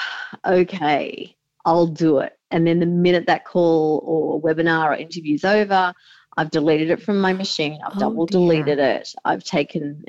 okay, 0.46 1.36
I'll 1.64 1.88
do 1.88 2.20
it. 2.20 2.35
And 2.52 2.66
then 2.66 2.80
the 2.80 2.86
minute 2.86 3.28
that 3.28 3.46
call 3.46 4.02
or 4.06 4.42
webinar 4.42 4.86
or 4.90 4.96
interview's 4.96 5.44
over, 5.44 5.94
I've 6.38 6.52
deleted 6.52 6.90
it 6.90 7.02
from 7.02 7.22
my 7.22 7.34
machine. 7.34 7.80
I've 7.86 7.96
Oh, 7.96 8.00
double 8.00 8.26
dear. 8.26 8.40
deleted 8.40 8.80
it. 8.80 9.10
I've 9.24 9.44
taken. 9.44 10.04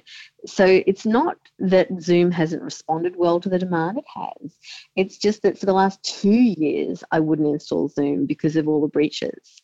So 0.44 0.64
it's 0.66 1.06
not 1.06 1.36
that 1.60 1.88
Zoom 2.00 2.30
hasn't 2.30 2.62
responded 2.62 3.14
well 3.16 3.40
to 3.40 3.48
the 3.48 3.58
demand. 3.58 3.98
It 3.98 4.04
has. 4.14 4.56
It's 4.96 5.18
just 5.18 5.42
that 5.42 5.58
for 5.58 5.66
the 5.66 5.72
last 5.72 6.02
two 6.02 6.30
years, 6.30 7.04
I 7.10 7.20
wouldn't 7.20 7.48
install 7.48 7.88
Zoom 7.88 8.26
because 8.26 8.56
of 8.56 8.66
all 8.68 8.80
the 8.80 8.88
breaches. 8.88 9.60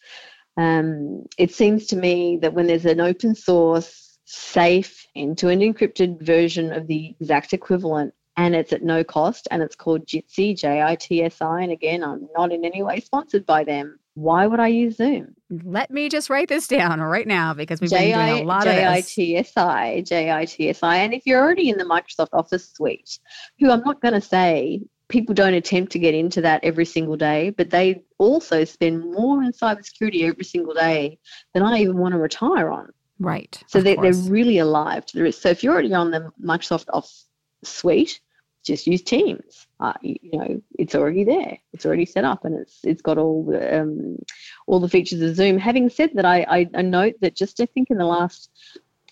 Um, 0.57 1.25
it 1.39 1.53
seems 1.53 1.87
to 1.89 1.97
me 1.97 2.39
that 2.43 2.55
when 2.55 2.67
there's 2.67 2.85
an 2.85 3.01
open 3.01 3.35
source, 3.35 4.19
safe, 4.25 5.07
end 5.17 5.39
to 5.39 5.49
end 5.49 5.63
encrypted 5.63 6.23
version 6.23 6.73
of 6.73 6.87
the 6.87 7.17
exact 7.21 7.53
equivalent, 7.53 8.15
and 8.37 8.55
it's 8.55 8.73
at 8.73 8.83
no 8.83 9.05
cost, 9.05 9.49
and 9.51 9.63
it's 9.63 9.77
called 9.77 10.07
Jitsi, 10.07 10.57
J 10.57 10.83
I 10.83 10.97
T 10.97 11.23
S 11.23 11.41
I, 11.41 11.63
and 11.63 11.73
again, 11.73 12.03
I'm 12.03 12.29
not 12.37 12.53
in 12.53 12.65
any 12.65 12.83
way 12.83 13.01
sponsored 13.01 13.47
by 13.47 13.65
them. 13.65 13.99
Why 14.15 14.47
would 14.47 14.61
I 14.61 14.69
use 14.69 14.97
Zoom? 14.97 15.35
Let 15.65 15.91
me 15.91 16.11
just 16.11 16.29
write 16.29 16.49
this 16.49 16.69
down 16.69 17.01
right 17.01 17.27
now 17.27 17.55
because 17.55 17.81
we've 17.81 17.91
been 17.91 18.13
doing 18.13 18.43
a 18.43 18.45
lot 18.45 18.65
J 18.65 18.83
of 18.85 18.93
I 18.93 19.01
this. 19.01 19.15
T 19.15 19.37
S 19.37 19.53
I 19.57 20.03
J 20.03 20.31
I 20.31 20.45
T 20.45 20.69
S 20.69 20.83
I. 20.83 20.97
And 20.97 21.15
if 21.15 21.23
you're 21.25 21.41
already 21.41 21.71
in 21.71 21.79
the 21.79 21.85
Microsoft 21.85 22.29
Office 22.35 22.73
suite, 22.75 23.19
who 23.59 23.71
I'm 23.71 23.81
not 23.81 24.03
going 24.03 24.15
to 24.15 24.21
say 24.21 24.83
people 25.09 25.35
don't 25.35 25.55
attempt 25.55 25.93
to 25.93 25.99
get 25.99 26.15
into 26.15 26.41
that 26.43 26.63
every 26.63 26.85
single 26.85 27.17
day, 27.17 27.51
but 27.51 27.71
they 27.71 28.03
also 28.19 28.65
spend 28.65 29.01
more 29.13 29.43
in 29.43 29.53
cybersecurity 29.53 30.29
every 30.29 30.45
single 30.45 30.75
day 30.75 31.19
than 31.55 31.63
I 31.63 31.79
even 31.79 31.97
want 31.97 32.13
to 32.13 32.19
retire 32.19 32.71
on. 32.71 32.89
Right. 33.19 33.63
So 33.67 33.81
they, 33.81 33.97
they're 33.97 34.15
really 34.15 34.59
alive 34.59 35.07
to 35.07 35.17
the 35.17 35.23
risk. 35.23 35.43
So 35.43 35.49
if 35.49 35.63
you're 35.63 35.73
already 35.73 35.95
on 35.95 36.11
the 36.11 36.31
Microsoft 36.43 36.87
Office 36.93 37.27
suite, 37.65 38.21
just 38.65 38.87
use 38.87 39.03
Teams. 39.03 39.67
Uh, 39.81 39.95
you, 40.03 40.19
know, 40.33 40.63
it's 40.79 40.95
already 40.95 41.25
there. 41.25 41.59
It's 41.73 41.85
already 41.85 42.07
set 42.07 42.25
up, 42.25 42.45
and 42.45 42.55
it's 42.55 42.81
it's 42.85 43.03
got 43.03 43.19
all 43.19 43.45
the 43.45 43.81
um, 43.81 44.19
all 44.67 44.81
the 44.81 44.89
features 44.89 45.21
of 45.21 45.35
Zoom. 45.35 45.59
Having 45.59 45.91
said 45.91 46.11
that, 46.15 46.25
I, 46.25 46.47
I, 46.49 46.71
I 46.75 46.83
note 46.83 47.17
that 47.21 47.35
just 47.35 47.61
I 47.61 47.67
think 47.67 47.91
in 47.91 47.99
the 47.99 48.05
last 48.05 48.51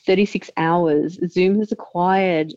36 0.06 0.50
hours, 0.56 1.18
Zoom 1.28 1.58
has 1.58 1.72
acquired 1.72 2.54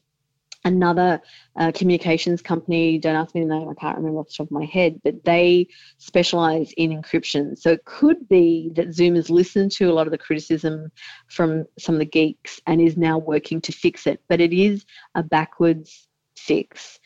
another 0.66 1.22
uh, 1.56 1.72
communications 1.74 2.42
company. 2.42 2.98
Don't 2.98 3.16
ask 3.16 3.36
me 3.36 3.42
the 3.42 3.48
name; 3.48 3.70
I 3.70 3.74
can't 3.74 3.98
remember 3.98 4.20
off 4.20 4.28
the 4.28 4.36
top 4.38 4.48
of 4.48 4.52
my 4.52 4.66
head. 4.66 5.02
But 5.04 5.24
they 5.24 5.68
specialize 5.98 6.74
in 6.78 6.90
encryption. 6.92 7.58
So 7.58 7.72
it 7.72 7.86
could 7.86 8.28
be 8.30 8.72
that 8.76 8.94
Zoom 8.94 9.16
has 9.16 9.30
listened 9.30 9.72
to 9.74 9.92
a 9.92 9.94
lot 9.94 10.08
of 10.08 10.12
the 10.12 10.18
criticism 10.18 10.92
from 11.28 11.66
some 11.78 11.96
of 11.96 12.00
the 12.00 12.06
geeks 12.06 12.60
and 12.68 12.82
is 12.82 12.98
now 12.98 13.18
working 13.18 13.62
to 13.62 13.72
fix 13.72 14.08
it. 14.08 14.22
But 14.30 14.42
it 14.42 14.54
is 14.54 14.86
a 15.16 15.24
backwards 15.24 16.08
fix. 16.38 17.00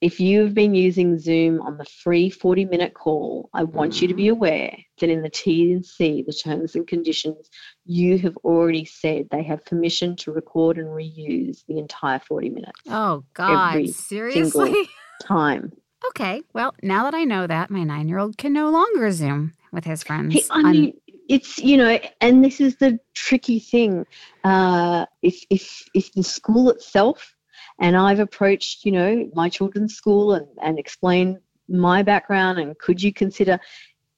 If 0.00 0.18
you've 0.18 0.54
been 0.54 0.74
using 0.74 1.18
Zoom 1.18 1.60
on 1.60 1.76
the 1.76 1.84
free 1.84 2.30
40 2.30 2.64
minute 2.64 2.94
call, 2.94 3.50
I 3.52 3.64
want 3.64 4.00
you 4.00 4.08
to 4.08 4.14
be 4.14 4.28
aware 4.28 4.74
that 4.98 5.10
in 5.10 5.20
the 5.22 5.28
T 5.28 5.72
and 5.72 5.84
C, 5.84 6.22
the 6.26 6.32
terms 6.32 6.74
and 6.74 6.86
conditions, 6.86 7.50
you 7.84 8.16
have 8.18 8.34
already 8.38 8.86
said 8.86 9.28
they 9.30 9.42
have 9.42 9.64
permission 9.66 10.16
to 10.16 10.32
record 10.32 10.78
and 10.78 10.88
reuse 10.88 11.66
the 11.68 11.76
entire 11.78 12.18
40 12.18 12.48
minutes 12.48 12.80
Oh 12.88 13.24
God! 13.34 13.74
every 13.74 13.88
Seriously? 13.88 14.88
time. 15.22 15.70
Okay. 16.08 16.40
Well, 16.54 16.74
now 16.82 17.04
that 17.04 17.14
I 17.14 17.24
know 17.24 17.46
that, 17.46 17.70
my 17.70 17.84
nine-year-old 17.84 18.38
can 18.38 18.54
no 18.54 18.70
longer 18.70 19.10
Zoom 19.12 19.52
with 19.70 19.84
his 19.84 20.02
friends. 20.02 20.32
He- 20.32 20.44
I 20.50 20.60
on- 20.60 20.72
mean, 20.72 21.00
it's 21.28 21.58
you 21.58 21.76
know, 21.76 21.98
and 22.22 22.42
this 22.42 22.58
is 22.58 22.76
the 22.76 22.98
tricky 23.14 23.58
thing. 23.60 24.06
Uh, 24.44 25.04
if 25.20 25.44
if 25.50 25.82
if 25.92 26.10
the 26.14 26.22
school 26.22 26.70
itself, 26.70 27.36
and 27.80 27.96
I've 27.96 28.20
approached 28.20 28.84
you 28.84 28.92
know 28.92 29.30
my 29.34 29.48
children's 29.48 29.94
school 29.94 30.34
and 30.34 30.46
and 30.62 30.78
explained 30.78 31.38
my 31.68 32.02
background, 32.02 32.58
and 32.58 32.78
could 32.78 33.02
you 33.02 33.12
consider 33.12 33.58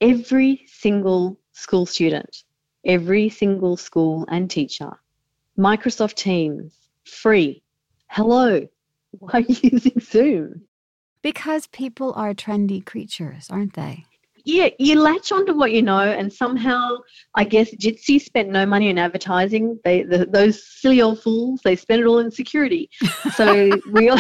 every 0.01 0.65
single 0.67 1.39
school 1.53 1.87
student, 1.87 2.45
every 2.85 3.29
single 3.29 3.77
school 3.77 4.27
and 4.29 4.51
teacher, 4.51 4.91
Microsoft 5.59 6.15
Teams, 6.15 6.75
free. 7.05 7.63
Hello, 8.09 8.67
why 9.13 9.31
are 9.33 9.41
you 9.49 9.71
using 9.73 10.01
Zoom? 10.01 10.63
because 11.23 11.69
people 11.69 12.13
are 12.15 12.35
trendy 12.35 12.85
creatures, 12.85 13.47
aren't 13.49 13.75
they? 13.75 14.05
Yeah, 14.45 14.69
you 14.79 15.01
latch 15.01 15.33
onto 15.33 15.55
what 15.55 15.73
you 15.73 15.83
know, 15.83 15.99
and 16.01 16.33
somehow, 16.33 16.97
I 17.35 17.45
guess, 17.45 17.71
Jitsi 17.75 18.21
spent 18.21 18.49
no 18.49 18.67
money 18.67 18.89
in 18.89 18.99
advertising. 18.99 19.79
They, 19.85 20.03
the, 20.03 20.27
those 20.27 20.65
silly 20.65 21.01
old 21.03 21.21
fools, 21.23 21.61
they 21.65 21.77
spent 21.77 22.03
it 22.03 22.07
all 22.07 22.19
in 22.19 22.31
security. 22.31 22.91
So 23.35 23.71
we 23.93 24.09
all. 24.09 24.19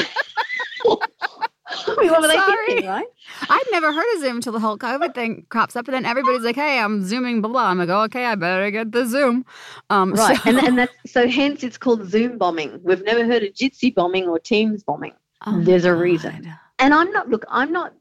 What 0.85 2.20
were 2.20 2.29
they 2.29 2.39
thinking, 2.39 2.87
right? 2.89 3.07
I'd 3.49 3.64
never 3.70 3.93
heard 3.93 4.05
of 4.14 4.20
Zoom 4.20 4.37
until 4.37 4.53
the 4.53 4.61
whole 4.61 4.77
COVID 4.77 5.14
thing 5.14 5.47
crops 5.49 5.75
up, 5.75 5.89
and 5.89 5.95
then 5.95 6.05
everybody's 6.05 6.43
like, 6.43 6.57
"Hey, 6.57 6.79
I'm 6.79 7.03
zooming, 7.03 7.41
blah 7.41 7.51
blah." 7.51 7.64
I'm 7.70 7.79
like, 7.79 7.89
"Oh, 7.89 8.03
okay, 8.03 8.27
I 8.27 8.35
better 8.35 8.70
get 8.70 8.93
the 8.93 9.07
Zoom." 9.07 9.47
Um, 9.89 10.12
Right, 10.12 10.37
so- 10.37 10.51
and 10.51 10.59
and 10.59 10.79
that's 10.81 10.93
so. 11.07 11.27
Hence, 11.27 11.62
it's 11.64 11.79
called 11.79 12.09
Zoom 12.11 12.37
bombing. 12.37 12.79
We've 12.83 13.03
never 13.05 13.25
heard 13.25 13.43
of 13.43 13.55
Jitsi 13.55 13.95
bombing 13.95 14.29
or 14.29 14.39
Teams 14.39 14.83
bombing. 14.85 15.12
Oh 15.47 15.61
there's 15.62 15.85
a 15.87 15.95
reason. 15.95 16.53
And 16.79 16.93
I'm 16.95 17.11
not 17.11 17.29
look, 17.31 17.45
I'm 17.49 17.73
not 17.73 17.95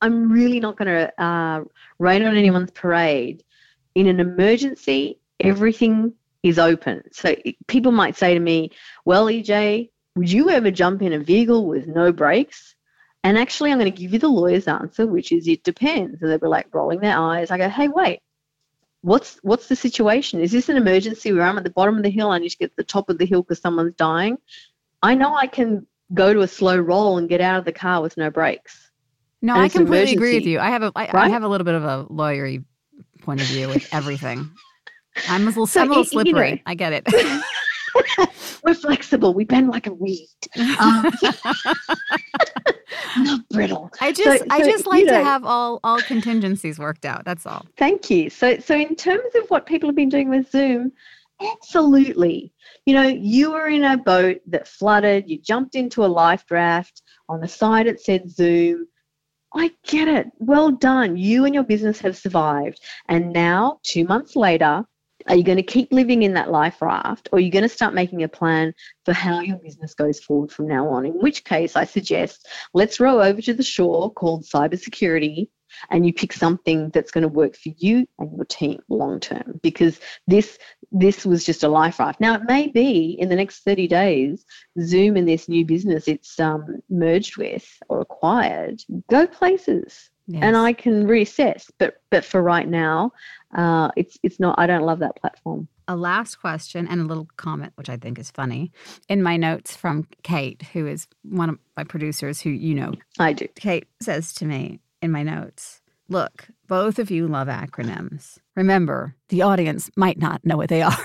I'm 0.00 0.30
really 0.30 0.60
not 0.60 0.76
going 0.76 0.88
to 0.88 1.22
uh, 1.22 1.64
rain 1.98 2.24
on 2.24 2.36
anyone's 2.36 2.70
parade. 2.70 3.42
In 3.94 4.06
an 4.06 4.20
emergency, 4.20 5.18
everything 5.40 6.14
is 6.42 6.58
open. 6.58 7.02
So 7.12 7.34
people 7.66 7.92
might 7.92 8.16
say 8.16 8.34
to 8.34 8.40
me, 8.40 8.70
"Well, 9.04 9.26
EJ, 9.26 9.90
would 10.16 10.30
you 10.30 10.50
ever 10.50 10.70
jump 10.70 11.02
in 11.02 11.12
a 11.12 11.18
vehicle 11.18 11.66
with 11.66 11.86
no 11.86 12.12
brakes?" 12.12 12.74
And 13.24 13.36
actually, 13.36 13.72
I'm 13.72 13.78
going 13.78 13.92
to 13.92 13.98
give 13.98 14.12
you 14.12 14.18
the 14.18 14.28
lawyer's 14.28 14.68
answer, 14.68 15.06
which 15.06 15.32
is 15.32 15.48
it 15.48 15.64
depends. 15.64 16.22
And 16.22 16.30
they'll 16.30 16.38
be 16.38 16.46
like 16.46 16.72
rolling 16.72 17.00
their 17.00 17.18
eyes. 17.18 17.50
I 17.50 17.58
go, 17.58 17.68
"Hey, 17.68 17.88
wait." 17.88 18.20
What's 19.02 19.38
what's 19.42 19.68
the 19.68 19.76
situation? 19.76 20.40
Is 20.40 20.50
this 20.50 20.68
an 20.68 20.76
emergency 20.76 21.32
where 21.32 21.42
I'm 21.42 21.56
at 21.56 21.62
the 21.62 21.70
bottom 21.70 21.96
of 21.96 22.02
the 22.02 22.10
hill? 22.10 22.30
I 22.30 22.38
need 22.38 22.48
to 22.48 22.56
get 22.58 22.70
to 22.70 22.76
the 22.76 22.84
top 22.84 23.08
of 23.08 23.18
the 23.18 23.26
hill 23.26 23.42
because 23.42 23.60
someone's 23.60 23.94
dying. 23.94 24.38
I 25.02 25.14
know 25.14 25.34
I 25.36 25.46
can 25.46 25.86
go 26.12 26.32
to 26.32 26.40
a 26.40 26.48
slow 26.48 26.76
roll 26.76 27.18
and 27.18 27.28
get 27.28 27.40
out 27.40 27.60
of 27.60 27.64
the 27.64 27.72
car 27.72 28.02
with 28.02 28.16
no 28.16 28.30
brakes. 28.30 28.87
No, 29.40 29.54
And 29.54 29.62
I 29.62 29.68
completely 29.68 30.14
agree 30.14 30.34
with 30.36 30.46
you. 30.46 30.58
I 30.58 30.70
have 30.70 30.82
a 30.82 30.92
I, 30.96 31.06
I 31.06 31.10
right? 31.12 31.30
have 31.30 31.42
a 31.44 31.48
little 31.48 31.64
bit 31.64 31.74
of 31.74 31.84
a 31.84 32.04
lawyery 32.10 32.64
point 33.22 33.40
of 33.40 33.46
view 33.46 33.68
with 33.68 33.88
everything. 33.92 34.50
I'm 35.28 35.42
a 35.42 35.46
little, 35.46 35.66
So, 35.66 35.80
I'm 35.82 35.90
a 35.92 35.94
little 35.94 36.04
y- 36.12 36.22
you 36.26 36.32
know- 36.32 36.40
slippery. 36.40 36.62
I 36.66 36.74
get 36.74 36.92
it. 36.92 37.06
We're 38.64 38.74
flexible. 38.74 39.32
We 39.34 39.44
bend 39.44 39.68
like 39.68 39.86
a 39.86 39.92
reed. 39.92 40.26
Um, 40.80 41.10
not 43.18 43.48
brittle. 43.50 43.90
I 44.00 44.12
just 44.12 44.44
I 44.50 44.60
so, 44.62 44.64
just 44.70 44.86
like 44.86 45.06
to 45.06 45.12
know- 45.12 45.24
have 45.24 45.44
all 45.44 45.80
all 45.84 46.00
contingencies 46.02 46.78
worked 46.78 47.04
out. 47.04 47.24
That's 47.24 47.46
all. 47.46 47.66
Thank 47.76 48.10
you. 48.10 48.30
So, 48.30 48.58
so 48.58 48.74
in 48.74 48.94
terms 48.96 49.34
of 49.36 49.48
what 49.48 49.66
people 49.66 49.88
have 49.88 49.96
been 49.96 50.08
doing 50.08 50.28
with 50.28 50.50
Zoom, 50.50 50.92
absolutely. 51.40 52.52
You 52.86 52.94
know, 52.94 53.02
you 53.08 53.50
were 53.52 53.68
in 53.68 53.84
a 53.84 53.96
boat 53.96 54.38
that 54.48 54.66
flooded. 54.68 55.28
You 55.28 55.38
jumped 55.38 55.74
into 55.74 56.04
a 56.04 56.06
life 56.06 56.44
raft. 56.50 57.02
On 57.28 57.40
the 57.40 57.48
side, 57.48 57.86
it 57.86 58.00
said 58.00 58.30
Zoom. 58.30 58.86
I 59.54 59.70
get 59.86 60.08
it. 60.08 60.26
Well 60.38 60.70
done. 60.70 61.16
You 61.16 61.44
and 61.44 61.54
your 61.54 61.64
business 61.64 62.00
have 62.00 62.16
survived. 62.16 62.80
And 63.08 63.32
now, 63.32 63.80
two 63.82 64.04
months 64.04 64.36
later, 64.36 64.84
are 65.26 65.36
you 65.36 65.42
going 65.42 65.56
to 65.56 65.62
keep 65.62 65.92
living 65.92 66.22
in 66.22 66.34
that 66.34 66.50
life 66.50 66.80
raft 66.80 67.28
or 67.32 67.38
are 67.38 67.40
you 67.40 67.50
going 67.50 67.62
to 67.62 67.68
start 67.68 67.92
making 67.94 68.22
a 68.22 68.28
plan 68.28 68.72
for 69.04 69.12
how 69.12 69.40
your 69.40 69.58
business 69.58 69.94
goes 69.94 70.20
forward 70.20 70.50
from 70.50 70.68
now 70.68 70.88
on? 70.88 71.04
In 71.04 71.12
which 71.12 71.44
case, 71.44 71.76
I 71.76 71.84
suggest 71.84 72.46
let's 72.72 73.00
row 73.00 73.20
over 73.20 73.40
to 73.42 73.54
the 73.54 73.62
shore 73.62 74.12
called 74.12 74.44
cybersecurity 74.44 75.48
and 75.90 76.06
you 76.06 76.12
pick 76.12 76.32
something 76.32 76.90
that's 76.90 77.10
going 77.10 77.22
to 77.22 77.28
work 77.28 77.56
for 77.56 77.70
you 77.76 78.06
and 78.18 78.34
your 78.36 78.44
team 78.46 78.80
long 78.88 79.20
term 79.20 79.60
because 79.62 80.00
this 80.26 80.58
this 80.90 81.24
was 81.26 81.44
just 81.44 81.62
a 81.62 81.68
life 81.68 81.98
raft 81.98 82.20
now 82.20 82.34
it 82.34 82.42
may 82.44 82.68
be 82.68 83.16
in 83.18 83.28
the 83.28 83.36
next 83.36 83.60
30 83.64 83.86
days 83.88 84.44
zoom 84.80 85.16
and 85.16 85.28
this 85.28 85.48
new 85.48 85.64
business 85.64 86.08
it's 86.08 86.38
um, 86.40 86.80
merged 86.88 87.36
with 87.36 87.66
or 87.88 88.00
acquired 88.00 88.82
go 89.10 89.26
places 89.26 90.10
Yes. 90.30 90.42
and 90.42 90.56
i 90.58 90.74
can 90.74 91.06
reassess 91.06 91.70
but 91.78 92.02
but 92.10 92.22
for 92.22 92.42
right 92.42 92.68
now 92.68 93.12
uh, 93.56 93.88
it's 93.96 94.18
it's 94.22 94.38
not 94.38 94.58
i 94.58 94.66
don't 94.66 94.82
love 94.84 94.98
that 94.98 95.16
platform 95.16 95.68
a 95.90 95.96
last 95.96 96.34
question 96.36 96.86
and 96.86 97.00
a 97.00 97.04
little 97.04 97.26
comment, 97.38 97.72
which 97.76 97.88
I 97.88 97.96
think 97.96 98.18
is 98.18 98.30
funny, 98.30 98.72
in 99.08 99.22
my 99.22 99.38
notes 99.38 99.74
from 99.74 100.06
Kate, 100.22 100.60
who 100.74 100.86
is 100.86 101.06
one 101.22 101.48
of 101.48 101.58
my 101.78 101.84
producers, 101.84 102.42
who 102.42 102.50
you 102.50 102.74
know. 102.74 102.92
i 103.18 103.32
do 103.32 103.48
Kate 103.54 103.88
says 104.02 104.34
to 104.34 104.44
me 104.44 104.80
in 105.00 105.10
my 105.10 105.22
notes, 105.22 105.80
"Look, 106.10 106.48
both 106.66 106.98
of 106.98 107.10
you 107.10 107.26
love 107.26 107.48
acronyms. 107.48 108.36
Remember, 108.58 109.14
the 109.28 109.42
audience 109.42 109.88
might 109.96 110.18
not 110.18 110.44
know 110.44 110.56
what 110.56 110.68
they 110.68 110.82
are." 110.82 110.98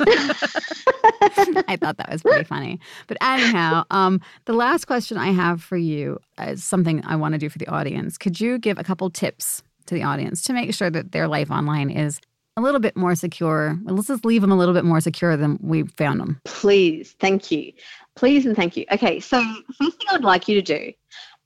I 0.00 1.76
thought 1.80 1.96
that 1.96 2.08
was 2.10 2.22
pretty 2.22 2.42
funny. 2.56 2.80
But 3.06 3.18
anyhow, 3.20 3.84
um, 3.92 4.20
the 4.46 4.52
last 4.52 4.86
question 4.86 5.16
I 5.16 5.28
have 5.28 5.62
for 5.62 5.76
you 5.76 6.18
is 6.40 6.64
something 6.64 7.04
I 7.04 7.14
want 7.14 7.34
to 7.34 7.38
do 7.38 7.48
for 7.48 7.58
the 7.58 7.68
audience. 7.68 8.18
Could 8.18 8.40
you 8.40 8.58
give 8.58 8.78
a 8.78 8.84
couple 8.84 9.10
tips 9.10 9.62
to 9.86 9.94
the 9.94 10.02
audience 10.02 10.42
to 10.42 10.52
make 10.52 10.74
sure 10.74 10.90
that 10.90 11.12
their 11.12 11.28
life 11.28 11.52
online 11.52 11.88
is 11.88 12.20
a 12.56 12.60
little 12.60 12.80
bit 12.80 12.96
more 12.96 13.14
secure? 13.14 13.78
Well, 13.84 13.94
let's 13.94 14.08
just 14.08 14.24
leave 14.24 14.40
them 14.40 14.50
a 14.50 14.56
little 14.56 14.74
bit 14.74 14.84
more 14.84 15.00
secure 15.00 15.36
than 15.36 15.56
we 15.62 15.84
found 15.84 16.18
them. 16.18 16.40
Please, 16.46 17.14
thank 17.20 17.52
you. 17.52 17.72
Please 18.16 18.44
and 18.44 18.56
thank 18.56 18.76
you. 18.76 18.84
Okay, 18.90 19.20
so 19.20 19.40
first 19.80 19.98
thing 19.98 20.08
I'd 20.10 20.24
like 20.24 20.48
you 20.48 20.60
to 20.60 20.62
do 20.62 20.92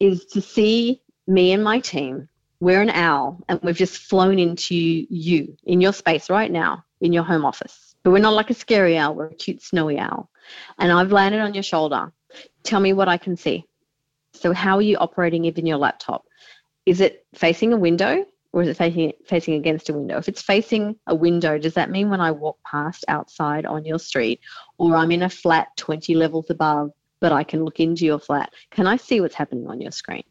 is 0.00 0.24
to 0.26 0.40
see 0.40 0.98
me 1.26 1.52
and 1.52 1.62
my 1.62 1.78
team. 1.78 2.28
We're 2.62 2.80
an 2.80 2.90
owl 2.90 3.40
and 3.48 3.58
we've 3.64 3.74
just 3.74 3.96
flown 3.96 4.38
into 4.38 4.76
you 4.76 5.56
in 5.64 5.80
your 5.80 5.92
space 5.92 6.30
right 6.30 6.48
now 6.48 6.84
in 7.00 7.12
your 7.12 7.24
home 7.24 7.44
office. 7.44 7.96
But 8.04 8.12
we're 8.12 8.20
not 8.20 8.34
like 8.34 8.50
a 8.50 8.54
scary 8.54 8.96
owl, 8.96 9.16
we're 9.16 9.26
a 9.26 9.34
cute 9.34 9.60
snowy 9.60 9.98
owl. 9.98 10.30
And 10.78 10.92
I've 10.92 11.10
landed 11.10 11.40
on 11.40 11.54
your 11.54 11.64
shoulder. 11.64 12.12
Tell 12.62 12.78
me 12.78 12.92
what 12.92 13.08
I 13.08 13.16
can 13.16 13.36
see. 13.36 13.64
So, 14.34 14.52
how 14.52 14.76
are 14.76 14.82
you 14.82 14.96
operating 14.98 15.44
even 15.46 15.66
your 15.66 15.78
laptop? 15.78 16.24
Is 16.86 17.00
it 17.00 17.26
facing 17.34 17.72
a 17.72 17.76
window 17.76 18.24
or 18.52 18.62
is 18.62 18.68
it 18.68 18.76
facing 18.76 19.12
facing 19.26 19.54
against 19.54 19.88
a 19.88 19.94
window? 19.94 20.18
If 20.18 20.28
it's 20.28 20.42
facing 20.42 20.94
a 21.08 21.16
window, 21.16 21.58
does 21.58 21.74
that 21.74 21.90
mean 21.90 22.10
when 22.10 22.20
I 22.20 22.30
walk 22.30 22.58
past 22.64 23.04
outside 23.08 23.66
on 23.66 23.84
your 23.84 23.98
street 23.98 24.38
or 24.78 24.94
I'm 24.94 25.10
in 25.10 25.24
a 25.24 25.28
flat 25.28 25.76
20 25.78 26.14
levels 26.14 26.48
above, 26.48 26.92
but 27.20 27.32
I 27.32 27.42
can 27.42 27.64
look 27.64 27.80
into 27.80 28.04
your 28.04 28.20
flat, 28.20 28.52
can 28.70 28.86
I 28.86 28.98
see 28.98 29.20
what's 29.20 29.34
happening 29.34 29.66
on 29.66 29.80
your 29.80 29.90
screen? 29.90 30.22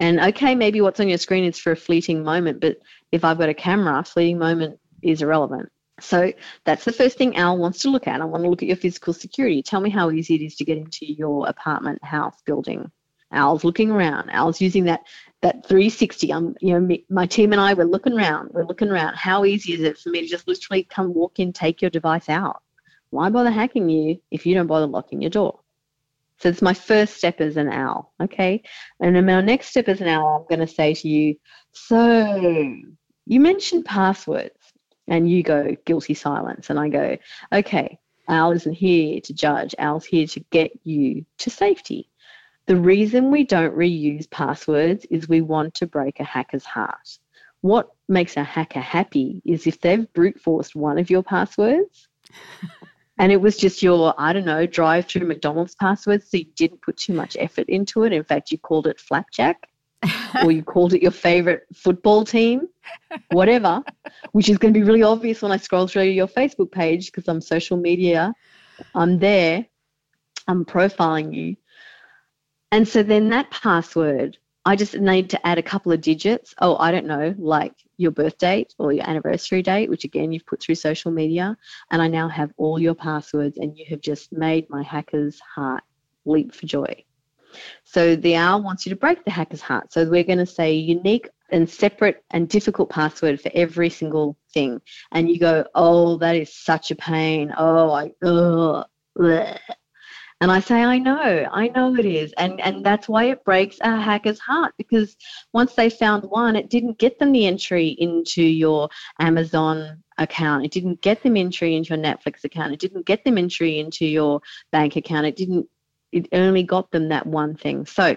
And 0.00 0.20
okay, 0.20 0.54
maybe 0.54 0.80
what's 0.80 1.00
on 1.00 1.08
your 1.08 1.18
screen 1.18 1.44
is 1.44 1.58
for 1.58 1.72
a 1.72 1.76
fleeting 1.76 2.24
moment, 2.24 2.60
but 2.60 2.78
if 3.12 3.24
I've 3.24 3.38
got 3.38 3.48
a 3.48 3.54
camera, 3.54 4.04
fleeting 4.04 4.38
moment 4.38 4.78
is 5.02 5.22
irrelevant. 5.22 5.70
So 6.00 6.32
that's 6.64 6.84
the 6.84 6.92
first 6.92 7.16
thing 7.16 7.36
Al 7.36 7.56
wants 7.56 7.80
to 7.80 7.90
look 7.90 8.08
at. 8.08 8.20
I 8.20 8.24
want 8.24 8.42
to 8.42 8.50
look 8.50 8.62
at 8.62 8.68
your 8.68 8.76
physical 8.76 9.12
security. 9.12 9.62
Tell 9.62 9.80
me 9.80 9.90
how 9.90 10.10
easy 10.10 10.34
it 10.34 10.42
is 10.42 10.56
to 10.56 10.64
get 10.64 10.78
into 10.78 11.06
your 11.06 11.48
apartment, 11.48 12.02
house, 12.02 12.36
building. 12.44 12.90
Al's 13.30 13.64
looking 13.64 13.90
around. 13.90 14.30
Al's 14.30 14.60
using 14.60 14.84
that 14.84 15.02
that 15.42 15.66
360. 15.66 16.32
I'm, 16.32 16.54
you 16.60 16.74
know, 16.74 16.80
me, 16.80 17.04
my 17.10 17.26
team 17.26 17.52
and 17.52 17.60
I, 17.60 17.74
we're 17.74 17.84
looking 17.84 18.12
around. 18.12 18.50
We're 18.52 18.64
looking 18.64 18.88
around. 18.88 19.16
How 19.16 19.44
easy 19.44 19.74
is 19.74 19.80
it 19.80 19.98
for 19.98 20.08
me 20.10 20.22
to 20.22 20.26
just 20.26 20.48
literally 20.48 20.84
come 20.84 21.12
walk 21.12 21.38
in, 21.38 21.52
take 21.52 21.82
your 21.82 21.90
device 21.90 22.28
out? 22.28 22.62
Why 23.10 23.30
bother 23.30 23.50
hacking 23.50 23.88
you 23.88 24.20
if 24.30 24.46
you 24.46 24.54
don't 24.54 24.66
bother 24.66 24.86
locking 24.86 25.20
your 25.20 25.30
door? 25.30 25.60
So 26.40 26.48
it's 26.48 26.62
my 26.62 26.74
first 26.74 27.16
step 27.16 27.40
as 27.40 27.56
an 27.56 27.68
owl, 27.68 28.12
okay? 28.20 28.62
And 29.00 29.16
then 29.16 29.26
my 29.26 29.40
next 29.40 29.68
step 29.68 29.88
as 29.88 30.00
an 30.00 30.08
owl, 30.08 30.40
I'm 30.40 30.56
going 30.56 30.66
to 30.66 30.72
say 30.72 30.94
to 30.94 31.08
you, 31.08 31.36
so 31.72 32.74
you 33.26 33.40
mentioned 33.40 33.84
passwords, 33.84 34.58
and 35.06 35.30
you 35.30 35.42
go 35.42 35.76
guilty 35.84 36.14
silence, 36.14 36.70
and 36.70 36.78
I 36.78 36.88
go, 36.88 37.16
okay, 37.52 37.98
owl 38.28 38.52
isn't 38.52 38.72
here 38.72 39.20
to 39.20 39.34
judge. 39.34 39.74
Owl's 39.78 40.04
here 40.06 40.26
to 40.28 40.40
get 40.50 40.72
you 40.84 41.24
to 41.38 41.50
safety. 41.50 42.08
The 42.66 42.76
reason 42.76 43.30
we 43.30 43.44
don't 43.44 43.76
reuse 43.76 44.30
passwords 44.30 45.04
is 45.10 45.28
we 45.28 45.42
want 45.42 45.74
to 45.74 45.86
break 45.86 46.20
a 46.20 46.24
hacker's 46.24 46.64
heart. 46.64 47.18
What 47.60 47.88
makes 48.08 48.36
a 48.36 48.44
hacker 48.44 48.80
happy 48.80 49.42
is 49.44 49.66
if 49.66 49.80
they've 49.80 50.10
brute 50.14 50.40
forced 50.40 50.74
one 50.74 50.98
of 50.98 51.10
your 51.10 51.22
passwords 51.22 52.08
and 53.18 53.30
it 53.30 53.40
was 53.40 53.56
just 53.56 53.82
your, 53.82 54.14
I 54.18 54.32
don't 54.32 54.44
know, 54.44 54.66
drive 54.66 55.06
through 55.06 55.26
McDonald's 55.26 55.74
password, 55.76 56.22
so 56.26 56.38
you 56.38 56.46
didn't 56.56 56.82
put 56.82 56.96
too 56.96 57.12
much 57.12 57.36
effort 57.38 57.68
into 57.68 58.04
it. 58.04 58.12
In 58.12 58.24
fact, 58.24 58.50
you 58.50 58.58
called 58.58 58.86
it 58.86 59.00
flapjack 59.00 59.68
or 60.42 60.50
you 60.50 60.62
called 60.62 60.94
it 60.94 61.02
your 61.02 61.12
favorite 61.12 61.62
football 61.74 62.24
team, 62.24 62.68
whatever, 63.30 63.82
which 64.32 64.48
is 64.48 64.58
going 64.58 64.74
to 64.74 64.80
be 64.80 64.84
really 64.84 65.02
obvious 65.02 65.42
when 65.42 65.52
I 65.52 65.56
scroll 65.56 65.86
through 65.86 66.04
your 66.04 66.26
Facebook 66.26 66.72
page 66.72 67.06
because 67.06 67.28
I'm 67.28 67.40
social 67.40 67.76
media. 67.76 68.34
I'm 68.94 69.18
there, 69.18 69.64
I'm 70.48 70.64
profiling 70.64 71.34
you. 71.34 71.56
And 72.72 72.86
so 72.88 73.04
then 73.04 73.30
that 73.30 73.50
password, 73.52 74.36
I 74.66 74.76
just 74.76 74.94
need 74.94 75.30
to 75.30 75.46
add 75.46 75.58
a 75.58 75.62
couple 75.62 75.92
of 75.92 76.00
digits. 76.00 76.54
Oh, 76.58 76.76
I 76.78 76.90
don't 76.90 77.06
know, 77.06 77.34
like 77.38 77.74
your 77.96 78.10
birth 78.10 78.38
date 78.38 78.74
or 78.78 78.92
your 78.92 79.08
anniversary 79.08 79.62
date, 79.62 79.90
which 79.90 80.04
again 80.04 80.32
you've 80.32 80.46
put 80.46 80.62
through 80.62 80.76
social 80.76 81.10
media. 81.10 81.56
And 81.90 82.00
I 82.00 82.08
now 82.08 82.28
have 82.28 82.52
all 82.56 82.78
your 82.78 82.94
passwords, 82.94 83.58
and 83.58 83.76
you 83.76 83.84
have 83.90 84.00
just 84.00 84.32
made 84.32 84.70
my 84.70 84.82
hacker's 84.82 85.38
heart 85.40 85.82
leap 86.24 86.54
for 86.54 86.66
joy. 86.66 87.04
So 87.84 88.16
the 88.16 88.36
owl 88.36 88.62
wants 88.62 88.86
you 88.86 88.90
to 88.90 88.96
break 88.96 89.24
the 89.24 89.30
hacker's 89.30 89.60
heart. 89.60 89.92
So 89.92 90.08
we're 90.08 90.24
going 90.24 90.38
to 90.38 90.46
say 90.46 90.74
unique 90.74 91.28
and 91.50 91.68
separate 91.68 92.24
and 92.30 92.48
difficult 92.48 92.90
password 92.90 93.40
for 93.40 93.50
every 93.54 93.90
single 93.90 94.36
thing. 94.52 94.80
And 95.12 95.28
you 95.28 95.38
go, 95.38 95.64
oh, 95.74 96.16
that 96.18 96.36
is 96.36 96.52
such 96.52 96.90
a 96.90 96.96
pain. 96.96 97.52
Oh, 97.56 97.92
I, 97.92 98.12
bleh. 98.22 99.58
And 100.44 100.52
I 100.52 100.60
say, 100.60 100.82
I 100.82 100.98
know, 100.98 101.48
I 101.50 101.68
know 101.68 101.96
it 101.96 102.04
is. 102.04 102.34
And, 102.34 102.60
and 102.60 102.84
that's 102.84 103.08
why 103.08 103.30
it 103.30 103.46
breaks 103.46 103.78
a 103.80 103.98
hacker's 103.98 104.38
heart 104.38 104.74
because 104.76 105.16
once 105.54 105.72
they 105.72 105.88
found 105.88 106.24
one, 106.24 106.54
it 106.54 106.68
didn't 106.68 106.98
get 106.98 107.18
them 107.18 107.32
the 107.32 107.46
entry 107.46 107.88
into 107.88 108.42
your 108.42 108.90
Amazon 109.18 110.02
account. 110.18 110.66
It 110.66 110.70
didn't 110.70 111.00
get 111.00 111.22
them 111.22 111.38
entry 111.38 111.74
into 111.74 111.94
your 111.94 112.04
Netflix 112.04 112.44
account. 112.44 112.74
It 112.74 112.78
didn't 112.78 113.06
get 113.06 113.24
them 113.24 113.38
entry 113.38 113.78
into 113.78 114.04
your 114.04 114.42
bank 114.70 114.96
account. 114.96 115.24
It 115.24 115.36
didn't, 115.36 115.66
it 116.12 116.28
only 116.32 116.62
got 116.62 116.90
them 116.90 117.08
that 117.08 117.24
one 117.24 117.56
thing. 117.56 117.86
So, 117.86 118.14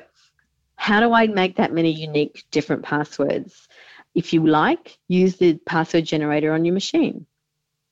how 0.75 0.99
do 0.99 1.13
I 1.13 1.27
make 1.27 1.55
that 1.55 1.71
many 1.71 1.93
unique 1.93 2.43
different 2.51 2.83
passwords? 2.83 3.69
If 4.13 4.33
you 4.33 4.45
like, 4.45 4.99
use 5.07 5.37
the 5.37 5.53
password 5.65 6.03
generator 6.03 6.51
on 6.51 6.65
your 6.65 6.73
machine 6.73 7.25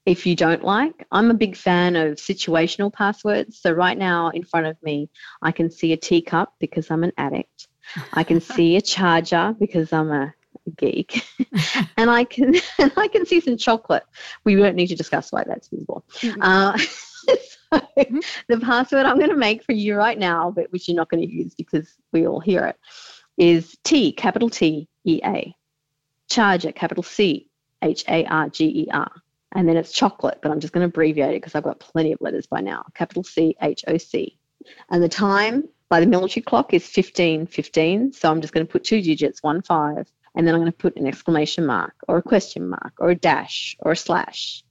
if 0.06 0.26
you 0.26 0.36
don't 0.36 0.64
like. 0.64 1.06
I'm 1.12 1.32
a 1.32 1.36
big 1.36 1.56
fan 1.56 1.96
of 1.96 2.16
situational 2.16 2.94
passwords. 2.94 3.60
So 3.60 3.72
right 3.72 3.98
now 3.98 4.30
in 4.30 4.44
front 4.44 4.68
of 4.68 4.82
me, 4.84 5.10
I 5.42 5.52
can 5.52 5.72
see 5.72 5.94
a 5.94 5.98
teacup 5.98 6.54
because 6.60 6.92
I'm 6.92 7.04
an 7.04 7.12
addict. 7.18 7.68
I 8.14 8.24
can 8.24 8.40
see 8.56 8.78
a 8.78 8.82
charger 8.82 9.56
because 9.60 9.92
I'm 9.92 10.12
a 10.12 10.34
geek, 10.78 11.24
and 11.98 12.10
I 12.10 12.24
can 12.24 12.56
and 12.80 12.92
I 12.98 13.08
can 13.08 13.26
see 13.26 13.40
some 13.40 13.58
chocolate. 13.58 14.04
We 14.44 14.58
won't 14.58 14.76
need 14.76 14.88
to 14.88 14.96
discuss 14.96 15.32
why 15.32 15.44
that's 15.44 15.68
visible. 15.68 16.06
Mm-hmm. 16.20 16.42
Uh, 16.42 16.78
so 16.78 17.80
mm-hmm. 17.98 18.20
the 18.48 18.60
password 18.60 19.06
I'm 19.06 19.18
going 19.18 19.30
to 19.30 19.36
make 19.36 19.64
for 19.64 19.74
you 19.74 19.96
right 19.96 20.18
now, 20.18 20.52
but 20.52 20.72
which 20.72 20.88
you're 20.88 20.98
not 20.98 21.10
going 21.10 21.28
to 21.28 21.32
use 21.32 21.56
because 21.56 21.96
we 22.12 22.28
all 22.28 22.40
hear 22.40 22.66
it, 22.66 22.78
is 23.38 23.76
T 23.84 24.12
capital 24.12 24.50
T 24.50 24.88
E 25.04 25.20
A, 25.24 25.56
charger 26.30 26.72
capital 26.72 27.04
C 27.04 27.50
H 27.82 28.04
A 28.08 28.26
R 28.26 28.50
G 28.50 28.66
E 28.66 28.88
R 28.92 29.12
and 29.56 29.68
then 29.68 29.78
it's 29.78 29.94
chocolate, 29.94 30.40
but 30.42 30.52
I'm 30.52 30.60
just 30.60 30.74
going 30.74 30.82
to 30.82 30.90
abbreviate 30.90 31.32
it 31.32 31.42
because 31.42 31.56
I've 31.56 31.64
got 31.64 31.80
plenty 31.80 32.12
of 32.12 32.20
letters 32.20 32.46
by 32.46 32.60
now. 32.60 32.84
Capital 32.94 33.24
C 33.24 33.56
H 33.62 33.86
O 33.88 33.98
C. 33.98 34.38
And 34.92 35.02
the 35.02 35.10
time 35.10 35.70
by 35.90 36.02
the 36.02 36.08
military 36.08 36.44
clock 36.44 36.74
is 36.74 36.84
1515. 36.84 38.12
So 38.12 38.30
I'm 38.30 38.42
just 38.42 38.54
going 38.54 38.66
to 38.66 38.72
put 38.72 38.84
two 38.84 39.02
digits, 39.02 39.42
one 39.42 39.62
five, 39.62 40.12
and 40.36 40.46
then 40.46 40.54
I'm 40.54 40.62
going 40.62 40.72
to 40.72 40.78
put 40.78 40.98
an 40.98 41.08
exclamation 41.08 41.66
mark 41.66 41.96
or 42.08 42.18
a 42.18 42.22
question 42.22 42.68
mark 42.70 42.94
or 43.00 43.10
a 43.10 43.16
dash 43.16 43.78
or 43.80 43.94
a 43.94 43.96
slash. 43.96 44.64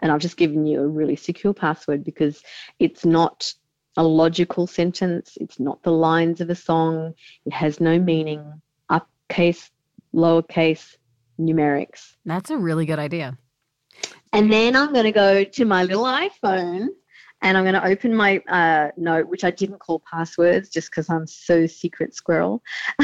And 0.00 0.10
I've 0.10 0.20
just 0.20 0.36
given 0.36 0.66
you 0.66 0.80
a 0.80 0.88
really 0.88 1.14
secure 1.14 1.54
password 1.54 2.02
because 2.02 2.42
it's 2.80 3.04
not 3.04 3.54
a 3.96 4.02
logical 4.02 4.66
sentence. 4.66 5.38
It's 5.40 5.60
not 5.60 5.84
the 5.84 5.92
lines 5.92 6.40
of 6.40 6.50
a 6.50 6.56
song. 6.56 7.14
It 7.46 7.52
has 7.52 7.78
no 7.78 8.00
meaning. 8.00 8.60
Uppercase, 8.88 9.70
lowercase, 10.12 10.96
numerics. 11.38 12.16
That's 12.24 12.50
a 12.50 12.56
really 12.56 12.86
good 12.86 12.98
idea. 12.98 13.38
And 14.32 14.52
then 14.52 14.74
I'm 14.74 14.92
going 14.92 15.04
to 15.04 15.12
go 15.12 15.44
to 15.44 15.64
my 15.64 15.84
little 15.84 16.04
iPhone 16.04 16.88
and 17.42 17.58
I'm 17.58 17.64
going 17.64 17.74
to 17.74 17.84
open 17.84 18.14
my 18.14 18.38
uh, 18.48 18.90
note, 18.96 19.28
which 19.28 19.44
I 19.44 19.50
didn't 19.50 19.80
call 19.80 20.02
passwords 20.10 20.70
just 20.70 20.90
because 20.90 21.10
I'm 21.10 21.26
so 21.26 21.66
secret 21.66 22.14
squirrel. 22.14 22.62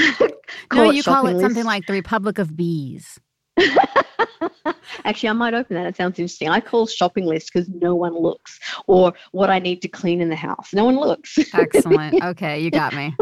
no, 0.72 0.90
you 0.90 1.02
call 1.02 1.26
it 1.26 1.34
list. 1.34 1.40
something 1.42 1.64
like 1.64 1.86
the 1.86 1.92
Republic 1.92 2.38
of 2.38 2.56
Bees. 2.56 3.18
Actually, 5.04 5.28
I 5.28 5.32
might 5.32 5.54
open 5.54 5.76
that. 5.76 5.86
It 5.86 5.96
sounds 5.96 6.18
interesting. 6.18 6.48
I 6.48 6.60
call 6.60 6.86
shopping 6.86 7.26
list 7.26 7.50
because 7.52 7.68
no 7.68 7.94
one 7.94 8.14
looks, 8.14 8.58
or 8.86 9.12
what 9.32 9.50
I 9.50 9.58
need 9.58 9.82
to 9.82 9.88
clean 9.88 10.20
in 10.20 10.28
the 10.28 10.36
house. 10.36 10.72
No 10.72 10.84
one 10.84 10.96
looks. 10.96 11.38
Excellent. 11.52 12.22
Okay, 12.28 12.60
you 12.60 12.70
got 12.70 12.94
me. 12.94 13.14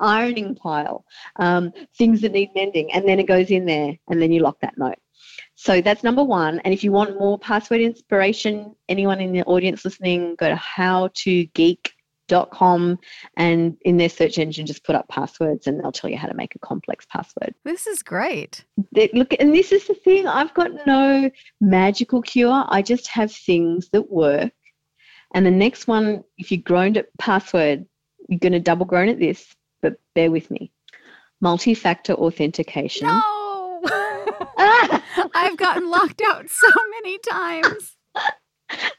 Ironing 0.00 0.54
pile, 0.54 1.04
um, 1.36 1.72
things 1.96 2.20
that 2.20 2.32
need 2.32 2.50
mending, 2.54 2.92
and 2.92 3.08
then 3.08 3.18
it 3.18 3.26
goes 3.26 3.50
in 3.50 3.64
there, 3.64 3.96
and 4.08 4.20
then 4.20 4.32
you 4.32 4.40
lock 4.40 4.60
that 4.60 4.76
note. 4.76 4.98
So 5.62 5.80
that's 5.80 6.02
number 6.02 6.24
one. 6.24 6.58
And 6.64 6.74
if 6.74 6.82
you 6.82 6.90
want 6.90 7.20
more 7.20 7.38
password 7.38 7.82
inspiration, 7.82 8.74
anyone 8.88 9.20
in 9.20 9.30
the 9.30 9.44
audience 9.44 9.84
listening, 9.84 10.34
go 10.34 10.48
to 10.48 10.56
howtogeek.com 10.56 12.98
and 13.36 13.76
in 13.82 13.96
their 13.96 14.08
search 14.08 14.38
engine 14.38 14.66
just 14.66 14.82
put 14.82 14.96
up 14.96 15.06
passwords 15.06 15.68
and 15.68 15.78
they'll 15.78 15.92
tell 15.92 16.10
you 16.10 16.16
how 16.16 16.26
to 16.26 16.34
make 16.34 16.56
a 16.56 16.58
complex 16.58 17.06
password. 17.06 17.54
This 17.64 17.86
is 17.86 18.02
great. 18.02 18.64
Look, 19.14 19.36
and 19.38 19.54
this 19.54 19.70
is 19.70 19.86
the 19.86 19.94
thing 19.94 20.26
I've 20.26 20.52
got 20.52 20.84
no 20.84 21.30
magical 21.60 22.22
cure. 22.22 22.64
I 22.66 22.82
just 22.82 23.06
have 23.06 23.30
things 23.30 23.88
that 23.90 24.10
work. 24.10 24.50
And 25.32 25.46
the 25.46 25.52
next 25.52 25.86
one, 25.86 26.24
if 26.38 26.50
you 26.50 26.58
groaned 26.58 26.96
at 26.96 27.16
password, 27.18 27.86
you're 28.28 28.40
going 28.40 28.50
to 28.50 28.58
double 28.58 28.84
groan 28.84 29.10
at 29.10 29.20
this, 29.20 29.54
but 29.80 29.94
bear 30.16 30.32
with 30.32 30.50
me. 30.50 30.72
Multi 31.40 31.74
factor 31.74 32.14
authentication. 32.14 33.06
No 33.06 33.80
ah! 34.58 35.01
I've 35.34 35.56
gotten 35.56 35.90
locked 35.90 36.22
out 36.26 36.48
so 36.48 36.68
many 37.02 37.18
times. 37.18 37.96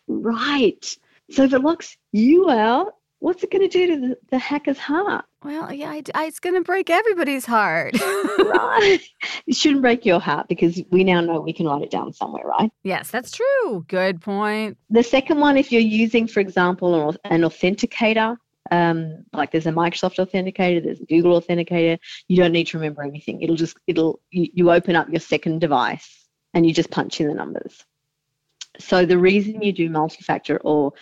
Right. 0.07 0.97
So 1.31 1.43
if 1.43 1.53
it 1.53 1.59
locks 1.59 1.97
you 2.11 2.49
out, 2.49 2.93
what's 3.19 3.41
it 3.41 3.51
going 3.51 3.67
to 3.67 3.69
do 3.69 3.87
to 3.87 4.07
the, 4.09 4.17
the 4.31 4.37
hacker's 4.37 4.77
heart? 4.77 5.25
Well, 5.43 5.73
yeah, 5.73 5.89
I, 5.89 6.03
I, 6.13 6.25
it's 6.25 6.39
going 6.39 6.55
to 6.55 6.61
break 6.61 6.89
everybody's 6.89 7.45
heart. 7.45 7.93
right. 8.01 8.99
It 9.47 9.55
shouldn't 9.55 9.81
break 9.81 10.05
your 10.05 10.19
heart 10.19 10.47
because 10.47 10.81
we 10.91 11.03
now 11.03 11.21
know 11.21 11.39
we 11.39 11.53
can 11.53 11.65
write 11.65 11.81
it 11.81 11.91
down 11.91 12.13
somewhere, 12.13 12.45
right? 12.45 12.71
Yes, 12.83 13.09
that's 13.11 13.31
true. 13.31 13.85
Good 13.87 14.21
point. 14.21 14.77
The 14.89 15.03
second 15.03 15.39
one, 15.39 15.57
if 15.57 15.71
you're 15.71 15.81
using, 15.81 16.27
for 16.27 16.39
example, 16.39 17.15
an 17.25 17.41
authenticator, 17.41 18.37
um, 18.73 19.23
like 19.33 19.51
there's 19.51 19.67
a 19.67 19.71
Microsoft 19.71 20.17
Authenticator, 20.17 20.83
there's 20.83 20.99
a 20.99 21.05
Google 21.05 21.39
Authenticator. 21.39 21.99
You 22.27 22.37
don't 22.37 22.51
need 22.51 22.67
to 22.67 22.77
remember 22.77 23.03
anything. 23.03 23.41
It'll 23.41 23.55
just 23.55 23.77
it'll 23.85 24.19
you, 24.31 24.49
you 24.51 24.71
open 24.71 24.95
up 24.95 25.09
your 25.09 25.19
second 25.19 25.61
device 25.61 26.27
and 26.55 26.65
you 26.65 26.73
just 26.73 26.89
punch 26.89 27.21
in 27.21 27.27
the 27.27 27.35
numbers. 27.35 27.85
So 28.79 29.05
the 29.05 29.19
reason 29.19 29.61
you 29.61 29.73
do 29.73 29.91
multi-factor 29.91 30.57
or 30.57 30.93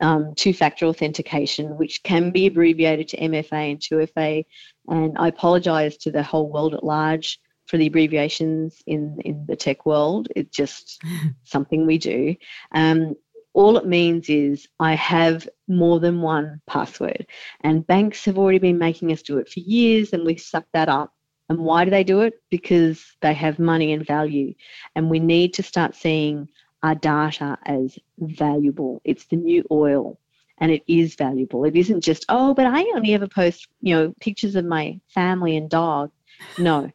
um, 0.00 0.34
two-factor 0.34 0.86
authentication, 0.86 1.76
which 1.78 2.02
can 2.02 2.32
be 2.32 2.48
abbreviated 2.48 3.06
to 3.08 3.18
MFA 3.18 3.70
and 3.70 3.78
2FA, 3.78 4.44
and 4.88 5.16
I 5.16 5.28
apologize 5.28 5.96
to 5.98 6.10
the 6.10 6.24
whole 6.24 6.50
world 6.50 6.74
at 6.74 6.82
large 6.82 7.38
for 7.66 7.76
the 7.76 7.86
abbreviations 7.86 8.82
in 8.84 9.20
in 9.24 9.46
the 9.46 9.54
tech 9.54 9.86
world. 9.86 10.26
It's 10.34 10.56
just 10.56 11.00
something 11.44 11.86
we 11.86 11.98
do. 11.98 12.34
Um, 12.74 13.14
all 13.54 13.76
it 13.76 13.86
means 13.86 14.28
is 14.28 14.66
I 14.80 14.94
have 14.94 15.48
more 15.68 16.00
than 16.00 16.22
one 16.22 16.60
password. 16.66 17.26
And 17.60 17.86
banks 17.86 18.24
have 18.24 18.38
already 18.38 18.58
been 18.58 18.78
making 18.78 19.12
us 19.12 19.22
do 19.22 19.38
it 19.38 19.48
for 19.48 19.60
years 19.60 20.12
and 20.12 20.24
we 20.24 20.36
suck 20.36 20.64
that 20.72 20.88
up. 20.88 21.12
And 21.48 21.58
why 21.58 21.84
do 21.84 21.90
they 21.90 22.04
do 22.04 22.22
it? 22.22 22.34
Because 22.50 23.04
they 23.20 23.34
have 23.34 23.58
money 23.58 23.92
and 23.92 24.06
value. 24.06 24.54
And 24.96 25.10
we 25.10 25.18
need 25.18 25.54
to 25.54 25.62
start 25.62 25.94
seeing 25.94 26.48
our 26.82 26.94
data 26.94 27.58
as 27.66 27.98
valuable. 28.18 29.02
It's 29.04 29.26
the 29.26 29.36
new 29.36 29.64
oil 29.70 30.18
and 30.58 30.70
it 30.70 30.82
is 30.86 31.14
valuable. 31.14 31.64
It 31.64 31.76
isn't 31.76 32.00
just, 32.00 32.24
oh, 32.28 32.54
but 32.54 32.66
I 32.66 32.80
only 32.94 33.12
ever 33.12 33.28
post, 33.28 33.68
you 33.82 33.94
know, 33.94 34.14
pictures 34.20 34.56
of 34.56 34.64
my 34.64 34.98
family 35.08 35.56
and 35.56 35.68
dog. 35.68 36.10
No. 36.58 36.90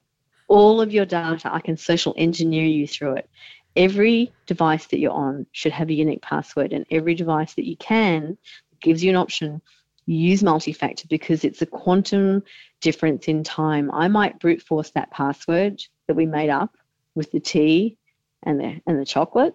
All 0.48 0.82
of 0.82 0.94
your 0.94 1.06
data, 1.06 1.54
I 1.54 1.60
can 1.60 1.78
social 1.78 2.16
engineer 2.18 2.66
you 2.66 2.88
through 2.88 3.18
it 3.18 3.30
every 3.78 4.34
device 4.48 4.88
that 4.88 5.00
you're 5.00 5.12
on 5.12 5.46
should 5.54 5.72
have 5.72 5.90
a 5.90 5.94
unique 5.94 6.22
password, 6.22 6.74
and 6.74 6.86
every 6.92 7.16
device 7.16 7.54
that 7.54 7.66
you 7.66 7.78
can 7.78 8.38
gives 8.82 9.04
you 9.04 9.12
an 9.12 9.16
option. 9.16 9.62
Use 10.06 10.42
multi-factor 10.42 11.08
because 11.10 11.44
it's 11.44 11.62
a 11.62 11.66
quantum 11.66 12.44
difference 12.82 13.28
in 13.28 13.44
time. 13.44 13.92
I 13.92 14.08
might 14.08 14.40
brute 14.40 14.62
force 14.62 14.92
that 14.92 15.12
password 15.12 15.82
that 16.08 16.16
we 16.16 16.26
made 16.26 16.50
up 16.50 16.76
with 17.14 17.32
the 17.32 17.40
tea 17.40 17.98
and 18.44 18.60
the 18.60 18.82
and 18.88 19.00
the 19.00 19.06
chocolate. 19.06 19.54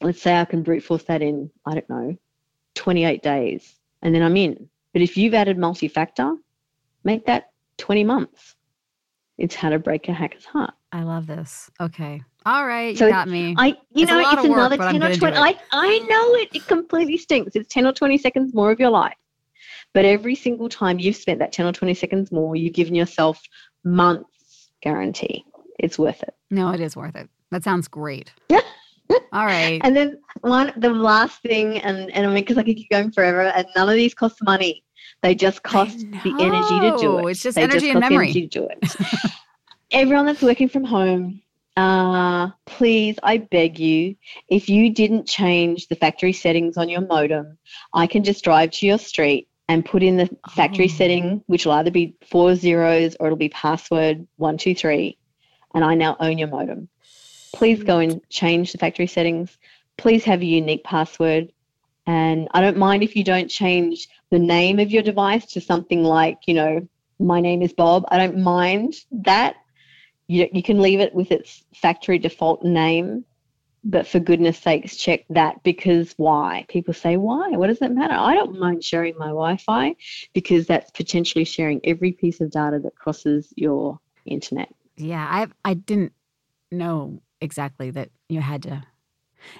Let's 0.00 0.22
say 0.22 0.36
I 0.36 0.44
can 0.44 0.62
brute 0.62 0.84
force 0.84 1.04
that 1.04 1.22
in, 1.22 1.50
I 1.66 1.74
don't 1.74 1.90
know, 1.90 2.16
28 2.74 3.22
days, 3.22 3.74
and 4.02 4.14
then 4.14 4.22
I'm 4.22 4.36
in. 4.36 4.68
But 4.92 5.02
if 5.02 5.16
you've 5.16 5.34
added 5.34 5.58
multi-factor, 5.58 6.36
make 7.02 7.26
that 7.26 7.50
20 7.78 8.04
months. 8.04 8.54
It's 9.38 9.54
how 9.54 9.70
to 9.70 9.78
break 9.78 10.08
a 10.08 10.12
hacker's 10.12 10.44
heart. 10.44 10.74
I 10.92 11.02
love 11.02 11.26
this. 11.26 11.70
Okay. 11.80 12.22
All 12.48 12.66
right, 12.66 12.96
so 12.96 13.04
you 13.04 13.12
got 13.12 13.28
me. 13.28 13.54
I, 13.58 13.66
you 13.66 14.04
it's 14.04 14.10
know, 14.10 14.20
it's 14.20 14.42
another 14.42 14.78
work, 14.78 14.90
10 14.90 15.02
or 15.02 15.14
20. 15.14 15.36
I, 15.36 15.54
I 15.70 15.98
know 15.98 16.34
it. 16.36 16.48
It 16.54 16.66
completely 16.66 17.18
stinks. 17.18 17.54
It's 17.54 17.68
10 17.68 17.86
or 17.86 17.92
20 17.92 18.16
seconds 18.16 18.54
more 18.54 18.70
of 18.70 18.80
your 18.80 18.88
life. 18.88 19.18
But 19.92 20.06
every 20.06 20.34
single 20.34 20.70
time 20.70 20.98
you've 20.98 21.16
spent 21.16 21.40
that 21.40 21.52
10 21.52 21.66
or 21.66 21.72
20 21.72 21.92
seconds 21.92 22.32
more, 22.32 22.56
you've 22.56 22.72
given 22.72 22.94
yourself 22.94 23.38
months 23.84 24.70
guarantee. 24.80 25.44
It's 25.78 25.98
worth 25.98 26.22
it. 26.22 26.34
No, 26.50 26.70
it 26.70 26.80
is 26.80 26.96
worth 26.96 27.16
it. 27.16 27.28
That 27.50 27.64
sounds 27.64 27.86
great. 27.86 28.32
Yeah. 29.10 29.20
All 29.32 29.46
right. 29.46 29.80
And 29.84 29.96
then 29.96 30.18
one, 30.42 30.70
the 30.76 30.90
last 30.90 31.40
thing, 31.40 31.78
and, 31.78 32.10
and 32.10 32.26
I 32.26 32.28
mean, 32.28 32.44
because 32.44 32.58
I 32.58 32.62
could 32.62 32.76
keep 32.76 32.90
going 32.90 33.10
forever, 33.10 33.42
and 33.42 33.66
none 33.74 33.88
of 33.88 33.94
these 33.94 34.12
cost 34.12 34.36
money. 34.42 34.84
They 35.22 35.34
just 35.34 35.62
cost 35.62 35.98
the 35.98 36.34
energy 36.38 36.80
to 36.90 36.96
do 36.98 37.18
it. 37.18 37.30
It's 37.30 37.42
just 37.42 37.56
they 37.56 37.62
energy 37.62 37.86
just 37.86 37.90
and 37.92 38.00
memory. 38.00 38.26
Energy 38.26 38.48
to 38.48 38.60
do 38.60 38.68
it. 38.70 38.96
Everyone 39.92 40.26
that's 40.26 40.42
working 40.42 40.68
from 40.68 40.84
home, 40.84 41.40
uh, 41.78 42.50
please, 42.66 43.20
I 43.22 43.38
beg 43.38 43.78
you, 43.78 44.16
if 44.48 44.68
you 44.68 44.90
didn't 44.90 45.28
change 45.28 45.86
the 45.86 45.94
factory 45.94 46.32
settings 46.32 46.76
on 46.76 46.88
your 46.88 47.02
modem, 47.02 47.56
I 47.94 48.08
can 48.08 48.24
just 48.24 48.42
drive 48.42 48.72
to 48.72 48.86
your 48.86 48.98
street 48.98 49.48
and 49.68 49.84
put 49.84 50.02
in 50.02 50.16
the 50.16 50.28
factory 50.50 50.86
oh. 50.86 50.96
setting, 50.96 51.44
which 51.46 51.64
will 51.64 51.74
either 51.74 51.92
be 51.92 52.16
four 52.28 52.56
zeros 52.56 53.14
or 53.20 53.26
it'll 53.26 53.36
be 53.36 53.48
password 53.50 54.26
one, 54.36 54.58
two, 54.58 54.74
three. 54.74 55.18
And 55.72 55.84
I 55.84 55.94
now 55.94 56.16
own 56.18 56.36
your 56.36 56.48
modem. 56.48 56.88
Please 57.54 57.80
go 57.84 57.98
and 57.98 58.20
change 58.28 58.72
the 58.72 58.78
factory 58.78 59.06
settings. 59.06 59.56
Please 59.96 60.24
have 60.24 60.42
a 60.42 60.46
unique 60.46 60.82
password. 60.82 61.52
And 62.08 62.48
I 62.54 62.60
don't 62.60 62.76
mind 62.76 63.04
if 63.04 63.14
you 63.14 63.22
don't 63.22 63.48
change 63.48 64.08
the 64.30 64.40
name 64.40 64.80
of 64.80 64.90
your 64.90 65.04
device 65.04 65.46
to 65.52 65.60
something 65.60 66.02
like, 66.02 66.38
you 66.46 66.54
know, 66.54 66.88
my 67.20 67.40
name 67.40 67.62
is 67.62 67.72
Bob. 67.72 68.04
I 68.08 68.18
don't 68.18 68.38
mind 68.38 68.94
that. 69.12 69.54
You, 70.28 70.48
you 70.52 70.62
can 70.62 70.80
leave 70.80 71.00
it 71.00 71.14
with 71.14 71.32
its 71.32 71.64
factory 71.74 72.18
default 72.18 72.62
name, 72.62 73.24
but 73.82 74.06
for 74.06 74.20
goodness 74.20 74.58
sakes, 74.58 74.96
check 74.96 75.24
that 75.30 75.62
because 75.62 76.12
why? 76.16 76.66
People 76.68 76.94
say, 76.94 77.16
why? 77.16 77.50
What 77.52 77.68
does 77.68 77.80
it 77.82 77.90
matter? 77.90 78.14
I 78.14 78.34
don't 78.34 78.58
mind 78.58 78.84
sharing 78.84 79.16
my 79.18 79.28
Wi 79.28 79.56
Fi 79.56 79.96
because 80.34 80.66
that's 80.66 80.90
potentially 80.90 81.44
sharing 81.44 81.80
every 81.84 82.12
piece 82.12 82.40
of 82.40 82.50
data 82.50 82.78
that 82.80 82.94
crosses 82.94 83.52
your 83.56 83.98
internet. 84.26 84.68
Yeah, 84.96 85.26
I 85.28 85.46
I 85.64 85.74
didn't 85.74 86.12
know 86.70 87.22
exactly 87.40 87.90
that 87.92 88.10
you 88.28 88.40
had 88.40 88.64
to 88.64 88.84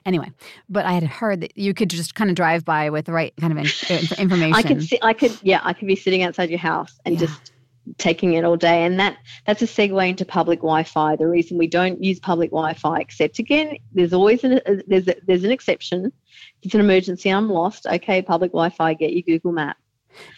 Anyway, 0.04 0.30
but 0.68 0.86
I 0.86 0.92
had 0.92 1.04
heard 1.04 1.40
that 1.42 1.56
you 1.56 1.74
could 1.74 1.90
just 1.90 2.14
kind 2.14 2.30
of 2.30 2.36
drive 2.36 2.64
by 2.64 2.90
with 2.90 3.06
the 3.06 3.12
right 3.12 3.34
kind 3.40 3.52
of 3.52 3.58
in, 3.58 3.98
information. 4.18 4.54
I 4.54 4.62
could 4.62 4.82
see, 4.82 4.98
I 5.02 5.12
could, 5.12 5.36
yeah, 5.42 5.60
I 5.62 5.72
could 5.72 5.88
be 5.88 5.96
sitting 5.96 6.22
outside 6.22 6.50
your 6.50 6.58
house 6.58 6.98
and 7.04 7.14
yeah. 7.14 7.26
just 7.26 7.52
taking 7.96 8.34
it 8.34 8.44
all 8.44 8.56
day, 8.56 8.84
and 8.84 8.98
that 9.00 9.16
that's 9.46 9.62
a 9.62 9.66
segue 9.66 10.08
into 10.08 10.24
public 10.24 10.60
Wi-Fi. 10.60 11.16
The 11.16 11.26
reason 11.26 11.58
we 11.58 11.66
don't 11.66 12.02
use 12.02 12.20
public 12.20 12.50
Wi-Fi, 12.50 12.98
except 13.00 13.38
again, 13.38 13.76
there's 13.92 14.12
always 14.12 14.44
an 14.44 14.60
uh, 14.66 14.76
there's 14.86 15.08
a, 15.08 15.16
there's 15.26 15.44
an 15.44 15.50
exception. 15.50 16.06
If 16.06 16.66
it's 16.66 16.74
an 16.74 16.80
emergency, 16.80 17.30
I'm 17.30 17.48
lost. 17.48 17.86
Okay, 17.86 18.22
public 18.22 18.52
Wi-Fi, 18.52 18.94
get 18.94 19.12
your 19.12 19.22
Google 19.22 19.52
Map. 19.52 19.76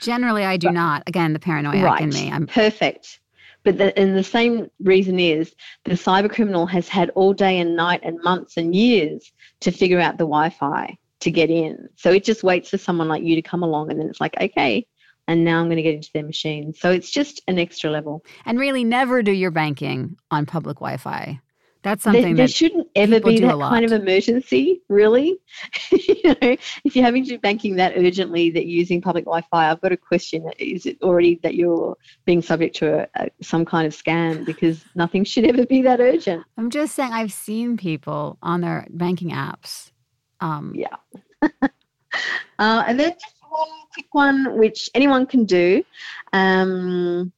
Generally, 0.00 0.44
I 0.44 0.56
do 0.56 0.68
but, 0.68 0.74
not. 0.74 1.02
Again, 1.06 1.32
the 1.32 1.38
paranoia 1.38 1.82
right. 1.82 2.00
in 2.00 2.10
me. 2.10 2.30
I'm 2.30 2.46
perfect. 2.46 3.20
But 3.62 3.76
the, 3.76 3.98
and 3.98 4.16
the 4.16 4.24
same 4.24 4.70
reason 4.80 5.20
is 5.20 5.54
the 5.84 5.92
cyber 5.92 6.32
criminal 6.32 6.66
has 6.66 6.88
had 6.88 7.10
all 7.10 7.34
day 7.34 7.58
and 7.58 7.76
night 7.76 8.00
and 8.02 8.18
months 8.22 8.56
and 8.56 8.74
years 8.74 9.30
to 9.60 9.70
figure 9.70 10.00
out 10.00 10.16
the 10.16 10.24
Wi-Fi 10.24 10.96
to 11.20 11.30
get 11.30 11.50
in. 11.50 11.88
So 11.96 12.10
it 12.10 12.24
just 12.24 12.42
waits 12.42 12.70
for 12.70 12.78
someone 12.78 13.08
like 13.08 13.22
you 13.22 13.36
to 13.36 13.42
come 13.42 13.62
along, 13.62 13.90
and 13.90 14.00
then 14.00 14.08
it's 14.08 14.20
like, 14.20 14.34
okay, 14.40 14.86
and 15.30 15.44
now 15.44 15.60
I'm 15.60 15.66
going 15.66 15.76
to 15.76 15.82
get 15.82 15.94
into 15.94 16.10
their 16.12 16.24
machine. 16.24 16.74
So 16.74 16.90
it's 16.90 17.08
just 17.08 17.40
an 17.46 17.56
extra 17.56 17.88
level. 17.88 18.24
And 18.44 18.58
really, 18.58 18.82
never 18.82 19.22
do 19.22 19.30
your 19.30 19.52
banking 19.52 20.16
on 20.32 20.44
public 20.44 20.78
Wi-Fi. 20.78 21.40
That's 21.82 22.02
something 22.02 22.22
there, 22.22 22.34
there 22.34 22.48
shouldn't 22.48 22.88
ever 22.96 23.20
be 23.20 23.38
that 23.38 23.58
kind 23.58 23.84
of 23.84 23.92
emergency, 23.92 24.82
really. 24.88 25.38
you 25.92 26.22
know, 26.24 26.56
if 26.84 26.96
you're 26.96 27.04
having 27.04 27.24
to 27.24 27.30
do 27.30 27.38
banking 27.38 27.76
that 27.76 27.96
urgently 27.96 28.50
that 28.50 28.66
you're 28.66 28.80
using 28.80 29.00
public 29.00 29.24
Wi-Fi, 29.24 29.70
I've 29.70 29.80
got 29.80 29.92
a 29.92 29.96
question: 29.96 30.50
Is 30.58 30.84
it 30.84 30.98
already 31.00 31.38
that 31.44 31.54
you're 31.54 31.96
being 32.26 32.42
subject 32.42 32.76
to 32.76 33.02
a, 33.02 33.08
a, 33.14 33.30
some 33.40 33.64
kind 33.64 33.86
of 33.86 33.94
scam? 33.94 34.44
Because 34.44 34.84
nothing 34.96 35.24
should 35.24 35.44
ever 35.44 35.64
be 35.64 35.80
that 35.82 36.00
urgent. 36.00 36.44
I'm 36.58 36.70
just 36.70 36.96
saying, 36.96 37.12
I've 37.12 37.32
seen 37.32 37.76
people 37.76 38.36
on 38.42 38.60
their 38.60 38.86
banking 38.90 39.30
apps. 39.30 39.92
Um, 40.40 40.74
yeah. 40.74 40.96
uh, 41.62 42.84
and 42.86 43.00
then 43.00 43.12
just 43.12 43.39
one 43.50 43.68
quick 43.92 44.06
one, 44.12 44.58
which 44.58 44.88
anyone 44.94 45.26
can 45.26 45.44
do. 45.44 45.84
Um, 46.32 47.32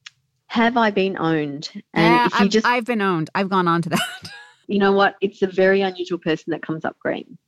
have 0.47 0.77
I 0.77 0.91
been 0.91 1.17
owned? 1.19 1.71
And 1.95 2.15
yeah, 2.15 2.27
if 2.27 2.33
you 2.33 2.45
I've, 2.47 2.51
just, 2.51 2.67
I've 2.67 2.85
been 2.85 3.01
owned. 3.01 3.31
I've 3.35 3.49
gone 3.49 3.67
on 3.69 3.83
to 3.83 3.89
that. 3.91 4.31
you 4.67 4.79
know 4.79 4.93
what? 4.93 5.17
It's 5.21 5.43
a 5.43 5.47
very 5.47 5.81
unusual 5.81 6.19
person 6.19 6.51
that 6.51 6.63
comes 6.63 6.85
up 6.85 6.99
green. 6.99 7.39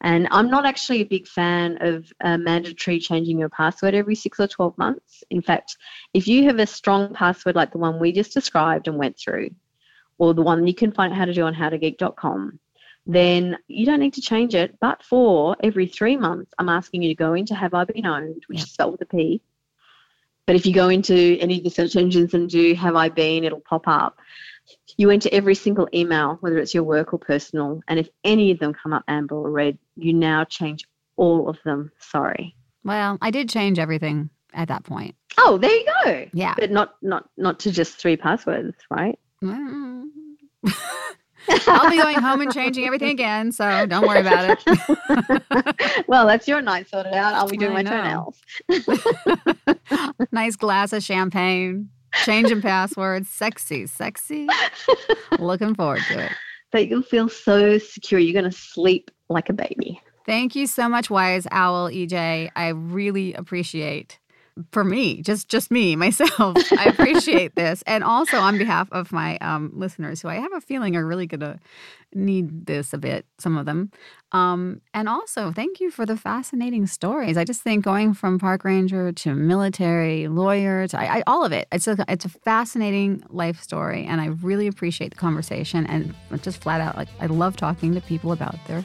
And 0.00 0.28
I'm 0.30 0.48
not 0.48 0.64
actually 0.64 1.00
a 1.00 1.06
big 1.06 1.26
fan 1.26 1.78
of 1.80 2.12
uh, 2.22 2.38
mandatory 2.38 3.00
changing 3.00 3.38
your 3.38 3.48
password 3.48 3.94
every 3.94 4.14
six 4.14 4.38
or 4.38 4.46
12 4.46 4.78
months. 4.78 5.24
In 5.30 5.42
fact, 5.42 5.76
if 6.14 6.28
you 6.28 6.44
have 6.44 6.58
a 6.58 6.66
strong 6.66 7.12
password 7.14 7.56
like 7.56 7.72
the 7.72 7.78
one 7.78 7.98
we 7.98 8.12
just 8.12 8.32
described 8.32 8.86
and 8.86 8.96
went 8.96 9.18
through, 9.18 9.50
or 10.18 10.34
the 10.34 10.42
one 10.42 10.66
you 10.66 10.74
can 10.74 10.92
find 10.92 11.12
out 11.12 11.18
how 11.18 11.24
to 11.24 11.34
do 11.34 11.44
on 11.44 11.54
howtogeek.com, 11.54 12.60
then 13.08 13.58
you 13.66 13.86
don't 13.86 13.98
need 13.98 14.14
to 14.14 14.20
change 14.20 14.54
it. 14.54 14.76
But 14.80 15.02
for 15.02 15.56
every 15.60 15.88
three 15.88 16.16
months, 16.16 16.52
I'm 16.58 16.68
asking 16.68 17.02
you 17.02 17.08
to 17.08 17.14
go 17.16 17.34
into 17.34 17.56
Have 17.56 17.74
I 17.74 17.84
Been 17.84 18.04
Pwned, 18.04 18.42
which 18.46 18.60
is 18.60 18.70
spelled 18.70 18.92
with 18.92 19.02
a 19.02 19.06
P, 19.06 19.42
but 20.48 20.56
if 20.56 20.64
you 20.64 20.72
go 20.72 20.88
into 20.88 21.36
any 21.40 21.58
of 21.58 21.64
the 21.64 21.68
search 21.68 21.94
engines 21.94 22.32
and 22.32 22.48
do 22.48 22.72
have 22.72 22.96
I 22.96 23.10
been, 23.10 23.44
it'll 23.44 23.60
pop 23.60 23.86
up. 23.86 24.16
You 24.96 25.10
enter 25.10 25.28
every 25.30 25.54
single 25.54 25.90
email, 25.92 26.38
whether 26.40 26.56
it's 26.56 26.72
your 26.72 26.84
work 26.84 27.12
or 27.12 27.18
personal, 27.18 27.82
and 27.86 27.98
if 27.98 28.08
any 28.24 28.50
of 28.50 28.58
them 28.58 28.72
come 28.72 28.94
up 28.94 29.04
amber 29.08 29.34
or 29.34 29.50
red, 29.50 29.76
you 29.96 30.14
now 30.14 30.44
change 30.44 30.88
all 31.16 31.50
of 31.50 31.58
them. 31.66 31.92
Sorry. 31.98 32.56
Well, 32.82 33.18
I 33.20 33.30
did 33.30 33.50
change 33.50 33.78
everything 33.78 34.30
at 34.54 34.68
that 34.68 34.84
point. 34.84 35.16
Oh, 35.36 35.58
there 35.58 35.70
you 35.70 35.86
go. 36.04 36.26
Yeah. 36.32 36.54
But 36.58 36.70
not 36.70 36.94
not 37.02 37.28
not 37.36 37.60
to 37.60 37.70
just 37.70 37.98
three 37.98 38.16
passwords, 38.16 38.74
right? 38.90 39.18
Mm. 39.44 40.04
I'll 41.66 41.90
be 41.90 41.96
going 41.96 42.18
home 42.18 42.40
and 42.40 42.52
changing 42.52 42.84
everything 42.84 43.10
again, 43.10 43.52
so 43.52 43.86
don't 43.86 44.06
worry 44.06 44.20
about 44.20 44.58
it. 44.66 46.04
well, 46.08 46.26
that's 46.26 46.46
your 46.46 46.60
night 46.60 46.88
sorted 46.88 47.14
out. 47.14 47.34
I'll 47.34 47.48
be 47.48 47.56
doing 47.56 47.76
I 47.76 47.82
my 47.82 47.90
toenails. 47.90 48.40
nice 50.32 50.56
glass 50.56 50.92
of 50.92 51.02
champagne, 51.02 51.90
changing 52.24 52.62
passwords, 52.62 53.28
sexy, 53.28 53.86
sexy. 53.86 54.46
Looking 55.38 55.74
forward 55.74 56.02
to 56.08 56.26
it. 56.26 56.32
But 56.70 56.88
you'll 56.88 57.02
feel 57.02 57.28
so 57.28 57.78
secure. 57.78 58.20
You're 58.20 58.38
going 58.38 58.50
to 58.50 58.56
sleep 58.56 59.10
like 59.28 59.48
a 59.48 59.54
baby. 59.54 60.00
Thank 60.26 60.54
you 60.54 60.66
so 60.66 60.88
much, 60.88 61.08
Wise 61.08 61.46
Owl 61.50 61.88
EJ. 61.88 62.50
I 62.54 62.68
really 62.68 63.32
appreciate 63.32 64.18
for 64.72 64.84
me, 64.84 65.22
just 65.22 65.48
just 65.48 65.70
me 65.70 65.96
myself. 65.96 66.56
I 66.72 66.84
appreciate 66.84 67.54
this, 67.56 67.82
and 67.86 68.04
also 68.04 68.38
on 68.38 68.58
behalf 68.58 68.88
of 68.92 69.12
my 69.12 69.38
um, 69.38 69.72
listeners, 69.74 70.22
who 70.22 70.28
I 70.28 70.36
have 70.36 70.52
a 70.52 70.60
feeling 70.60 70.96
are 70.96 71.06
really 71.06 71.26
going 71.26 71.40
to 71.40 71.58
need 72.14 72.66
this 72.66 72.92
a 72.92 72.98
bit. 72.98 73.26
Some 73.38 73.56
of 73.56 73.66
them, 73.66 73.90
um, 74.32 74.80
and 74.94 75.08
also 75.08 75.52
thank 75.52 75.80
you 75.80 75.90
for 75.90 76.06
the 76.06 76.16
fascinating 76.16 76.86
stories. 76.86 77.36
I 77.36 77.44
just 77.44 77.62
think 77.62 77.84
going 77.84 78.14
from 78.14 78.38
park 78.38 78.64
ranger 78.64 79.12
to 79.12 79.34
military 79.34 80.28
lawyer 80.28 80.86
to 80.88 81.00
I, 81.00 81.18
I, 81.18 81.22
all 81.26 81.44
of 81.44 81.52
it. 81.52 81.68
It's 81.72 81.86
a 81.86 81.96
it's 82.08 82.24
a 82.24 82.28
fascinating 82.28 83.22
life 83.30 83.60
story, 83.62 84.04
and 84.04 84.20
I 84.20 84.26
really 84.26 84.66
appreciate 84.66 85.10
the 85.10 85.20
conversation. 85.20 85.86
And 85.86 86.14
just 86.42 86.62
flat 86.62 86.80
out, 86.80 86.96
like 86.96 87.08
I 87.20 87.26
love 87.26 87.56
talking 87.56 87.94
to 87.94 88.00
people 88.00 88.32
about 88.32 88.56
their 88.66 88.84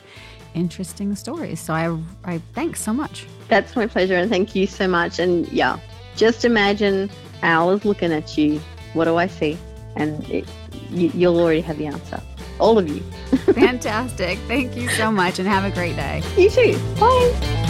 interesting 0.53 1.15
stories. 1.15 1.59
So 1.59 1.73
I, 1.73 1.97
I 2.25 2.37
thanks 2.53 2.81
so 2.81 2.93
much. 2.93 3.25
That's 3.47 3.75
my 3.75 3.87
pleasure, 3.87 4.15
and 4.15 4.29
thank 4.29 4.55
you 4.55 4.67
so 4.67 4.87
much. 4.87 5.19
And 5.19 5.47
yeah, 5.49 5.79
just 6.15 6.45
imagine 6.45 7.09
owls 7.41 7.85
looking 7.85 8.11
at 8.11 8.37
you. 8.37 8.59
What 8.93 9.05
do 9.05 9.17
I 9.17 9.27
see? 9.27 9.57
And 9.95 10.27
it, 10.29 10.47
you, 10.89 11.11
you'll 11.13 11.39
already 11.39 11.61
have 11.61 11.77
the 11.77 11.87
answer. 11.87 12.21
All 12.59 12.77
of 12.77 12.87
you. 12.87 13.01
Fantastic. 13.53 14.37
Thank 14.47 14.75
you 14.75 14.89
so 14.89 15.11
much, 15.11 15.39
and 15.39 15.47
have 15.47 15.65
a 15.65 15.73
great 15.73 15.95
day. 15.95 16.21
You 16.37 16.49
too. 16.49 16.79
Bye. 16.99 17.69